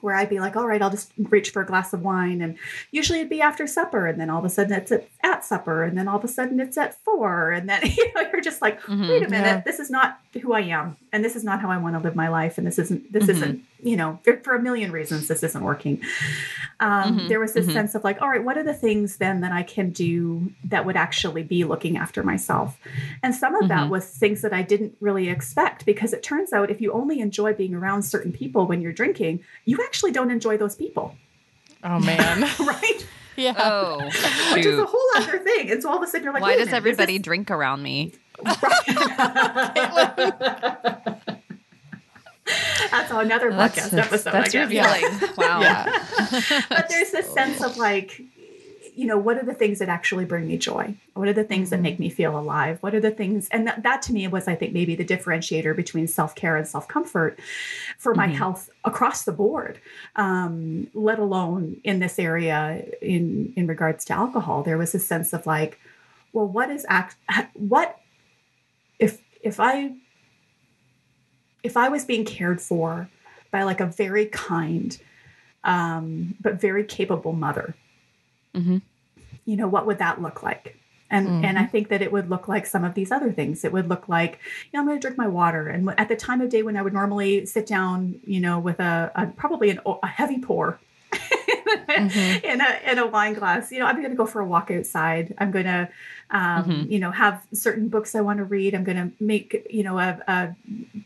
where 0.00 0.14
I'd 0.14 0.28
be 0.28 0.40
like, 0.40 0.56
all 0.56 0.66
right, 0.66 0.80
I'll 0.80 0.90
just 0.90 1.12
reach 1.18 1.50
for 1.50 1.62
a 1.62 1.66
glass 1.66 1.92
of 1.92 2.02
wine. 2.02 2.40
And 2.40 2.56
usually 2.90 3.20
it'd 3.20 3.30
be 3.30 3.42
after 3.42 3.66
supper. 3.66 4.06
And 4.06 4.20
then 4.20 4.30
all 4.30 4.38
of 4.38 4.44
a 4.44 4.48
sudden 4.48 4.72
it's 4.72 4.92
at, 4.92 5.08
at 5.22 5.44
supper. 5.44 5.84
And 5.84 5.96
then 5.96 6.08
all 6.08 6.18
of 6.18 6.24
a 6.24 6.28
sudden 6.28 6.60
it's 6.60 6.76
at 6.76 6.94
four. 7.04 7.50
And 7.52 7.68
then 7.68 7.82
you 7.96 8.12
know, 8.14 8.22
you're 8.32 8.40
just 8.40 8.62
like, 8.62 8.80
mm-hmm, 8.82 9.08
wait 9.08 9.22
a 9.22 9.28
minute, 9.28 9.46
yeah. 9.46 9.62
this 9.64 9.80
is 9.80 9.90
not 9.90 10.20
who 10.40 10.52
I 10.52 10.60
am. 10.60 10.96
And 11.12 11.24
this 11.24 11.36
is 11.36 11.44
not 11.44 11.60
how 11.60 11.70
I 11.70 11.78
want 11.78 11.96
to 11.96 12.00
live 12.00 12.16
my 12.16 12.28
life. 12.28 12.58
And 12.58 12.66
this 12.66 12.78
isn't, 12.78 13.12
this 13.12 13.24
mm-hmm. 13.24 13.32
isn't, 13.32 13.64
you 13.80 13.96
know, 13.96 14.18
for, 14.22 14.38
for, 14.38 14.54
a 14.54 14.62
million 14.62 14.90
reasons, 14.90 15.28
this 15.28 15.42
isn't 15.42 15.62
working. 15.62 16.02
Um, 16.80 17.18
mm-hmm, 17.18 17.28
there 17.28 17.38
was 17.38 17.52
this 17.52 17.66
mm-hmm. 17.66 17.74
sense 17.74 17.94
of 17.94 18.04
like, 18.04 18.20
all 18.20 18.28
right, 18.28 18.42
what 18.42 18.58
are 18.58 18.62
the 18.62 18.74
things 18.74 19.18
then 19.18 19.40
that 19.42 19.52
I 19.52 19.62
can 19.62 19.90
do 19.90 20.52
that 20.64 20.84
would 20.84 20.96
actually 20.96 21.42
be 21.42 21.64
looking 21.64 21.96
after 21.96 22.22
myself? 22.22 22.78
And 23.22 23.34
some 23.34 23.54
of 23.54 23.68
that 23.68 23.82
mm-hmm. 23.82 23.90
was 23.90 24.08
things 24.08 24.42
that 24.42 24.52
I 24.52 24.62
didn't 24.62 24.96
really 25.00 25.28
expect 25.28 25.86
because 25.86 26.12
it 26.12 26.22
turns 26.22 26.52
out 26.52 26.70
if 26.70 26.80
you 26.80 26.92
only 26.92 27.20
enjoy 27.20 27.54
being 27.54 27.74
around 27.74 28.02
certain 28.02 28.32
people 28.32 28.66
when 28.66 28.80
you're 28.80 28.92
drinking, 28.92 29.44
you 29.64 29.78
actually 29.84 30.12
don't 30.12 30.30
enjoy 30.30 30.56
those 30.56 30.74
people. 30.74 31.14
Oh 31.84 32.00
man. 32.00 32.40
right? 32.60 33.06
Yeah. 33.36 33.54
Oh, 33.56 34.04
which 34.54 34.66
is 34.66 34.78
a 34.78 34.86
whole 34.86 35.08
other 35.16 35.38
thing. 35.38 35.70
And 35.70 35.82
so 35.82 35.90
all 35.90 35.96
of 35.96 36.02
a 36.02 36.06
sudden 36.06 36.24
you're 36.24 36.32
like, 36.32 36.42
why 36.42 36.56
does 36.56 36.66
minute, 36.66 36.76
everybody 36.76 37.18
this... 37.18 37.24
drink 37.24 37.50
around 37.50 37.82
me? 37.82 38.12
That's 42.90 43.10
another 43.10 43.50
podcast 43.50 43.90
that's, 43.90 43.94
episode. 43.94 44.32
That's 44.32 44.54
revealing. 44.54 45.04
Wow. 45.36 45.60
Yeah. 45.60 46.62
but 46.68 46.88
there's 46.88 47.10
this 47.10 47.32
sense 47.32 47.62
of 47.62 47.76
like, 47.76 48.20
you 48.94 49.06
know, 49.06 49.18
what 49.18 49.36
are 49.36 49.44
the 49.44 49.54
things 49.54 49.78
that 49.78 49.88
actually 49.88 50.24
bring 50.24 50.48
me 50.48 50.58
joy? 50.58 50.94
What 51.14 51.28
are 51.28 51.32
the 51.32 51.44
things 51.44 51.70
that 51.70 51.76
mm-hmm. 51.76 51.82
make 51.84 51.98
me 52.00 52.10
feel 52.10 52.36
alive? 52.36 52.78
What 52.80 52.94
are 52.94 53.00
the 53.00 53.10
things? 53.10 53.48
And 53.50 53.66
that, 53.66 53.82
that 53.84 54.02
to 54.02 54.12
me 54.12 54.26
was, 54.26 54.48
I 54.48 54.56
think, 54.56 54.72
maybe 54.72 54.96
the 54.96 55.04
differentiator 55.04 55.76
between 55.76 56.08
self 56.08 56.34
care 56.34 56.56
and 56.56 56.66
self 56.66 56.88
comfort 56.88 57.38
for 57.96 58.14
my 58.14 58.26
mm-hmm. 58.26 58.34
health 58.34 58.70
across 58.84 59.22
the 59.22 59.32
board, 59.32 59.80
um, 60.16 60.88
let 60.94 61.20
alone 61.20 61.80
in 61.84 62.00
this 62.00 62.18
area 62.18 62.84
in 63.00 63.52
in 63.56 63.68
regards 63.68 64.04
to 64.06 64.14
alcohol. 64.14 64.64
There 64.64 64.78
was 64.78 64.94
a 64.94 64.98
sense 64.98 65.32
of 65.32 65.46
like, 65.46 65.78
well, 66.32 66.46
what 66.46 66.70
is 66.70 66.84
act? 66.88 67.16
What 67.54 68.00
if 68.98 69.22
if 69.42 69.60
I 69.60 69.92
if 71.62 71.76
I 71.76 71.88
was 71.88 72.04
being 72.04 72.24
cared 72.24 72.60
for 72.60 73.08
by 73.50 73.62
like 73.62 73.80
a 73.80 73.86
very 73.86 74.26
kind 74.26 74.98
um, 75.64 76.34
but 76.40 76.60
very 76.60 76.84
capable 76.84 77.32
mother 77.32 77.74
mm-hmm. 78.54 78.78
you 79.44 79.56
know 79.56 79.68
what 79.68 79.86
would 79.86 79.98
that 79.98 80.22
look 80.22 80.42
like 80.42 80.76
and 81.10 81.26
mm-hmm. 81.26 81.44
and 81.44 81.58
i 81.58 81.64
think 81.64 81.88
that 81.88 82.02
it 82.02 82.12
would 82.12 82.30
look 82.30 82.48
like 82.48 82.66
some 82.66 82.84
of 82.84 82.94
these 82.94 83.10
other 83.10 83.32
things 83.32 83.64
it 83.64 83.72
would 83.72 83.88
look 83.88 84.08
like 84.08 84.38
you 84.64 84.70
know 84.72 84.80
i'm 84.80 84.86
going 84.86 84.96
to 84.96 85.00
drink 85.00 85.18
my 85.18 85.26
water 85.26 85.68
and 85.68 85.88
at 85.98 86.08
the 86.08 86.16
time 86.16 86.40
of 86.40 86.48
day 86.48 86.62
when 86.62 86.76
i 86.76 86.82
would 86.82 86.92
normally 86.92 87.44
sit 87.44 87.66
down 87.66 88.18
you 88.24 88.40
know 88.40 88.58
with 88.58 88.78
a, 88.80 89.10
a 89.14 89.26
probably 89.26 89.70
an, 89.70 89.80
a 90.02 90.06
heavy 90.06 90.38
pour 90.38 90.78
mm-hmm. 91.68 92.44
in 92.46 92.60
a 92.60 92.90
in 92.90 92.98
a 92.98 93.06
wine 93.06 93.34
glass. 93.34 93.72
You 93.72 93.80
know 93.80 93.86
i'm 93.86 93.96
going 93.96 94.10
to 94.10 94.16
go 94.16 94.26
for 94.26 94.40
a 94.40 94.46
walk 94.46 94.70
outside. 94.70 95.34
I'm 95.38 95.50
going 95.50 95.66
to 95.66 95.88
um, 96.30 96.64
mm-hmm. 96.64 96.92
you 96.92 96.98
know 96.98 97.10
have 97.10 97.42
certain 97.54 97.88
books 97.88 98.14
i 98.14 98.20
want 98.20 98.38
to 98.38 98.44
read. 98.44 98.74
I'm 98.74 98.84
going 98.84 98.96
to 98.96 99.10
make 99.22 99.66
you 99.68 99.82
know 99.82 99.98
a, 99.98 100.20
a 100.28 100.56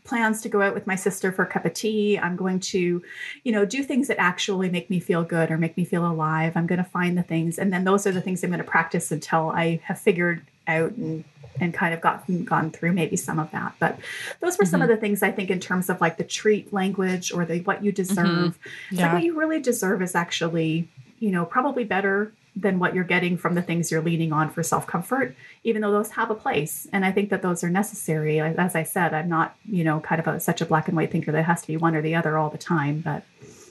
plans 0.03 0.41
to 0.41 0.49
go 0.49 0.61
out 0.61 0.73
with 0.73 0.85
my 0.85 0.95
sister 0.95 1.31
for 1.31 1.43
a 1.43 1.47
cup 1.47 1.65
of 1.65 1.73
tea. 1.73 2.19
I'm 2.19 2.35
going 2.35 2.59
to 2.59 3.01
you 3.43 3.51
know 3.51 3.65
do 3.65 3.83
things 3.83 4.07
that 4.09 4.19
actually 4.19 4.69
make 4.69 4.89
me 4.89 4.99
feel 4.99 5.23
good 5.23 5.49
or 5.49 5.57
make 5.57 5.75
me 5.77 5.85
feel 5.85 6.05
alive. 6.05 6.53
I'm 6.55 6.67
going 6.67 6.83
to 6.83 6.89
find 6.89 7.17
the 7.17 7.23
things 7.23 7.57
and 7.57 7.71
then 7.71 7.83
those 7.83 8.05
are 8.05 8.11
the 8.11 8.21
things 8.21 8.43
i'm 8.43 8.49
going 8.49 8.59
to 8.59 8.69
practice 8.69 9.11
until 9.11 9.49
i 9.49 9.79
have 9.85 9.99
figured 9.99 10.41
out 10.67 10.91
and 10.91 11.23
and 11.59 11.73
kind 11.73 11.93
of 11.93 12.01
gotten 12.01 12.43
gone 12.43 12.71
through 12.71 12.91
maybe 12.91 13.15
some 13.15 13.39
of 13.39 13.49
that 13.51 13.73
but 13.79 13.99
those 14.39 14.57
were 14.57 14.63
mm-hmm. 14.63 14.71
some 14.71 14.81
of 14.81 14.87
the 14.87 14.97
things 14.97 15.23
i 15.23 15.31
think 15.31 15.49
in 15.49 15.59
terms 15.59 15.89
of 15.89 15.99
like 16.01 16.17
the 16.17 16.23
treat 16.23 16.71
language 16.73 17.31
or 17.31 17.45
the 17.45 17.59
what 17.61 17.83
you 17.83 17.91
deserve 17.91 18.57
mm-hmm. 18.57 18.95
yeah. 18.95 19.05
like 19.05 19.13
what 19.13 19.23
you 19.23 19.37
really 19.37 19.61
deserve 19.61 20.01
is 20.01 20.15
actually 20.15 20.87
you 21.19 21.31
know 21.31 21.45
probably 21.45 21.83
better 21.83 22.31
than 22.55 22.79
what 22.79 22.93
you're 22.93 23.03
getting 23.03 23.37
from 23.37 23.55
the 23.55 23.61
things 23.61 23.91
you're 23.91 24.01
leaning 24.01 24.31
on 24.31 24.49
for 24.49 24.61
self 24.61 24.85
comfort, 24.85 25.35
even 25.63 25.81
though 25.81 25.91
those 25.91 26.11
have 26.11 26.29
a 26.29 26.35
place. 26.35 26.87
And 26.93 27.03
I 27.03 27.11
think 27.11 27.29
that 27.31 27.41
those 27.41 27.63
are 27.63 27.69
necessary. 27.69 28.39
As 28.39 28.75
I 28.75 28.83
said, 28.83 29.13
I'm 29.13 29.27
not, 29.27 29.55
you 29.65 29.83
know, 29.83 29.99
kind 29.99 30.19
of 30.19 30.27
a, 30.27 30.39
such 30.39 30.61
a 30.61 30.65
black 30.65 30.87
and 30.87 30.95
white 30.95 31.11
thinker 31.11 31.31
that 31.31 31.43
has 31.43 31.61
to 31.61 31.67
be 31.67 31.77
one 31.77 31.95
or 31.95 32.01
the 32.01 32.15
other 32.15 32.37
all 32.37 32.49
the 32.49 32.57
time. 32.57 33.01
But. 33.01 33.23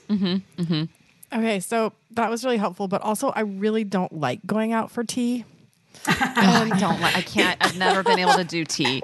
Mm-hmm, 0.09 0.61
mm-hmm. 0.61 1.37
Okay, 1.37 1.59
so 1.61 1.93
that 2.11 2.29
was 2.29 2.43
really 2.43 2.57
helpful. 2.57 2.87
But 2.87 3.01
also, 3.01 3.29
I 3.29 3.41
really 3.41 3.83
don't 3.83 4.11
like 4.19 4.45
going 4.45 4.73
out 4.73 4.91
for 4.91 5.03
tea. 5.03 5.45
I 6.07 6.71
don't 6.79 6.99
like. 7.01 7.15
I 7.15 7.21
can't. 7.21 7.57
I've 7.63 7.77
never 7.77 8.03
been 8.03 8.19
able 8.19 8.33
to 8.33 8.43
do 8.43 8.65
tea 8.65 9.03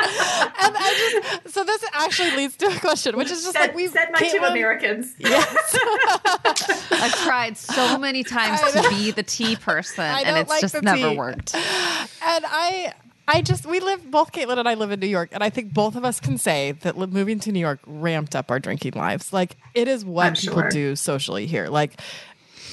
and 0.00 0.76
I 0.76 1.20
just 1.44 1.54
so 1.54 1.64
this 1.64 1.84
actually 1.92 2.30
leads 2.32 2.56
to 2.56 2.66
a 2.66 2.78
question, 2.78 3.16
which 3.16 3.30
is 3.30 3.42
just 3.42 3.54
said, 3.54 3.68
like 3.68 3.74
we've 3.74 3.90
said 3.90 4.08
my 4.12 4.20
two 4.20 4.38
Americans. 4.38 5.14
Yes, 5.18 5.76
I've 6.90 7.14
tried 7.24 7.56
so 7.56 7.98
many 7.98 8.22
times 8.22 8.60
to 8.72 8.88
be 8.90 9.10
the 9.10 9.22
tea 9.22 9.56
person, 9.56 10.04
and 10.04 10.36
it's 10.36 10.50
like 10.50 10.60
just 10.60 10.80
never 10.82 11.10
tea. 11.10 11.16
worked. 11.16 11.54
And 11.54 12.44
I. 12.46 12.94
I 13.30 13.42
just 13.42 13.66
we 13.66 13.78
live 13.80 14.10
both 14.10 14.32
Katelyn 14.32 14.56
and 14.56 14.66
I 14.66 14.72
live 14.72 14.90
in 14.90 15.00
New 15.00 15.06
York, 15.06 15.28
and 15.32 15.44
I 15.44 15.50
think 15.50 15.74
both 15.74 15.96
of 15.96 16.02
us 16.02 16.18
can 16.18 16.38
say 16.38 16.72
that 16.80 16.96
moving 16.96 17.38
to 17.40 17.52
New 17.52 17.60
York 17.60 17.78
ramped 17.86 18.34
up 18.34 18.50
our 18.50 18.58
drinking 18.58 18.94
lives. 18.94 19.34
Like 19.34 19.58
it 19.74 19.86
is 19.86 20.02
what 20.02 20.28
I'm 20.28 20.34
people 20.34 20.62
sure. 20.62 20.70
do 20.70 20.96
socially 20.96 21.46
here. 21.46 21.68
Like 21.68 22.00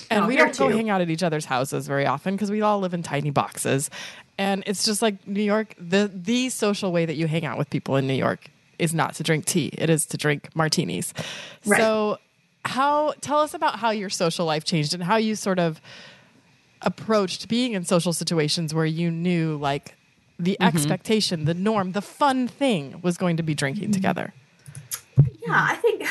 and 0.10 0.26
oh, 0.26 0.28
we 0.28 0.36
don't 0.36 0.58
go 0.58 0.70
hang 0.70 0.90
out 0.90 1.02
at 1.02 1.10
each 1.10 1.24
other's 1.24 1.46
houses 1.46 1.88
very 1.88 2.06
often 2.06 2.36
because 2.36 2.52
we 2.52 2.62
all 2.62 2.80
live 2.80 2.94
in 2.94 3.04
tiny 3.04 3.30
boxes. 3.30 3.90
And 4.38 4.64
it's 4.66 4.84
just 4.84 5.02
like 5.02 5.28
New 5.28 5.44
York, 5.44 5.74
the 5.78 6.12
the 6.14 6.50
social 6.50 6.92
way 6.92 7.06
that 7.06 7.16
you 7.16 7.28
hang 7.28 7.46
out 7.46 7.58
with 7.58 7.70
people 7.70 7.96
in 7.96 8.08
New 8.08 8.14
York 8.14 8.50
is 8.78 8.94
not 8.94 9.16
to 9.16 9.24
drink 9.24 9.46
tea. 9.46 9.70
It 9.74 9.90
is 9.90 10.06
to 10.08 10.18
drink 10.18 10.50
martinis. 10.56 11.14
Right. 11.66 11.80
So 11.80 12.18
how 12.66 13.14
tell 13.22 13.40
us 13.40 13.54
about 13.54 13.80
how 13.80 13.92
your 13.92 14.10
social 14.10 14.46
life 14.46 14.64
changed 14.64 14.94
and 14.94 15.04
how 15.04 15.18
you 15.18 15.36
sort 15.36 15.60
of 15.60 15.80
approached 16.82 17.48
being 17.48 17.74
in 17.74 17.86
social 17.86 18.14
situations 18.14 18.74
where 18.74 18.86
you 18.86 19.10
knew 19.10 19.58
like 19.58 19.96
the 20.38 20.58
mm-hmm. 20.60 20.76
expectation, 20.76 21.46
the 21.46 21.54
norm, 21.54 21.94
the 21.94 22.02
fun 22.02 22.48
thing 22.48 23.00
was 23.02 23.18
going 23.18 23.38
to 23.38 23.44
be 23.44 23.54
drinking 23.54 23.86
mm-hmm. 23.86 23.92
together. 23.94 24.34
Yeah, 25.48 25.68
I 25.70 25.76
think 25.76 26.04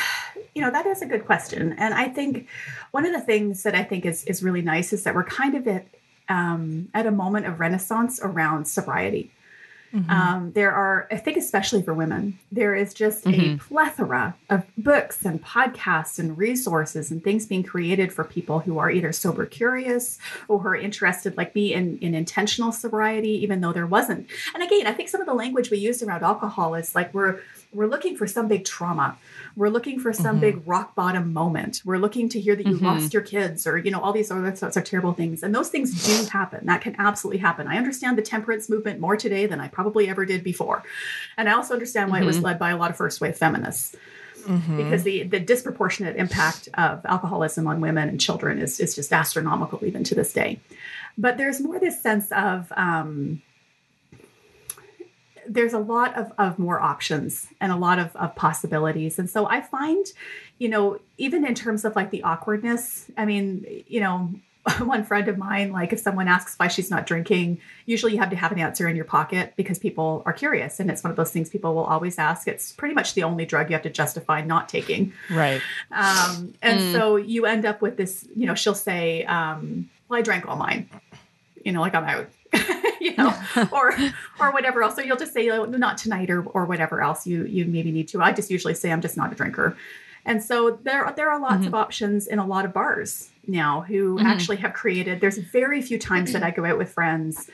you 0.54 0.62
know 0.62 0.70
that 0.70 0.86
is 0.86 1.02
a 1.02 1.06
good 1.06 1.24
question, 1.26 1.74
and 1.78 1.94
I 1.94 2.08
think 2.08 2.48
one 2.92 3.04
of 3.04 3.12
the 3.12 3.20
things 3.20 3.62
that 3.64 3.74
I 3.74 3.82
think 3.82 4.04
is 4.04 4.24
is 4.24 4.42
really 4.42 4.62
nice 4.62 4.92
is 4.92 5.02
that 5.04 5.14
we're 5.14 5.24
kind 5.24 5.54
of 5.54 5.66
at 5.66 5.86
um, 6.28 6.88
at 6.94 7.06
a 7.06 7.10
moment 7.10 7.46
of 7.46 7.60
renaissance 7.60 8.20
around 8.22 8.66
sobriety. 8.66 9.30
Mm-hmm. 9.94 10.10
Um, 10.10 10.52
there 10.52 10.72
are, 10.72 11.06
I 11.12 11.16
think, 11.16 11.36
especially 11.36 11.80
for 11.80 11.94
women, 11.94 12.36
there 12.50 12.74
is 12.74 12.92
just 12.92 13.24
mm-hmm. 13.24 13.54
a 13.54 13.58
plethora 13.58 14.34
of 14.50 14.64
books 14.76 15.24
and 15.24 15.42
podcasts 15.42 16.18
and 16.18 16.36
resources 16.36 17.12
and 17.12 17.22
things 17.22 17.46
being 17.46 17.62
created 17.62 18.12
for 18.12 18.24
people 18.24 18.58
who 18.58 18.78
are 18.78 18.90
either 18.90 19.12
sober 19.12 19.46
curious 19.46 20.18
or 20.48 20.58
who 20.58 20.68
are 20.68 20.74
interested, 20.74 21.36
like 21.36 21.54
me, 21.54 21.72
in, 21.72 21.98
in 21.98 22.12
intentional 22.12 22.72
sobriety, 22.72 23.30
even 23.44 23.60
though 23.60 23.72
there 23.72 23.86
wasn't. 23.86 24.28
And 24.52 24.64
again, 24.64 24.88
I 24.88 24.92
think 24.92 25.10
some 25.10 25.20
of 25.20 25.28
the 25.28 25.34
language 25.34 25.70
we 25.70 25.78
use 25.78 26.02
around 26.02 26.24
alcohol 26.24 26.74
is 26.74 26.96
like 26.96 27.14
we're 27.14 27.38
we're 27.74 27.86
looking 27.86 28.16
for 28.16 28.26
some 28.26 28.48
big 28.48 28.64
trauma 28.64 29.16
we're 29.56 29.68
looking 29.68 30.00
for 30.00 30.12
some 30.12 30.36
mm-hmm. 30.36 30.40
big 30.40 30.62
rock 30.66 30.94
bottom 30.94 31.32
moment 31.32 31.82
we're 31.84 31.98
looking 31.98 32.28
to 32.28 32.40
hear 32.40 32.56
that 32.56 32.66
you 32.66 32.76
mm-hmm. 32.76 32.86
lost 32.86 33.12
your 33.12 33.22
kids 33.22 33.66
or 33.66 33.76
you 33.78 33.90
know 33.90 34.00
all 34.00 34.12
these 34.12 34.30
other 34.30 34.54
sorts 34.56 34.76
of 34.76 34.84
terrible 34.84 35.12
things 35.12 35.42
and 35.42 35.54
those 35.54 35.68
things 35.68 36.06
do 36.06 36.30
happen 36.30 36.64
that 36.66 36.80
can 36.80 36.94
absolutely 36.98 37.38
happen 37.38 37.66
i 37.66 37.76
understand 37.76 38.16
the 38.18 38.22
temperance 38.22 38.68
movement 38.68 39.00
more 39.00 39.16
today 39.16 39.46
than 39.46 39.60
i 39.60 39.68
probably 39.68 40.08
ever 40.08 40.24
did 40.24 40.42
before 40.42 40.82
and 41.36 41.48
i 41.48 41.52
also 41.52 41.74
understand 41.74 42.10
why 42.10 42.18
mm-hmm. 42.18 42.24
it 42.24 42.26
was 42.26 42.36
mm-hmm. 42.36 42.46
led 42.46 42.58
by 42.58 42.70
a 42.70 42.76
lot 42.76 42.90
of 42.90 42.96
first 42.96 43.20
wave 43.20 43.36
feminists 43.36 43.96
Mm-hmm. 44.44 44.76
because 44.76 45.04
the 45.04 45.22
the 45.22 45.40
disproportionate 45.40 46.16
impact 46.16 46.68
of 46.74 47.00
alcoholism 47.06 47.66
on 47.66 47.80
women 47.80 48.10
and 48.10 48.20
children 48.20 48.58
is 48.58 48.78
is 48.78 48.94
just 48.94 49.10
astronomical 49.10 49.82
even 49.82 50.04
to 50.04 50.14
this 50.14 50.34
day. 50.34 50.60
But 51.16 51.38
there's 51.38 51.60
more 51.60 51.78
this 51.78 52.02
sense 52.02 52.30
of 52.30 52.70
um, 52.76 53.40
there's 55.48 55.72
a 55.72 55.78
lot 55.78 56.16
of, 56.16 56.32
of 56.38 56.58
more 56.58 56.80
options 56.80 57.48
and 57.60 57.72
a 57.72 57.76
lot 57.76 57.98
of, 57.98 58.14
of 58.16 58.34
possibilities. 58.34 59.18
And 59.18 59.28
so 59.28 59.46
I 59.46 59.60
find, 59.60 60.06
you 60.58 60.68
know, 60.68 60.98
even 61.18 61.46
in 61.46 61.54
terms 61.54 61.84
of 61.84 61.96
like 61.96 62.10
the 62.10 62.22
awkwardness, 62.22 63.10
I 63.16 63.24
mean, 63.24 63.84
you 63.86 64.00
know, 64.00 64.30
one 64.78 65.04
friend 65.04 65.28
of 65.28 65.36
mine, 65.36 65.72
like 65.72 65.92
if 65.92 66.00
someone 66.00 66.26
asks 66.26 66.58
why 66.58 66.68
she's 66.68 66.90
not 66.90 67.06
drinking, 67.06 67.60
usually 67.84 68.12
you 68.12 68.18
have 68.18 68.30
to 68.30 68.36
have 68.36 68.50
an 68.50 68.58
answer 68.58 68.88
in 68.88 68.96
your 68.96 69.04
pocket 69.04 69.52
because 69.56 69.78
people 69.78 70.22
are 70.24 70.32
curious. 70.32 70.80
And 70.80 70.90
it's 70.90 71.04
one 71.04 71.10
of 71.10 71.16
those 71.16 71.30
things 71.30 71.50
people 71.50 71.74
will 71.74 71.84
always 71.84 72.18
ask. 72.18 72.48
It's 72.48 72.72
pretty 72.72 72.94
much 72.94 73.14
the 73.14 73.24
only 73.24 73.44
drug 73.44 73.68
you 73.68 73.74
have 73.74 73.82
to 73.82 73.90
justify 73.90 74.42
not 74.42 74.68
taking. 74.68 75.12
Right. 75.30 75.60
Um, 75.90 76.54
and 76.62 76.80
mm. 76.80 76.92
so 76.92 77.16
you 77.16 77.44
end 77.44 77.66
up 77.66 77.82
with 77.82 77.96
this, 77.96 78.26
you 78.34 78.46
know, 78.46 78.54
she'll 78.54 78.74
say, 78.74 79.24
um, 79.24 79.90
well, 80.08 80.18
I 80.18 80.22
drank 80.22 80.48
all 80.48 80.56
mine, 80.56 80.88
you 81.62 81.72
know, 81.72 81.80
like 81.80 81.94
I'm 81.94 82.04
out. 82.04 82.28
you 83.04 83.14
know, 83.16 83.32
or 83.72 83.94
or 84.40 84.50
whatever 84.50 84.82
else. 84.82 84.96
So 84.96 85.02
you'll 85.02 85.18
just 85.18 85.34
say 85.34 85.50
oh, 85.50 85.64
not 85.64 85.98
tonight 85.98 86.30
or 86.30 86.42
or 86.42 86.64
whatever 86.64 87.02
else 87.02 87.26
you 87.26 87.44
you 87.44 87.66
maybe 87.66 87.92
need 87.92 88.08
to. 88.08 88.22
I 88.22 88.32
just 88.32 88.50
usually 88.50 88.74
say 88.74 88.90
I'm 88.90 89.02
just 89.02 89.16
not 89.16 89.30
a 89.30 89.34
drinker. 89.34 89.76
And 90.26 90.42
so 90.42 90.78
there 90.82 91.12
there 91.14 91.30
are 91.30 91.38
lots 91.38 91.56
mm-hmm. 91.56 91.66
of 91.66 91.74
options 91.74 92.26
in 92.26 92.38
a 92.38 92.46
lot 92.46 92.64
of 92.64 92.72
bars 92.72 93.28
now 93.46 93.82
who 93.82 94.16
mm-hmm. 94.16 94.26
actually 94.26 94.56
have 94.56 94.72
created. 94.72 95.20
There's 95.20 95.36
very 95.38 95.82
few 95.82 95.98
times 95.98 96.32
that 96.32 96.42
I 96.42 96.50
go 96.50 96.64
out 96.64 96.78
with 96.78 96.90
friends. 96.90 97.50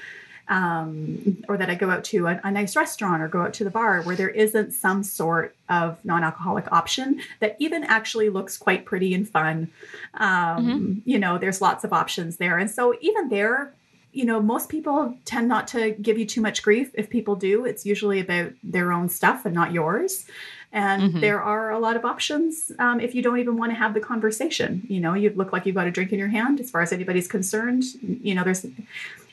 Um, 0.48 1.44
or 1.48 1.56
that 1.56 1.70
I 1.70 1.76
go 1.76 1.90
out 1.90 2.02
to 2.06 2.26
a, 2.26 2.40
a, 2.42 2.50
nice 2.50 2.74
restaurant 2.74 3.22
or 3.22 3.28
go 3.28 3.42
out 3.42 3.54
to 3.54 3.62
the 3.62 3.70
bar 3.70 4.02
where 4.02 4.16
there 4.16 4.30
isn't 4.30 4.72
some 4.72 5.04
sort 5.04 5.54
of 5.68 6.04
non-alcoholic 6.04 6.72
option 6.72 7.20
that 7.38 7.54
even 7.60 7.84
actually 7.84 8.30
looks 8.30 8.58
quite 8.58 8.84
pretty 8.84 9.14
and 9.14 9.28
fun. 9.28 9.70
Um, 10.14 10.66
mm-hmm. 10.66 10.92
You 11.04 11.20
know, 11.20 11.38
there's 11.38 11.60
lots 11.60 11.84
of 11.84 11.92
options 11.92 12.38
there, 12.38 12.58
and 12.58 12.68
so 12.68 12.96
even 13.00 13.28
there, 13.28 13.72
you 14.12 14.24
know, 14.24 14.40
most 14.40 14.68
people 14.68 15.16
tend 15.24 15.48
not 15.48 15.68
to 15.68 15.92
give 15.92 16.18
you 16.18 16.26
too 16.26 16.40
much 16.40 16.62
grief. 16.62 16.90
If 16.94 17.10
people 17.10 17.36
do, 17.36 17.64
it's 17.64 17.86
usually 17.86 18.20
about 18.20 18.52
their 18.62 18.92
own 18.92 19.08
stuff 19.08 19.44
and 19.44 19.54
not 19.54 19.72
yours. 19.72 20.26
And 20.72 21.02
mm-hmm. 21.02 21.20
there 21.20 21.42
are 21.42 21.70
a 21.70 21.78
lot 21.78 21.96
of 21.96 22.04
options 22.04 22.70
um, 22.78 23.00
if 23.00 23.14
you 23.14 23.22
don't 23.22 23.38
even 23.38 23.56
want 23.56 23.72
to 23.72 23.76
have 23.76 23.94
the 23.94 24.00
conversation. 24.00 24.86
You 24.88 25.00
know, 25.00 25.14
you 25.14 25.30
look 25.30 25.52
like 25.52 25.66
you've 25.66 25.74
got 25.74 25.86
a 25.86 25.90
drink 25.90 26.12
in 26.12 26.18
your 26.18 26.28
hand 26.28 26.60
as 26.60 26.70
far 26.70 26.80
as 26.80 26.92
anybody's 26.92 27.26
concerned. 27.26 27.84
You 28.02 28.34
know, 28.34 28.44
there's, 28.44 28.64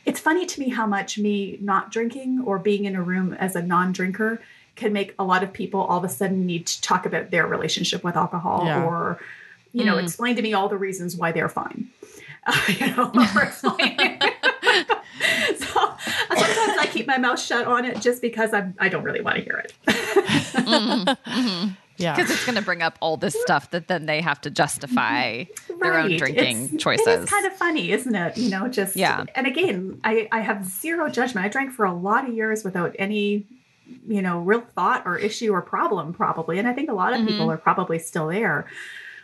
it's 0.05 0.19
funny 0.19 0.45
to 0.45 0.59
me 0.59 0.69
how 0.69 0.87
much 0.87 1.17
me 1.17 1.57
not 1.61 1.91
drinking 1.91 2.41
or 2.45 2.57
being 2.57 2.85
in 2.85 2.95
a 2.95 3.01
room 3.01 3.33
as 3.33 3.55
a 3.55 3.61
non 3.61 3.91
drinker 3.91 4.41
can 4.75 4.93
make 4.93 5.13
a 5.17 5.23
lot 5.23 5.43
of 5.43 5.51
people 5.53 5.81
all 5.81 5.97
of 5.97 6.03
a 6.03 6.09
sudden 6.09 6.45
need 6.45 6.67
to 6.67 6.81
talk 6.81 7.05
about 7.05 7.31
their 7.31 7.45
relationship 7.47 8.03
with 8.03 8.15
alcohol 8.15 8.65
yeah. 8.65 8.83
or, 8.83 9.19
you 9.73 9.83
know, 9.83 9.95
mm. 9.95 10.03
explain 10.03 10.35
to 10.35 10.41
me 10.41 10.53
all 10.53 10.69
the 10.69 10.77
reasons 10.77 11.15
why 11.15 11.31
they're 11.31 11.49
fine. 11.49 11.89
Uh, 12.45 12.59
you 12.67 12.95
know, 12.95 13.11
so 13.13 13.75
sometimes 13.77 14.21
I 14.23 14.33
keep 16.97 17.07
my 17.07 17.17
mouth 17.17 17.39
shut 17.39 17.67
on 17.67 17.85
it 17.85 18.01
just 18.01 18.21
because 18.21 18.53
I'm 18.53 18.75
I 18.79 18.89
don't 18.89 19.03
really 19.03 19.21
want 19.21 19.37
to 19.37 19.43
hear 19.43 19.57
it. 19.57 19.73
mm-hmm, 19.87 21.09
mm-hmm. 21.09 21.69
Yeah, 21.99 22.15
because 22.15 22.29
it's 22.29 22.45
going 22.45 22.57
to 22.57 22.61
bring 22.61 22.83
up 22.83 22.95
all 23.01 23.17
this 23.17 23.35
stuff 23.41 23.71
that 23.71 23.87
then 23.87 24.05
they 24.05 24.21
have 24.21 24.39
to 24.41 24.51
justify 24.51 25.37
right. 25.37 25.47
their 25.81 25.97
own 25.97 26.15
drinking 26.15 26.69
it's, 26.73 26.83
choices. 26.83 27.23
It's 27.23 27.31
kind 27.31 27.47
of 27.47 27.53
funny, 27.53 27.91
isn't 27.91 28.13
it? 28.13 28.37
You 28.37 28.51
know, 28.51 28.67
just 28.67 28.95
yeah. 28.95 29.25
And 29.33 29.47
again, 29.47 29.99
I 30.03 30.27
I 30.31 30.41
have 30.41 30.63
zero 30.63 31.09
judgment. 31.09 31.47
I 31.47 31.49
drank 31.49 31.71
for 31.71 31.85
a 31.85 31.93
lot 31.93 32.29
of 32.29 32.35
years 32.35 32.63
without 32.63 32.95
any 32.99 33.47
you 34.07 34.21
know 34.21 34.39
real 34.39 34.61
thought 34.61 35.03
or 35.05 35.17
issue 35.17 35.51
or 35.53 35.61
problem 35.61 36.13
probably 36.13 36.59
and 36.59 36.67
i 36.67 36.73
think 36.73 36.89
a 36.89 36.93
lot 36.93 37.13
of 37.13 37.19
mm-hmm. 37.19 37.29
people 37.29 37.49
are 37.49 37.57
probably 37.57 37.97
still 37.97 38.27
there 38.27 38.67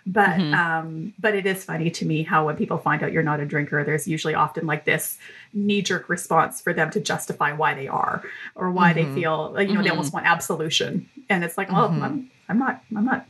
but 0.05 0.29
mm-hmm. 0.29 0.53
um, 0.53 1.13
but 1.17 1.33
it 1.33 1.45
is 1.45 1.63
funny 1.63 1.89
to 1.89 2.05
me 2.05 2.23
how 2.23 2.45
when 2.45 2.57
people 2.57 2.77
find 2.77 3.03
out 3.03 3.11
you're 3.11 3.23
not 3.23 3.39
a 3.39 3.45
drinker, 3.45 3.83
there's 3.83 4.07
usually 4.07 4.33
often 4.33 4.65
like 4.65 4.85
this 4.85 5.17
knee 5.53 5.81
jerk 5.81 6.09
response 6.09 6.59
for 6.59 6.73
them 6.73 6.89
to 6.91 6.99
justify 6.99 7.53
why 7.53 7.73
they 7.73 7.87
are 7.87 8.23
or 8.55 8.69
why 8.71 8.93
mm-hmm. 8.93 9.13
they 9.13 9.21
feel 9.21 9.55
you 9.59 9.67
know 9.67 9.73
mm-hmm. 9.73 9.83
they 9.83 9.89
almost 9.89 10.13
want 10.13 10.25
absolution, 10.25 11.09
and 11.29 11.43
it's 11.43 11.57
like, 11.57 11.71
well, 11.71 11.89
mm-hmm. 11.89 12.03
I'm 12.03 12.31
I'm 12.49 12.59
not 12.59 12.83
I'm 12.95 13.05
not 13.05 13.25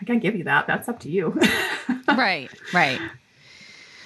I 0.00 0.04
can't 0.04 0.22
give 0.22 0.36
you 0.36 0.44
that. 0.44 0.66
That's 0.66 0.88
up 0.88 1.00
to 1.00 1.10
you. 1.10 1.38
right, 2.08 2.50
right. 2.72 3.00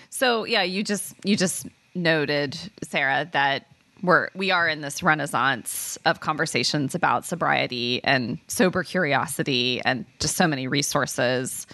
So 0.09 0.45
yeah, 0.45 0.63
you 0.63 0.83
just 0.83 1.15
you 1.25 1.37
just 1.37 1.67
noted, 1.95 2.59
Sarah, 2.83 3.29
that 3.33 3.67
we're 4.03 4.31
we 4.35 4.51
are 4.51 4.69
in 4.69 4.81
this 4.81 5.03
renaissance 5.03 5.99
of 6.07 6.21
conversations 6.21 6.95
about 6.95 7.27
sobriety 7.27 8.03
and 8.05 8.39
sober 8.49 8.83
curiosity 8.83 9.83
and 9.85 10.07
just 10.19 10.37
so 10.37 10.47
many 10.47 10.67
resources 10.67 11.67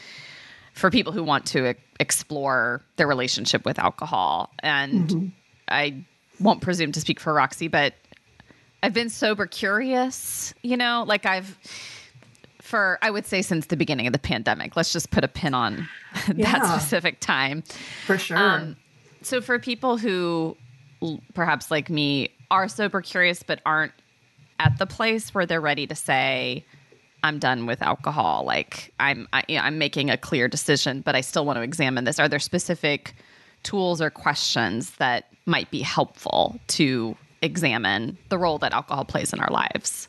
for 0.73 0.91
people 0.91 1.12
who 1.12 1.23
want 1.23 1.47
to 1.47 1.75
explore 2.01 2.83
their 2.97 3.07
relationship 3.07 3.64
with 3.64 3.79
alcohol. 3.79 4.51
And 4.61 5.09
mm-hmm. 5.09 5.27
I 5.68 6.05
won't 6.41 6.61
presume 6.61 6.93
to 6.93 7.01
speak 7.01 7.20
for 7.20 7.33
Roxy, 7.33 7.68
but 7.68 7.95
I've 8.83 8.95
been 8.95 9.11
sober 9.11 9.47
curious, 9.47 10.53
you 10.62 10.77
know, 10.77 11.05
like 11.07 11.25
I've 11.27 11.59
for 12.61 12.99
I 13.03 13.11
would 13.11 13.27
say 13.27 13.43
since 13.43 13.66
the 13.66 13.77
beginning 13.77 14.07
of 14.07 14.12
the 14.12 14.18
pandemic. 14.18 14.77
Let's 14.77 14.93
just 14.93 15.11
put 15.11 15.25
a 15.25 15.29
pin 15.29 15.55
on 15.55 15.89
yeah. 16.35 16.59
that 16.59 16.81
specific 16.81 17.20
time. 17.20 17.62
For 18.07 18.18
sure. 18.18 18.39
Um, 18.39 18.77
so 19.20 19.41
for 19.41 19.59
people 19.59 19.99
who 19.99 20.57
perhaps 21.35 21.70
like 21.70 21.91
me 21.91 22.31
are 22.51 22.68
sober 22.68 23.01
curious 23.01 23.43
but 23.43 23.61
aren't 23.66 23.93
at 24.59 24.79
the 24.79 24.87
place 24.87 25.35
where 25.35 25.47
they're 25.47 25.61
ready 25.61 25.87
to 25.87 25.95
say 25.95 26.64
I'm 27.23 27.39
done 27.39 27.66
with 27.66 27.83
alcohol. 27.83 28.45
Like 28.45 28.93
I'm 29.01 29.29
I, 29.33 29.45
you 29.49 29.57
know, 29.57 29.62
I'm 29.62 29.79
making 29.79 30.11
a 30.11 30.16
clear 30.16 30.49
decision, 30.49 31.01
but 31.01 31.14
I 31.14 31.20
still 31.20 31.45
want 31.45 31.57
to 31.57 31.62
examine 31.62 32.05
this. 32.05 32.18
Are 32.18 32.29
there 32.29 32.39
specific 32.39 33.14
tools 33.62 34.01
or 34.01 34.11
questions 34.11 34.91
that 34.97 35.29
might 35.47 35.70
be 35.70 35.81
helpful 35.81 36.59
to 36.68 37.16
examine 37.43 38.16
the 38.29 38.39
role 38.39 38.59
that 38.59 38.73
alcohol 38.73 39.05
plays 39.05 39.33
in 39.33 39.41
our 39.41 39.51
lives? 39.51 40.09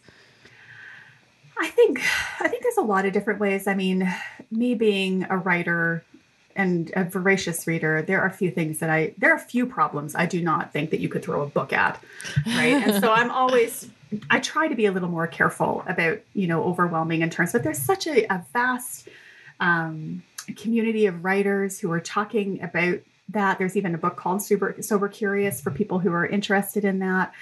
I 1.60 1.68
think 1.70 2.02
I 2.40 2.48
think 2.48 2.64
there's 2.64 2.78
a 2.78 2.82
lot 2.82 3.06
of 3.06 3.14
different 3.14 3.40
ways. 3.40 3.68
I 3.68 3.76
mean, 3.76 4.12
me 4.52 4.76
being 4.76 5.26
a 5.30 5.38
writer 5.38 6.04
and 6.56 6.92
a 6.96 7.04
voracious 7.04 7.66
reader, 7.68 8.02
there 8.02 8.22
are 8.22 8.28
a 8.28 8.32
few 8.32 8.52
things 8.52 8.80
that 8.80 8.90
I 8.90 9.14
there 9.18 9.32
are 9.32 9.38
a 9.38 9.40
few 9.40 9.66
problems 9.66 10.16
I 10.16 10.26
do 10.26 10.42
not 10.42 10.74
think 10.74 10.90
that 10.92 11.00
you 11.00 11.10
could 11.10 11.24
throw 11.24 11.42
a 11.42 11.48
book 11.48 11.74
at, 11.74 12.02
right? 12.46 12.74
and 12.74 13.04
so 13.04 13.12
I'm 13.14 13.32
always 13.32 13.90
I 14.30 14.40
try 14.40 14.68
to 14.68 14.76
be 14.76 14.86
a 14.86 14.92
little 14.92 15.10
more 15.10 15.28
careful 15.28 15.84
about, 15.88 16.20
you 16.34 16.48
know, 16.48 16.64
overwhelming 16.64 17.22
in 17.22 17.30
terms, 17.30 17.52
but 17.52 17.64
there's 17.64 17.82
such 17.82 18.08
a, 18.08 18.26
a 18.34 18.46
vast 18.54 19.08
um, 19.60 20.24
community 20.56 21.06
of 21.06 21.24
writers 21.24 21.80
who 21.80 21.92
are 21.92 22.00
talking 22.00 22.62
about 22.62 23.00
that. 23.30 23.58
There's 23.58 23.78
even 23.78 23.96
a 23.96 23.98
book 23.98 24.18
called 24.18 24.42
Sober, 24.42 24.76
Sober 24.82 25.08
Curious 25.08 25.62
for 25.62 25.72
people 25.72 26.00
who 26.00 26.12
are 26.12 26.26
interested 26.26 26.84
in 26.84 27.00
that. 27.00 27.34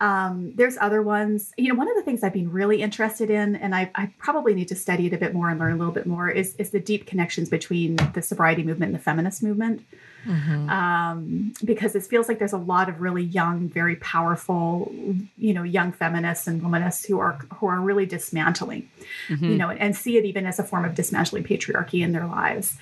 Um, 0.00 0.52
there's 0.54 0.76
other 0.80 1.02
ones. 1.02 1.52
You 1.56 1.68
know, 1.68 1.74
one 1.74 1.88
of 1.88 1.96
the 1.96 2.02
things 2.02 2.22
I've 2.22 2.32
been 2.32 2.50
really 2.50 2.82
interested 2.82 3.30
in, 3.30 3.56
and 3.56 3.74
I, 3.74 3.90
I, 3.94 4.12
probably 4.18 4.54
need 4.54 4.68
to 4.68 4.74
study 4.74 5.06
it 5.06 5.12
a 5.12 5.18
bit 5.18 5.34
more 5.34 5.50
and 5.50 5.58
learn 5.58 5.72
a 5.72 5.76
little 5.76 5.92
bit 5.92 6.06
more, 6.06 6.28
is, 6.28 6.54
is 6.56 6.70
the 6.70 6.80
deep 6.80 7.06
connections 7.06 7.48
between 7.48 7.96
the 8.14 8.22
sobriety 8.22 8.62
movement 8.62 8.90
and 8.90 8.98
the 8.98 9.02
feminist 9.02 9.42
movement 9.42 9.86
mm-hmm. 10.26 10.68
um, 10.68 11.52
because 11.64 11.94
it 11.94 12.02
feels 12.02 12.28
like 12.28 12.38
there's 12.38 12.52
a 12.52 12.58
lot 12.58 12.88
of 12.88 13.00
really 13.00 13.22
young, 13.22 13.68
very 13.68 13.96
powerful, 13.96 14.92
you 15.36 15.54
know, 15.54 15.62
young 15.62 15.92
feminists 15.92 16.46
and 16.46 16.62
womanists 16.62 17.06
who 17.06 17.18
are 17.18 17.38
who 17.54 17.66
are 17.66 17.80
really 17.80 18.06
dismantling, 18.06 18.88
mm-hmm. 19.28 19.44
you 19.44 19.56
know, 19.56 19.70
and, 19.70 19.80
and, 19.80 19.96
see 19.96 20.16
it 20.16 20.24
even 20.24 20.46
as 20.46 20.58
a 20.58 20.64
form 20.64 20.84
of 20.84 20.94
dismantling 20.94 21.44
patriarchy 21.44 22.02
in 22.02 22.12
their 22.12 22.26
lives. 22.26 22.76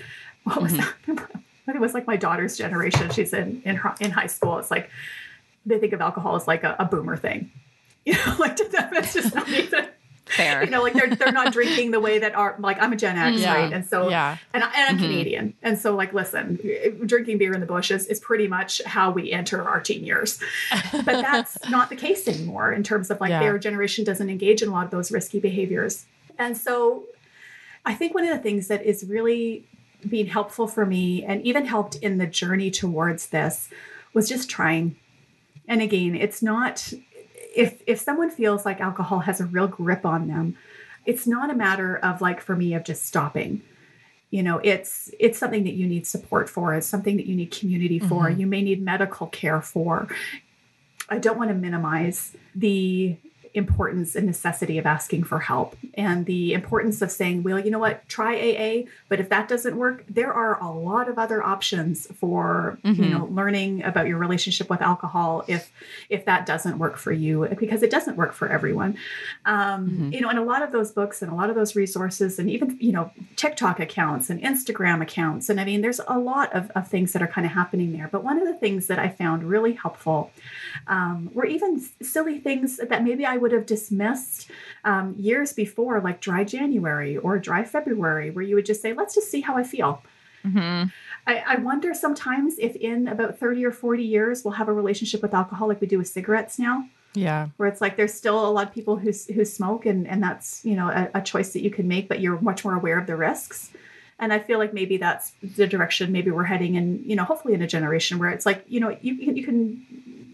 What 0.45 0.63
was 0.63 0.73
mm-hmm. 0.73 1.15
that? 1.15 1.31
It 1.67 1.81
was 1.81 1.95
like 1.95 2.07
my 2.07 2.17
daughter's 2.17 2.59
generation. 2.59 3.09
She's 3.11 3.33
in 3.33 3.63
in 3.65 3.77
her, 3.77 3.95
in 3.99 4.11
high 4.11 4.27
school. 4.27 4.59
It's 4.59 4.71
like 4.71 4.91
they 5.65 5.79
think 5.79 5.95
of 5.95 6.01
alcohol 6.03 6.37
as 6.37 6.47
like 6.47 6.63
a, 6.63 6.77
a 6.79 6.85
boomer 6.85 7.17
thing. 7.17 7.51
You 8.07 8.13
know, 8.13 8.37
like 8.39 8.55
to 8.57 8.69
them, 8.69 8.91
it's 8.93 9.15
just 9.15 9.35
not 9.35 9.49
even 9.49 9.89
Fair. 10.27 10.65
You 10.65 10.71
know, 10.71 10.83
like 10.83 10.95
they're 10.95 11.15
they're 11.15 11.33
not 11.33 11.53
drinking 11.53 11.91
the 11.91 12.01
way 12.01 12.19
that 12.19 12.35
are 12.35 12.57
like 12.59 12.81
I'm 12.81 12.93
a 12.93 12.97
Gen 12.97 13.19
X, 13.19 13.41
yeah. 13.41 13.55
right? 13.55 13.73
And 13.73 13.87
so 13.87 14.09
yeah, 14.09 14.39
and, 14.55 14.65
I, 14.65 14.67
and 14.69 14.89
I'm 14.89 14.97
mm-hmm. 14.97 15.05
Canadian, 15.05 15.55
and 15.63 15.79
so 15.79 15.95
like 15.95 16.15
listen, 16.15 16.59
drinking 17.05 17.39
beer 17.39 17.53
in 17.53 17.61
the 17.61 17.67
bushes 17.67 18.07
is 18.07 18.21
pretty 18.21 18.49
much 18.49 18.83
how 18.85 19.11
we 19.11 19.31
enter 19.31 19.63
our 19.63 19.81
teen 19.81 20.05
years, 20.05 20.41
but 20.93 21.05
that's 21.05 21.59
not 21.69 21.91
the 21.91 21.97
case 21.97 22.27
anymore 22.27 22.73
in 22.73 22.83
terms 22.83 23.11
of 23.11 23.21
like 23.21 23.31
yeah. 23.31 23.41
their 23.41 23.59
generation 23.59 24.03
doesn't 24.03 24.31
engage 24.31 24.63
in 24.63 24.69
a 24.69 24.73
lot 24.73 24.87
of 24.87 24.91
those 24.91 25.13
risky 25.13 25.41
behaviors, 25.41 26.07
and 26.39 26.57
so 26.57 27.05
I 27.85 27.95
think 27.95 28.15
one 28.15 28.25
of 28.25 28.35
the 28.35 28.43
things 28.43 28.69
that 28.69 28.83
is 28.83 29.05
really 29.05 29.67
being 30.09 30.27
helpful 30.27 30.67
for 30.67 30.87
me 30.87 31.23
and 31.25 31.45
even 31.47 31.67
helped 31.67 31.97
in 31.97 32.19
the 32.19 32.27
journey 32.27 32.71
towards 32.71 33.27
this 33.27 33.69
was 34.15 34.29
just 34.29 34.49
trying. 34.49 34.97
And 35.69 35.83
again, 35.83 36.15
it's 36.15 36.43
not 36.43 36.93
if 37.55 37.83
if 37.87 38.01
someone 38.01 38.31
feels 38.31 38.65
like 38.65 38.81
alcohol 38.81 39.21
has 39.21 39.41
a 39.41 39.47
real 39.47 39.69
grip 39.69 40.05
on 40.05 40.29
them 40.29 40.57
it's 41.07 41.27
not 41.27 41.51
a 41.51 41.55
matter 41.55 41.97
of 41.97 42.21
like 42.21 42.41
for 42.41 42.57
me 42.57 42.75
of 42.75 42.85
just 42.85 43.05
stopping. 43.05 43.63
You 44.31 44.43
know 44.43 44.59
it's 44.65 45.11
it's 45.21 45.39
something 45.39 45.65
that 45.65 45.75
you 45.75 45.87
need 45.87 46.07
support 46.07 46.49
for. 46.51 46.75
It's 46.75 46.87
something 46.87 47.17
that 47.17 47.27
you 47.27 47.37
need 47.37 47.51
community 47.51 47.99
for. 47.99 48.25
Mm-hmm. 48.25 48.41
you 48.41 48.47
may 48.47 48.63
need 48.63 48.83
medical 48.83 49.27
care 49.29 49.61
for. 49.61 50.09
I 51.09 51.19
don't 51.19 51.39
want 51.39 51.51
to 51.51 51.55
minimize 51.55 52.35
the 52.55 53.17
importance 53.55 54.17
and 54.17 54.27
necessity 54.27 54.79
of 54.79 54.85
asking 54.87 55.23
for 55.23 55.39
help 55.39 55.77
and 55.95 56.27
the 56.27 56.53
importance 56.53 57.01
of 57.01 57.11
saying, 57.11 57.43
well, 57.45 57.59
you 57.59 57.71
know 57.71 57.79
what, 57.79 58.07
try 58.09 58.35
AA, 58.35 58.89
but 59.09 59.21
if 59.21 59.29
that 59.29 59.49
doesn't 59.49 59.77
work, 59.77 60.05
there 60.09 60.33
are 60.33 60.61
a 60.61 60.71
lot 60.71 61.09
of 61.09 61.19
other 61.19 61.43
options 61.43 62.07
for, 62.19 62.79
mm-hmm. 62.85 63.03
you 63.03 63.11
know, 63.11 63.27
learning 63.27 63.85
about 63.85 64.09
your 64.09 64.19
relationship 64.19 64.69
with 64.69 64.83
alcohol 64.83 65.45
if 65.47 65.71
if 66.11 66.25
that 66.25 66.47
doesn't 66.47 66.79
work 66.79 66.97
for 66.97 67.13
you, 67.13 67.49
because 67.59 67.83
it 67.83 67.91
doesn't 67.91 68.17
work 68.17 68.33
for 68.33 68.49
everyone. 68.49 68.97
Um, 69.45 69.89
mm-hmm. 69.89 70.13
You 70.13 70.21
know, 70.21 70.29
and 70.29 70.39
a 70.39 70.45
lot 70.45 70.63
of 70.63 70.73
those 70.73 70.91
books 70.91 71.23
and 71.23 71.31
a 71.31 71.35
lot 71.35 71.49
of 71.49 71.57
those 71.57 71.77
resources 71.77 72.39
and 72.39 72.51
even, 72.51 72.77
you 72.81 72.93
know, 72.93 73.13
TikTok 73.37 73.79
accounts 73.79 74.31
and 74.31 74.43
Instagram 74.43 75.01
accounts. 75.01 75.49
And 75.49 75.61
I 75.61 75.65
mean, 75.65 75.81
there's 75.81 76.01
a 76.09 76.19
lot 76.19 76.53
of, 76.53 76.71
of 76.75 76.89
things 76.89 77.13
that 77.13 77.23
are 77.23 77.29
kind 77.29 77.47
of 77.47 77.53
happening 77.53 77.93
there. 77.93 78.09
But 78.11 78.25
one 78.25 78.39
of 78.39 78.47
the 78.47 78.55
things 78.55 78.89
that 78.89 78.99
I 78.99 79.09
found 79.09 79.45
really 79.45 79.75
helpful 79.75 80.33
um, 80.89 81.31
were 81.33 81.47
even 81.47 81.81
silly 82.03 82.39
things 82.41 82.79
that 82.79 83.05
maybe 83.05 83.25
I 83.25 83.37
would 83.45 83.53
have 83.53 83.67
dismissed 83.67 84.51
um, 84.85 85.15
years 85.19 85.53
before, 85.53 86.01
like 86.01 86.19
dry 86.19 86.45
January 86.45 87.19
or 87.19 87.39
dry 87.39 87.63
February, 87.63 88.31
where 88.31 88.43
you 88.43 88.55
would 88.55 88.65
just 88.65 88.81
say, 88.81 88.95
let's 88.95 89.15
just 89.15 89.31
see 89.31 89.43
how 89.43 89.55
I 89.59 89.65
feel. 89.65 90.03
Mm-hmm. 90.47 90.89
I, 91.27 91.45
I, 91.47 91.57
wonder 91.57 91.93
sometimes 91.93 92.59
if 92.59 92.75
in 92.77 93.07
about 93.07 93.39
30 93.39 93.67
or 93.67 93.71
40 93.71 94.03
years 94.03 94.45
we'll 94.45 94.55
have 94.55 94.69
a 94.69 94.73
relationship 94.73 95.21
with 95.21 95.35
alcohol 95.35 95.69
like 95.69 95.81
we 95.83 95.87
do 95.87 95.99
with 95.99 96.09
cigarettes 96.09 96.59
now. 96.59 96.89
Yeah. 97.15 97.49
Where 97.59 97.69
it's 97.69 97.83
like 97.83 97.97
there's 97.97 98.15
still 98.15 98.49
a 98.49 98.51
lot 98.51 98.67
of 98.67 98.75
people 98.75 98.97
who, 98.97 99.13
who 99.35 99.45
smoke 99.45 99.85
and, 99.85 100.07
and 100.09 100.23
that's, 100.23 100.65
you 100.65 100.75
know, 100.75 100.89
a, 100.89 101.11
a 101.19 101.23
choice 101.23 101.53
that 101.53 101.61
you 101.61 101.71
can 101.71 101.87
make, 101.87 102.09
but 102.09 102.21
you're 102.21 102.41
much 102.41 102.65
more 102.65 102.75
aware 102.75 102.99
of 102.99 103.07
the 103.07 103.17
risks. 103.17 103.71
And 104.19 104.33
I 104.33 104.39
feel 104.39 104.59
like 104.59 104.73
maybe 104.73 104.97
that's 104.97 105.33
the 105.43 105.67
direction 105.67 106.13
maybe 106.13 106.31
we're 106.31 106.45
heading 106.45 106.77
in, 106.77 107.03
you 107.05 107.15
know, 107.15 107.25
hopefully 107.25 107.53
in 107.53 107.63
a 107.63 107.67
generation 107.67 108.19
where 108.19 108.31
it's 108.31 108.47
like, 108.47 108.65
you 108.69 108.81
know, 108.81 108.97
you, 109.03 109.15
you 109.15 109.45
can 109.45 109.85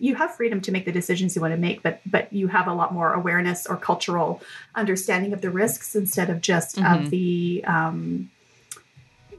you 0.01 0.14
have 0.14 0.34
freedom 0.34 0.61
to 0.62 0.72
make 0.72 0.86
the 0.86 0.92
decisions 0.92 1.36
you 1.36 1.42
want 1.42 1.53
to 1.53 1.61
make, 1.61 1.82
but 1.82 2.01
but 2.07 2.32
you 2.32 2.48
have 2.48 2.66
a 2.66 2.72
lot 2.72 2.92
more 2.92 3.12
awareness 3.12 3.66
or 3.66 3.76
cultural 3.76 4.42
understanding 4.74 5.32
of 5.32 5.42
the 5.42 5.51
risks 5.51 5.94
instead 5.94 6.30
of 6.30 6.40
just 6.40 6.76
mm-hmm. 6.76 7.05
of 7.05 7.11
the 7.11 7.62
um, 7.66 8.30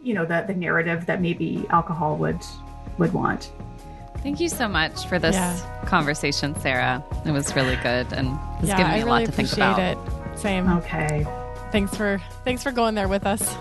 you 0.04 0.14
know 0.14 0.24
the 0.26 0.46
the 0.48 0.54
narrative 0.54 1.08
that 1.08 1.20
maybe 1.20 1.66
alcohol 1.72 2.16
would 2.18 2.40
would 3.00 3.12
want. 3.12 3.52
Thank 4.20 4.40
you 4.40 4.50
so 4.50 4.68
much 4.68 5.08
for 5.08 5.18
this 5.18 5.36
yeah. 5.36 5.84
conversation, 5.88 6.58
Sarah. 6.62 7.04
It 7.26 7.32
was 7.32 7.56
really 7.56 7.76
good 7.78 8.14
and 8.14 8.38
it's 8.60 8.68
yeah, 8.68 8.78
given 8.78 8.92
me 8.92 8.98
I 8.98 8.98
a 8.98 9.06
really 9.06 9.10
lot 9.10 9.26
to 9.26 9.32
think 9.32 9.52
about. 9.54 9.80
It. 9.80 9.98
Same. 10.38 10.70
Okay. 10.70 11.26
Thanks 11.72 11.96
for 11.98 12.22
thanks 12.46 12.62
for 12.62 12.72
going 12.72 12.94
there 12.94 13.08
with 13.08 13.26
us 13.26 13.56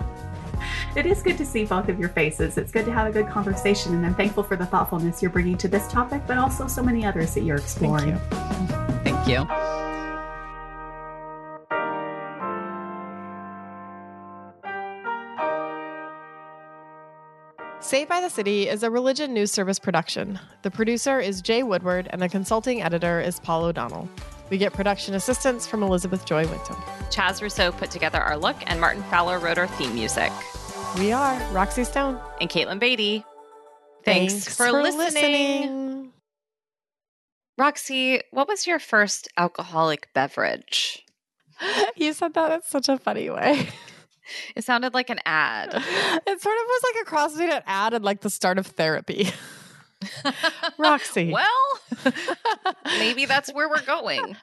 it 0.96 1.06
is 1.06 1.22
good 1.22 1.38
to 1.38 1.46
see 1.46 1.64
both 1.64 1.88
of 1.88 1.98
your 1.98 2.08
faces. 2.08 2.58
It's 2.58 2.72
good 2.72 2.84
to 2.86 2.92
have 2.92 3.06
a 3.06 3.12
good 3.12 3.28
conversation, 3.28 3.94
and 3.94 4.04
I'm 4.04 4.14
thankful 4.14 4.42
for 4.42 4.56
the 4.56 4.66
thoughtfulness 4.66 5.22
you're 5.22 5.30
bringing 5.30 5.56
to 5.58 5.68
this 5.68 5.86
topic, 5.88 6.22
but 6.26 6.38
also 6.38 6.66
so 6.66 6.82
many 6.82 7.04
others 7.04 7.34
that 7.34 7.42
you're 7.42 7.58
exploring. 7.58 8.16
Thank 8.18 9.28
you. 9.28 9.44
Thank 9.44 9.50
you. 9.50 9.70
Saved 17.82 18.08
by 18.08 18.20
the 18.20 18.28
City 18.28 18.68
is 18.68 18.82
a 18.82 18.90
religion 18.90 19.32
news 19.34 19.50
service 19.50 19.80
production. 19.80 20.38
The 20.62 20.70
producer 20.70 21.18
is 21.18 21.42
Jay 21.42 21.62
Woodward, 21.62 22.08
and 22.10 22.22
the 22.22 22.28
consulting 22.28 22.82
editor 22.82 23.20
is 23.20 23.40
Paul 23.40 23.64
O'Donnell. 23.64 24.08
We 24.48 24.58
get 24.58 24.72
production 24.72 25.14
assistance 25.14 25.66
from 25.66 25.82
Elizabeth 25.82 26.24
Joy 26.24 26.46
Winton. 26.46 26.76
Chaz 27.10 27.40
Rousseau 27.40 27.72
put 27.72 27.90
together 27.90 28.20
our 28.20 28.36
look, 28.36 28.56
and 28.66 28.80
Martin 28.80 29.02
Fowler 29.04 29.38
wrote 29.38 29.58
our 29.58 29.66
theme 29.66 29.94
music. 29.94 30.30
We 30.98 31.12
are 31.12 31.38
Roxy 31.52 31.84
Stone 31.84 32.18
and 32.40 32.50
Katelyn 32.50 32.78
Beaty. 32.78 33.24
Thanks, 34.04 34.32
Thanks 34.32 34.56
for, 34.56 34.66
for 34.66 34.82
listening. 34.82 35.04
listening. 35.04 36.12
Roxy, 37.56 38.20
what 38.30 38.48
was 38.48 38.66
your 38.66 38.78
first 38.78 39.28
alcoholic 39.36 40.08
beverage? 40.14 41.04
You 41.96 42.12
said 42.12 42.34
that 42.34 42.52
in 42.52 42.62
such 42.62 42.88
a 42.88 42.98
funny 42.98 43.30
way. 43.30 43.68
It 44.54 44.62
sounded 44.62 44.94
like 44.94 45.10
an 45.10 45.18
ad. 45.26 45.70
It 45.74 46.40
sort 46.40 46.56
of 46.56 46.64
was 46.68 46.82
like 46.84 47.02
a 47.02 47.04
cross 47.04 47.32
between 47.32 47.50
an 47.50 47.62
ad 47.66 47.94
and 47.94 48.04
like 48.04 48.20
the 48.20 48.30
start 48.30 48.58
of 48.58 48.66
therapy. 48.68 49.28
Roxy. 50.78 51.32
well, 51.32 51.80
maybe 52.84 53.24
that's 53.24 53.52
where 53.52 53.68
we're 53.68 53.82
going. 53.82 54.36